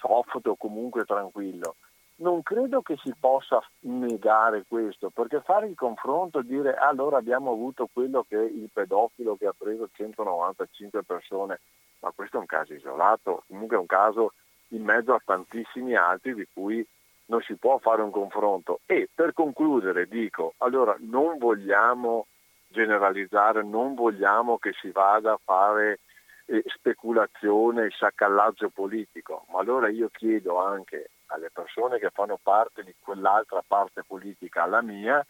soft 0.00 0.46
o 0.46 0.56
comunque 0.56 1.04
tranquillo. 1.04 1.76
Non 2.18 2.42
credo 2.42 2.80
che 2.80 2.96
si 3.02 3.12
possa 3.18 3.62
negare 3.80 4.64
questo, 4.66 5.10
perché 5.10 5.42
fare 5.42 5.66
il 5.66 5.74
confronto 5.74 6.38
e 6.38 6.44
dire 6.44 6.74
allora 6.74 7.18
abbiamo 7.18 7.52
avuto 7.52 7.88
quello 7.92 8.24
che 8.26 8.36
il 8.36 8.70
pedofilo 8.72 9.36
che 9.36 9.46
ha 9.46 9.54
preso 9.56 9.88
195 9.92 11.02
persone, 11.02 11.60
ma 12.00 12.12
questo 12.14 12.36
è 12.36 12.40
un 12.40 12.46
caso 12.46 12.72
isolato, 12.72 13.42
comunque 13.48 13.76
è 13.76 13.80
un 13.80 13.86
caso 13.86 14.32
in 14.68 14.82
mezzo 14.82 15.12
a 15.12 15.22
tantissimi 15.22 15.94
altri 15.94 16.34
di 16.34 16.46
cui 16.52 16.86
non 17.26 17.40
si 17.42 17.56
può 17.56 17.78
fare 17.78 18.02
un 18.02 18.10
confronto. 18.10 18.80
E 18.86 19.08
per 19.12 19.32
concludere 19.32 20.06
dico, 20.06 20.54
allora 20.58 20.96
non 21.00 21.38
vogliamo 21.38 22.26
generalizzare, 22.68 23.62
non 23.62 23.94
vogliamo 23.94 24.58
che 24.58 24.72
si 24.80 24.90
vada 24.90 25.32
a 25.32 25.40
fare 25.42 26.00
eh, 26.46 26.62
speculazione 26.66 27.86
e 27.86 27.90
saccallaggio 27.90 28.70
politico, 28.70 29.46
ma 29.50 29.60
allora 29.60 29.88
io 29.88 30.08
chiedo 30.12 30.58
anche 30.58 31.10
alle 31.26 31.50
persone 31.52 31.98
che 31.98 32.10
fanno 32.10 32.38
parte 32.40 32.84
di 32.84 32.94
quell'altra 33.00 33.62
parte 33.66 34.04
politica, 34.06 34.66
la 34.66 34.82
mia, 34.82 35.24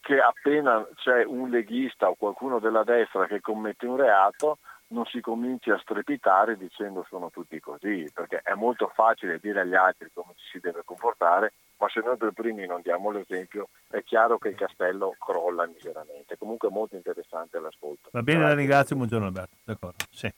che 0.00 0.20
appena 0.20 0.86
c'è 0.96 1.24
un 1.24 1.50
leghista 1.50 2.08
o 2.08 2.14
qualcuno 2.14 2.58
della 2.58 2.84
destra 2.84 3.26
che 3.26 3.40
commette 3.40 3.86
un 3.86 3.96
reato, 3.96 4.58
non 4.88 5.04
si 5.06 5.20
cominci 5.20 5.70
a 5.70 5.78
strepitare 5.78 6.56
dicendo 6.56 7.04
sono 7.08 7.30
tutti 7.30 7.58
così, 7.60 8.10
perché 8.12 8.40
è 8.42 8.54
molto 8.54 8.90
facile 8.94 9.38
dire 9.40 9.60
agli 9.60 9.74
altri 9.74 10.10
come 10.12 10.34
ci 10.36 10.46
si 10.52 10.60
deve 10.60 10.82
comportare, 10.84 11.52
ma 11.78 11.88
se 11.88 12.00
noi 12.00 12.16
per 12.16 12.32
primi 12.32 12.66
non 12.66 12.80
diamo 12.82 13.10
l'esempio 13.10 13.68
è 13.88 14.02
chiaro 14.02 14.38
che 14.38 14.48
il 14.48 14.54
castello 14.54 15.16
crolla 15.18 15.66
miseramente. 15.66 16.36
Comunque 16.38 16.68
è 16.68 16.72
molto 16.72 16.96
interessante 16.96 17.58
l'ascolto. 17.58 18.08
Va 18.12 18.22
bene, 18.22 18.38
grazie. 18.38 18.54
la 18.54 18.60
ringrazio, 18.60 18.96
buongiorno 18.96 19.26
Alberto. 19.26 19.56
D'accordo, 19.64 20.04
sì. 20.10 20.32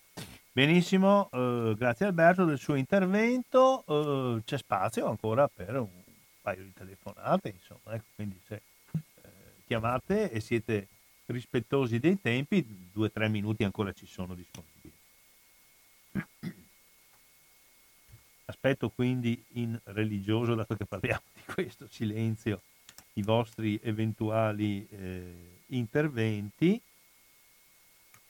Benissimo, 0.52 1.28
eh, 1.32 1.74
grazie 1.77 2.06
Alberto 2.06 2.47
del 2.47 2.56
suo 2.56 2.77
intervento, 2.77 3.85
eh, 3.86 4.43
c'è 4.44 4.56
spazio 4.56 5.06
ancora 5.06 5.48
per 5.48 5.77
un 5.77 5.89
paio 6.40 6.62
di 6.62 6.73
telefonate, 6.73 7.48
insomma, 7.48 7.94
ecco, 7.94 8.06
quindi 8.14 8.40
se 8.47 8.55
eh, 8.55 9.28
chiamate 9.66 10.31
e 10.31 10.40
siete 10.40 10.89
rispettosi 11.27 11.98
dei 11.98 12.20
tempi, 12.20 12.65
due 12.93 13.07
o 13.07 13.11
tre 13.11 13.28
minuti 13.28 13.65
ancora 13.65 13.93
ci 13.93 14.07
sono 14.07 14.35
disponibili. 14.35 14.93
Aspetto 18.47 18.90
quindi 18.90 19.44
in 19.55 19.78
religioso, 19.85 20.55
dato 20.55 20.77
che 20.77 20.85
parliamo 20.85 21.23
di 21.32 21.43
questo 21.53 21.89
silenzio, 21.89 22.61
i 23.15 23.23
vostri 23.23 23.78
eventuali 23.82 24.86
eh, 24.89 25.62
interventi. 25.69 26.81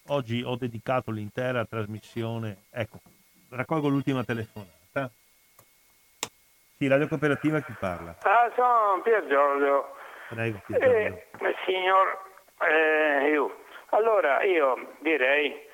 Oggi 0.09 0.43
ho 0.43 0.57
dedicato 0.57 1.11
l'intera 1.11 1.67
trasmissione, 1.67 2.65
ecco, 2.71 3.01
raccolgo 3.51 3.89
l'ultima 3.89 4.25
telefonata. 4.25 5.11
Sì, 6.79 6.87
Radio 6.87 7.09
Cooperativa 7.09 7.61
chi 7.61 7.73
parla? 7.79 8.17
Ah, 8.21 8.51
sono 8.55 9.03
Pier 9.03 9.27
Giorgio. 9.27 9.97
Prego, 10.29 10.63
Pier 10.67 10.81
Giorgio. 10.81 11.45
Eh, 11.45 11.55
signor 11.67 12.26
eh, 12.61 13.29
io. 13.31 13.65
Allora 13.91 14.43
io 14.43 14.95
direi 14.99 15.65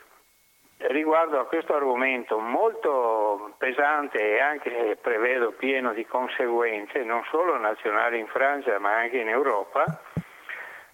riguardo 0.89 1.39
a 1.39 1.47
questo 1.47 1.75
argomento 1.75 2.39
molto 2.39 3.55
pesante 3.59 4.19
e 4.19 4.41
anche 4.41 4.99
prevedo 5.01 5.53
pieno 5.53 5.93
di 5.93 6.05
conseguenze, 6.05 7.05
non 7.05 7.23
solo 7.31 7.57
nazionali 7.57 8.19
in 8.19 8.27
Francia 8.27 8.79
ma 8.79 8.97
anche 8.97 9.19
in 9.19 9.29
Europa, 9.29 9.85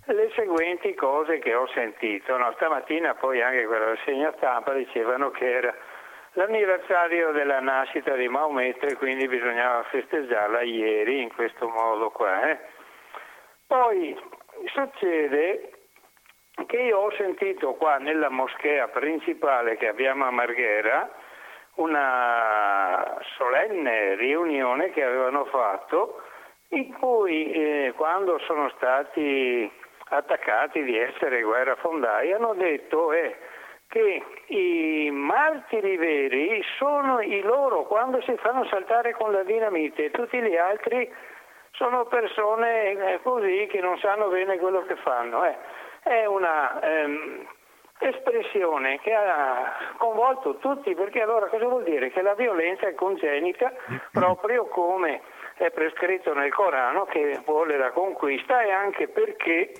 le 0.04 0.30
seguenti 0.34 0.94
cose 0.94 1.38
che 1.38 1.54
ho 1.54 1.66
sentito. 1.68 2.36
No, 2.36 2.52
stamattina 2.56 3.14
poi 3.14 3.42
anche 3.42 3.66
quella 3.66 3.96
segna 4.04 4.32
stampa 4.36 4.72
dicevano 4.72 5.30
che 5.30 5.50
era 5.50 5.74
l'anniversario 6.32 7.32
della 7.32 7.60
nascita 7.60 8.14
di 8.14 8.28
Maometto 8.28 8.86
e 8.86 8.96
quindi 8.96 9.26
bisognava 9.26 9.82
festeggiarla 9.84 10.62
ieri 10.62 11.22
in 11.22 11.32
questo 11.34 11.68
modo 11.68 12.10
qua. 12.10 12.50
Eh. 12.50 12.58
Poi 13.66 14.16
succede 14.66 15.77
che 16.66 16.76
io 16.76 16.98
ho 16.98 17.12
sentito 17.12 17.74
qua 17.74 17.98
nella 17.98 18.28
moschea 18.28 18.88
principale 18.88 19.76
che 19.76 19.88
abbiamo 19.88 20.26
a 20.26 20.30
Marghera 20.30 21.08
una 21.74 23.16
solenne 23.36 24.16
riunione 24.16 24.90
che 24.90 25.04
avevano 25.04 25.44
fatto 25.46 26.22
in 26.70 26.92
cui 26.94 27.52
eh, 27.52 27.92
quando 27.96 28.38
sono 28.40 28.68
stati 28.76 29.70
attaccati 30.10 30.82
di 30.82 30.98
essere 30.98 31.42
guerrafondai 31.42 32.32
hanno 32.32 32.54
detto 32.54 33.12
eh, 33.12 33.36
che 33.86 34.22
i 34.46 35.08
martiri 35.10 35.96
veri 35.96 36.62
sono 36.76 37.20
i 37.20 37.40
loro 37.40 37.84
quando 37.84 38.20
si 38.22 38.34
fanno 38.38 38.66
saltare 38.66 39.12
con 39.12 39.32
la 39.32 39.44
dinamite 39.44 40.10
tutti 40.10 40.40
gli 40.40 40.56
altri 40.56 41.10
sono 41.72 42.06
persone 42.06 42.90
eh, 42.90 43.20
così 43.22 43.68
che 43.70 43.80
non 43.80 43.96
sanno 43.98 44.28
bene 44.28 44.58
quello 44.58 44.82
che 44.82 44.96
fanno. 44.96 45.44
Eh 45.44 45.56
è 46.08 46.24
una 46.24 46.80
ehm, 46.80 47.46
espressione 47.98 48.98
che 49.00 49.12
ha 49.12 49.76
convolto 49.98 50.56
tutti, 50.56 50.94
perché 50.94 51.20
allora 51.20 51.46
cosa 51.46 51.66
vuol 51.66 51.84
dire? 51.84 52.10
Che 52.10 52.22
la 52.22 52.34
violenza 52.34 52.86
è 52.86 52.94
congenita 52.94 53.72
proprio 54.12 54.66
come 54.66 55.20
è 55.56 55.70
prescritto 55.70 56.32
nel 56.32 56.52
Corano 56.52 57.04
che 57.04 57.40
vuole 57.44 57.76
la 57.76 57.90
conquista 57.90 58.62
e 58.62 58.70
anche 58.70 59.08
perché 59.08 59.72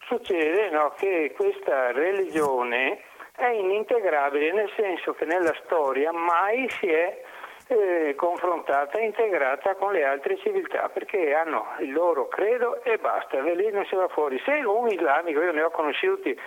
succede 0.00 0.70
no, 0.70 0.94
che 0.96 1.34
questa 1.36 1.90
religione 1.92 3.02
è 3.34 3.48
inintegrabile 3.48 4.52
nel 4.52 4.70
senso 4.76 5.14
che 5.14 5.24
nella 5.24 5.54
storia 5.64 6.12
mai 6.12 6.68
si 6.70 6.86
è 6.86 7.22
eh, 7.68 8.14
confrontata 8.16 8.98
e 8.98 9.04
integrata 9.04 9.74
con 9.74 9.92
le 9.92 10.04
altre 10.04 10.36
civiltà 10.38 10.88
perché 10.88 11.34
hanno 11.34 11.74
il 11.80 11.92
loro 11.92 12.28
credo 12.28 12.82
e 12.84 12.98
basta, 12.98 13.40
da 13.40 13.52
lì 13.54 13.70
non 13.70 13.84
si 13.86 13.96
va 13.96 14.08
fuori. 14.08 14.40
Se 14.44 14.52
un 14.52 14.88
islamico, 14.88 15.42
io 15.42 15.52
ne 15.52 15.62
ho 15.62 15.70
conosciuti 15.70 16.38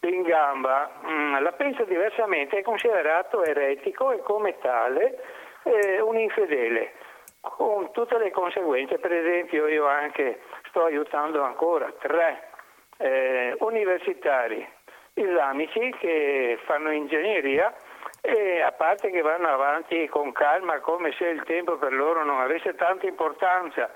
in 0.00 0.22
gamba, 0.22 0.90
mm, 1.06 1.42
la 1.42 1.52
pensa 1.52 1.84
diversamente, 1.84 2.58
è 2.58 2.62
considerato 2.62 3.44
eretico 3.44 4.12
e 4.12 4.18
come 4.20 4.58
tale 4.58 5.18
eh, 5.62 6.00
un 6.00 6.16
infedele 6.16 6.92
con 7.40 7.90
tutte 7.92 8.18
le 8.18 8.30
conseguenze. 8.30 8.98
Per 8.98 9.12
esempio 9.12 9.66
io 9.68 9.86
anche 9.86 10.40
sto 10.68 10.84
aiutando 10.84 11.42
ancora 11.42 11.92
tre 11.98 12.50
eh, 12.98 13.56
universitari 13.60 14.66
islamici 15.14 15.94
che 15.98 16.58
fanno 16.64 16.90
ingegneria 16.90 17.74
e 18.20 18.60
a 18.60 18.72
parte 18.72 19.10
che 19.10 19.20
vanno 19.22 19.48
avanti 19.48 20.06
con 20.08 20.32
calma 20.32 20.80
come 20.80 21.12
se 21.12 21.26
il 21.26 21.42
tempo 21.44 21.76
per 21.76 21.92
loro 21.92 22.24
non 22.24 22.40
avesse 22.40 22.74
tanta 22.74 23.06
importanza, 23.06 23.90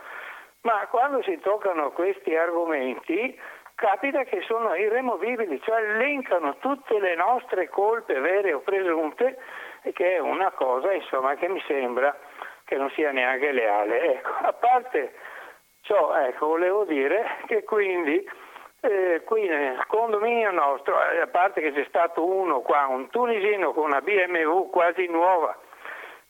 ma 0.62 0.86
quando 0.88 1.22
si 1.22 1.38
toccano 1.40 1.90
questi 1.90 2.36
argomenti 2.36 3.38
capita 3.74 4.22
che 4.24 4.42
sono 4.42 4.74
irremovibili, 4.74 5.60
cioè 5.62 5.80
elencano 5.80 6.56
tutte 6.58 7.00
le 7.00 7.16
nostre 7.16 7.68
colpe 7.68 8.20
vere 8.20 8.52
o 8.52 8.60
presunte, 8.60 9.38
che 9.92 10.14
è 10.14 10.18
una 10.18 10.52
cosa 10.52 10.92
insomma, 10.92 11.34
che 11.34 11.48
mi 11.48 11.60
sembra 11.66 12.16
che 12.64 12.76
non 12.76 12.90
sia 12.90 13.10
neanche 13.10 13.50
leale. 13.50 14.14
Ecco, 14.14 14.30
a 14.40 14.52
parte 14.52 15.12
ciò, 15.82 16.14
ecco, 16.14 16.46
volevo 16.46 16.84
dire 16.84 17.38
che 17.46 17.64
quindi 17.64 18.24
eh, 18.82 19.22
qui 19.24 19.46
nel 19.46 19.84
condominio 19.86 20.50
nostro, 20.50 20.94
eh, 21.10 21.20
a 21.20 21.26
parte 21.26 21.60
che 21.60 21.72
c'è 21.72 21.84
stato 21.88 22.24
uno 22.24 22.60
qua, 22.60 22.86
un 22.86 23.09
tunisino 23.10 23.72
con 23.72 23.84
una 23.84 24.00
BMW 24.00 24.68
quasi 24.70 25.06
nuova, 25.06 25.56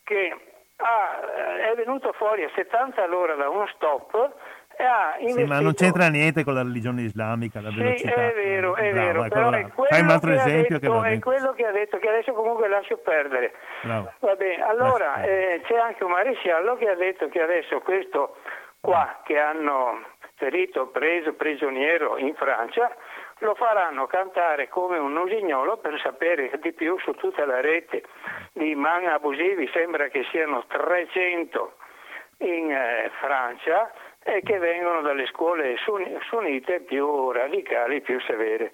che 0.05 0.37
ha, 0.77 1.71
è 1.71 1.75
venuto 1.75 2.13
fuori 2.13 2.45
a 2.45 2.51
70 2.55 3.03
all'ora 3.03 3.35
da 3.35 3.49
uno 3.49 3.67
stop 3.75 4.35
Ah, 4.79 5.17
sì, 5.21 5.45
ma 5.45 5.61
non 5.61 5.75
c'entra 5.75 6.09
niente 6.09 6.45
con 6.45 6.55
la 6.55 6.63
religione 6.63 7.03
islamica, 7.03 7.61
la 7.61 7.71
velocità. 7.71 8.09
Sì, 8.09 8.21
è 8.21 8.33
vero, 8.35 8.75
è 8.75 8.91
Bravo, 8.91 9.07
vero, 9.07 9.29
però 9.29 9.51
è 9.51 9.67
Fai 9.89 10.01
un 10.01 10.09
altro 10.09 10.33
esempio 10.33 10.79
detto, 10.79 11.01
che 11.01 11.11
È 11.11 11.19
quello 11.19 11.53
che 11.53 11.67
ha 11.67 11.73
detto, 11.73 11.99
che 11.99 12.09
adesso 12.09 12.33
comunque 12.33 12.69
lascio 12.69 12.97
perdere. 12.97 13.53
Bravo. 13.83 14.13
Va 14.21 14.35
bene, 14.35 14.63
allora 14.63 15.23
eh, 15.23 15.61
c'è 15.65 15.77
anche 15.77 16.05
un 16.05 16.11
maresciallo 16.11 16.77
che 16.77 16.89
ha 16.89 16.95
detto 16.95 17.29
che 17.29 17.41
adesso 17.41 17.81
questo 17.81 18.37
qua 18.81 19.21
che 19.25 19.39
hanno 19.39 20.01
ferito, 20.43 20.89
preso 20.89 21.35
prigioniero 21.35 22.19
in 22.19 22.35
Francia, 22.35 22.91
lo 23.39 23.55
faranno 23.55 24.07
cantare 24.07 24.69
come 24.69 24.99
un 24.99 25.17
usignolo 25.17 25.77
per 25.77 26.01
sapere 26.03 26.51
di 26.61 26.73
più 26.73 26.99
su 26.99 27.13
tutta 27.13 27.47
la 27.47 27.61
rete 27.61 28.03
di 28.53 28.75
man 28.75 29.07
abusivi, 29.07 29.71
sembra 29.73 30.09
che 30.09 30.25
siano 30.33 30.65
300 30.67 31.77
in 32.39 32.73
eh, 32.73 33.11
Francia 33.21 33.93
e 34.19 34.41
che 34.43 34.59
vengono 34.59 35.01
dalle 35.01 35.27
scuole 35.27 35.77
sunnite 36.29 36.81
più 36.81 37.31
radicali, 37.31 38.01
più 38.01 38.21
severe. 38.23 38.73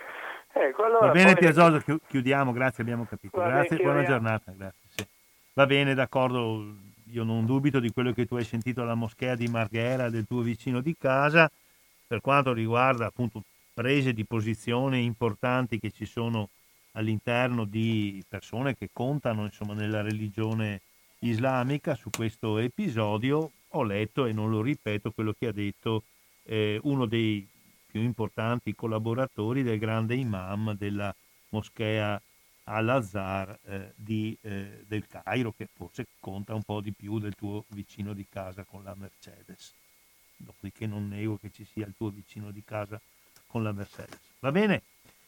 Ecco, 0.50 0.84
allora 0.84 1.06
Va 1.06 1.12
bene 1.12 1.34
Piazzoso, 1.34 1.82
chiudiamo, 2.08 2.52
grazie, 2.52 2.82
abbiamo 2.82 3.04
capito. 3.06 3.38
Grazie, 3.38 3.76
bene, 3.76 3.82
buona 3.82 4.04
giornata. 4.04 4.52
Grazie, 4.56 4.88
sì. 4.88 5.06
Va 5.52 5.66
bene, 5.66 5.92
d'accordo, 5.92 6.64
io 7.10 7.24
non 7.24 7.46
dubito 7.46 7.80
di 7.80 7.90
quello 7.90 8.12
che 8.12 8.26
tu 8.26 8.36
hai 8.36 8.44
sentito 8.44 8.82
alla 8.82 8.94
moschea 8.94 9.34
di 9.34 9.48
Marghera, 9.48 10.10
del 10.10 10.26
tuo 10.26 10.40
vicino 10.40 10.80
di 10.80 10.94
casa, 10.98 11.50
per 12.08 12.22
quanto 12.22 12.54
riguarda 12.54 13.06
appunto 13.06 13.44
prese 13.74 14.12
di 14.12 14.24
posizione 14.24 14.98
importanti 14.98 15.78
che 15.78 15.92
ci 15.92 16.06
sono 16.06 16.48
all'interno 16.92 17.64
di 17.64 18.24
persone 18.26 18.76
che 18.76 18.88
contano 18.92 19.44
insomma, 19.44 19.74
nella 19.74 20.00
religione 20.00 20.80
islamica 21.20 21.94
su 21.94 22.10
questo 22.10 22.58
episodio, 22.58 23.50
ho 23.68 23.82
letto 23.82 24.24
e 24.24 24.32
non 24.32 24.50
lo 24.50 24.62
ripeto 24.62 25.12
quello 25.12 25.34
che 25.38 25.48
ha 25.48 25.52
detto 25.52 26.02
eh, 26.44 26.80
uno 26.84 27.04
dei 27.04 27.46
più 27.86 28.00
importanti 28.00 28.74
collaboratori 28.74 29.62
del 29.62 29.78
grande 29.78 30.14
imam 30.14 30.74
della 30.74 31.14
moschea 31.50 32.20
Al-Azhar 32.64 33.58
eh, 33.64 33.92
di, 33.94 34.36
eh, 34.40 34.84
del 34.86 35.06
Cairo, 35.06 35.52
che 35.56 35.68
forse 35.72 36.06
conta 36.20 36.54
un 36.54 36.62
po' 36.62 36.80
di 36.80 36.92
più 36.92 37.18
del 37.18 37.34
tuo 37.34 37.64
vicino 37.68 38.12
di 38.12 38.26
casa 38.28 38.64
con 38.64 38.82
la 38.82 38.94
Mercedes. 38.96 39.74
Dopodiché 40.38 40.86
non 40.86 41.08
nego 41.08 41.36
che 41.36 41.50
ci 41.50 41.64
sia 41.64 41.86
il 41.86 41.94
tuo 41.96 42.10
vicino 42.10 42.50
di 42.50 42.62
casa 42.64 43.00
con 43.46 43.62
la 43.62 43.72
Mercedes. 43.72 44.18
Va 44.40 44.52
bene? 44.52 44.82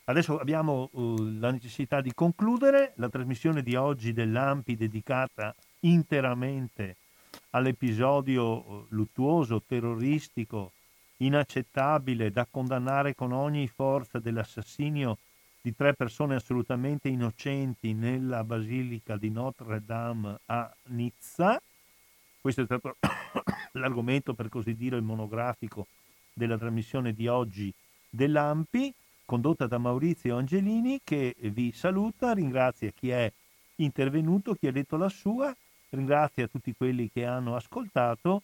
Adesso 0.04 0.38
abbiamo 0.38 0.88
uh, 0.92 1.38
la 1.38 1.50
necessità 1.50 2.00
di 2.00 2.12
concludere 2.14 2.92
la 2.96 3.08
trasmissione 3.08 3.62
di 3.62 3.76
oggi 3.76 4.12
dell'AMPI 4.12 4.76
dedicata 4.76 5.54
interamente 5.80 6.96
all'episodio 7.50 8.44
uh, 8.44 8.86
luttuoso, 8.88 9.62
terroristico, 9.62 10.72
inaccettabile, 11.18 12.30
da 12.30 12.46
condannare 12.50 13.14
con 13.14 13.32
ogni 13.32 13.68
forza 13.68 14.18
dell'assassinio 14.18 15.18
di 15.60 15.74
tre 15.76 15.92
persone 15.94 16.34
assolutamente 16.34 17.08
innocenti 17.08 17.92
nella 17.92 18.42
basilica 18.44 19.16
di 19.16 19.30
Notre 19.30 19.82
Dame 19.84 20.38
a 20.46 20.74
Nizza. 20.88 21.60
Questo 22.40 22.62
è 22.62 22.64
stato 22.64 22.96
l'argomento, 23.72 24.34
per 24.34 24.48
così 24.48 24.74
dire, 24.74 24.96
il 24.96 25.02
monografico 25.02 25.86
della 26.32 26.56
trasmissione 26.56 27.12
di 27.12 27.28
oggi 27.28 27.72
dell'AMPI, 28.08 28.94
condotta 29.26 29.66
da 29.66 29.78
Maurizio 29.78 30.36
Angelini, 30.36 31.00
che 31.04 31.34
vi 31.38 31.70
saluta, 31.72 32.32
ringrazia 32.32 32.90
chi 32.90 33.10
è 33.10 33.30
intervenuto, 33.76 34.54
chi 34.54 34.66
ha 34.68 34.72
detto 34.72 34.96
la 34.96 35.08
sua, 35.08 35.54
ringrazia 35.90 36.48
tutti 36.48 36.74
quelli 36.74 37.10
che 37.10 37.26
hanno 37.26 37.56
ascoltato 37.56 38.42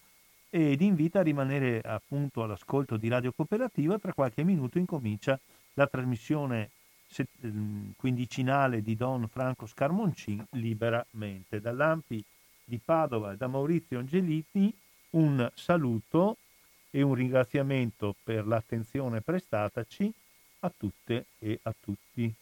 ed 0.50 0.80
invita 0.80 1.20
a 1.20 1.22
rimanere 1.22 1.80
appunto 1.80 2.42
all'ascolto 2.42 2.96
di 2.96 3.08
Radio 3.08 3.32
Cooperativa. 3.32 3.98
Tra 3.98 4.12
qualche 4.12 4.44
minuto 4.44 4.78
incomincia 4.78 5.38
la 5.74 5.86
trasmissione 5.86 6.70
mm, 7.46 7.90
quindicinale 7.96 8.82
di 8.82 8.94
Don 8.94 9.26
Franco 9.28 9.66
Scarmoncin 9.66 10.44
liberamente. 10.50 11.60
Dall'Ampi 11.60 12.22
di 12.66 12.78
Padova 12.84 13.32
e 13.32 13.36
da 13.36 13.46
Maurizio 13.46 14.00
Angelini 14.00 14.74
un 15.10 15.48
saluto 15.54 16.36
e 16.90 17.00
un 17.00 17.14
ringraziamento 17.14 18.14
per 18.24 18.46
l'attenzione 18.46 19.20
prestataci 19.20 20.12
a 20.60 20.72
tutte 20.76 21.26
e 21.38 21.60
a 21.62 21.74
tutti. 21.78 22.34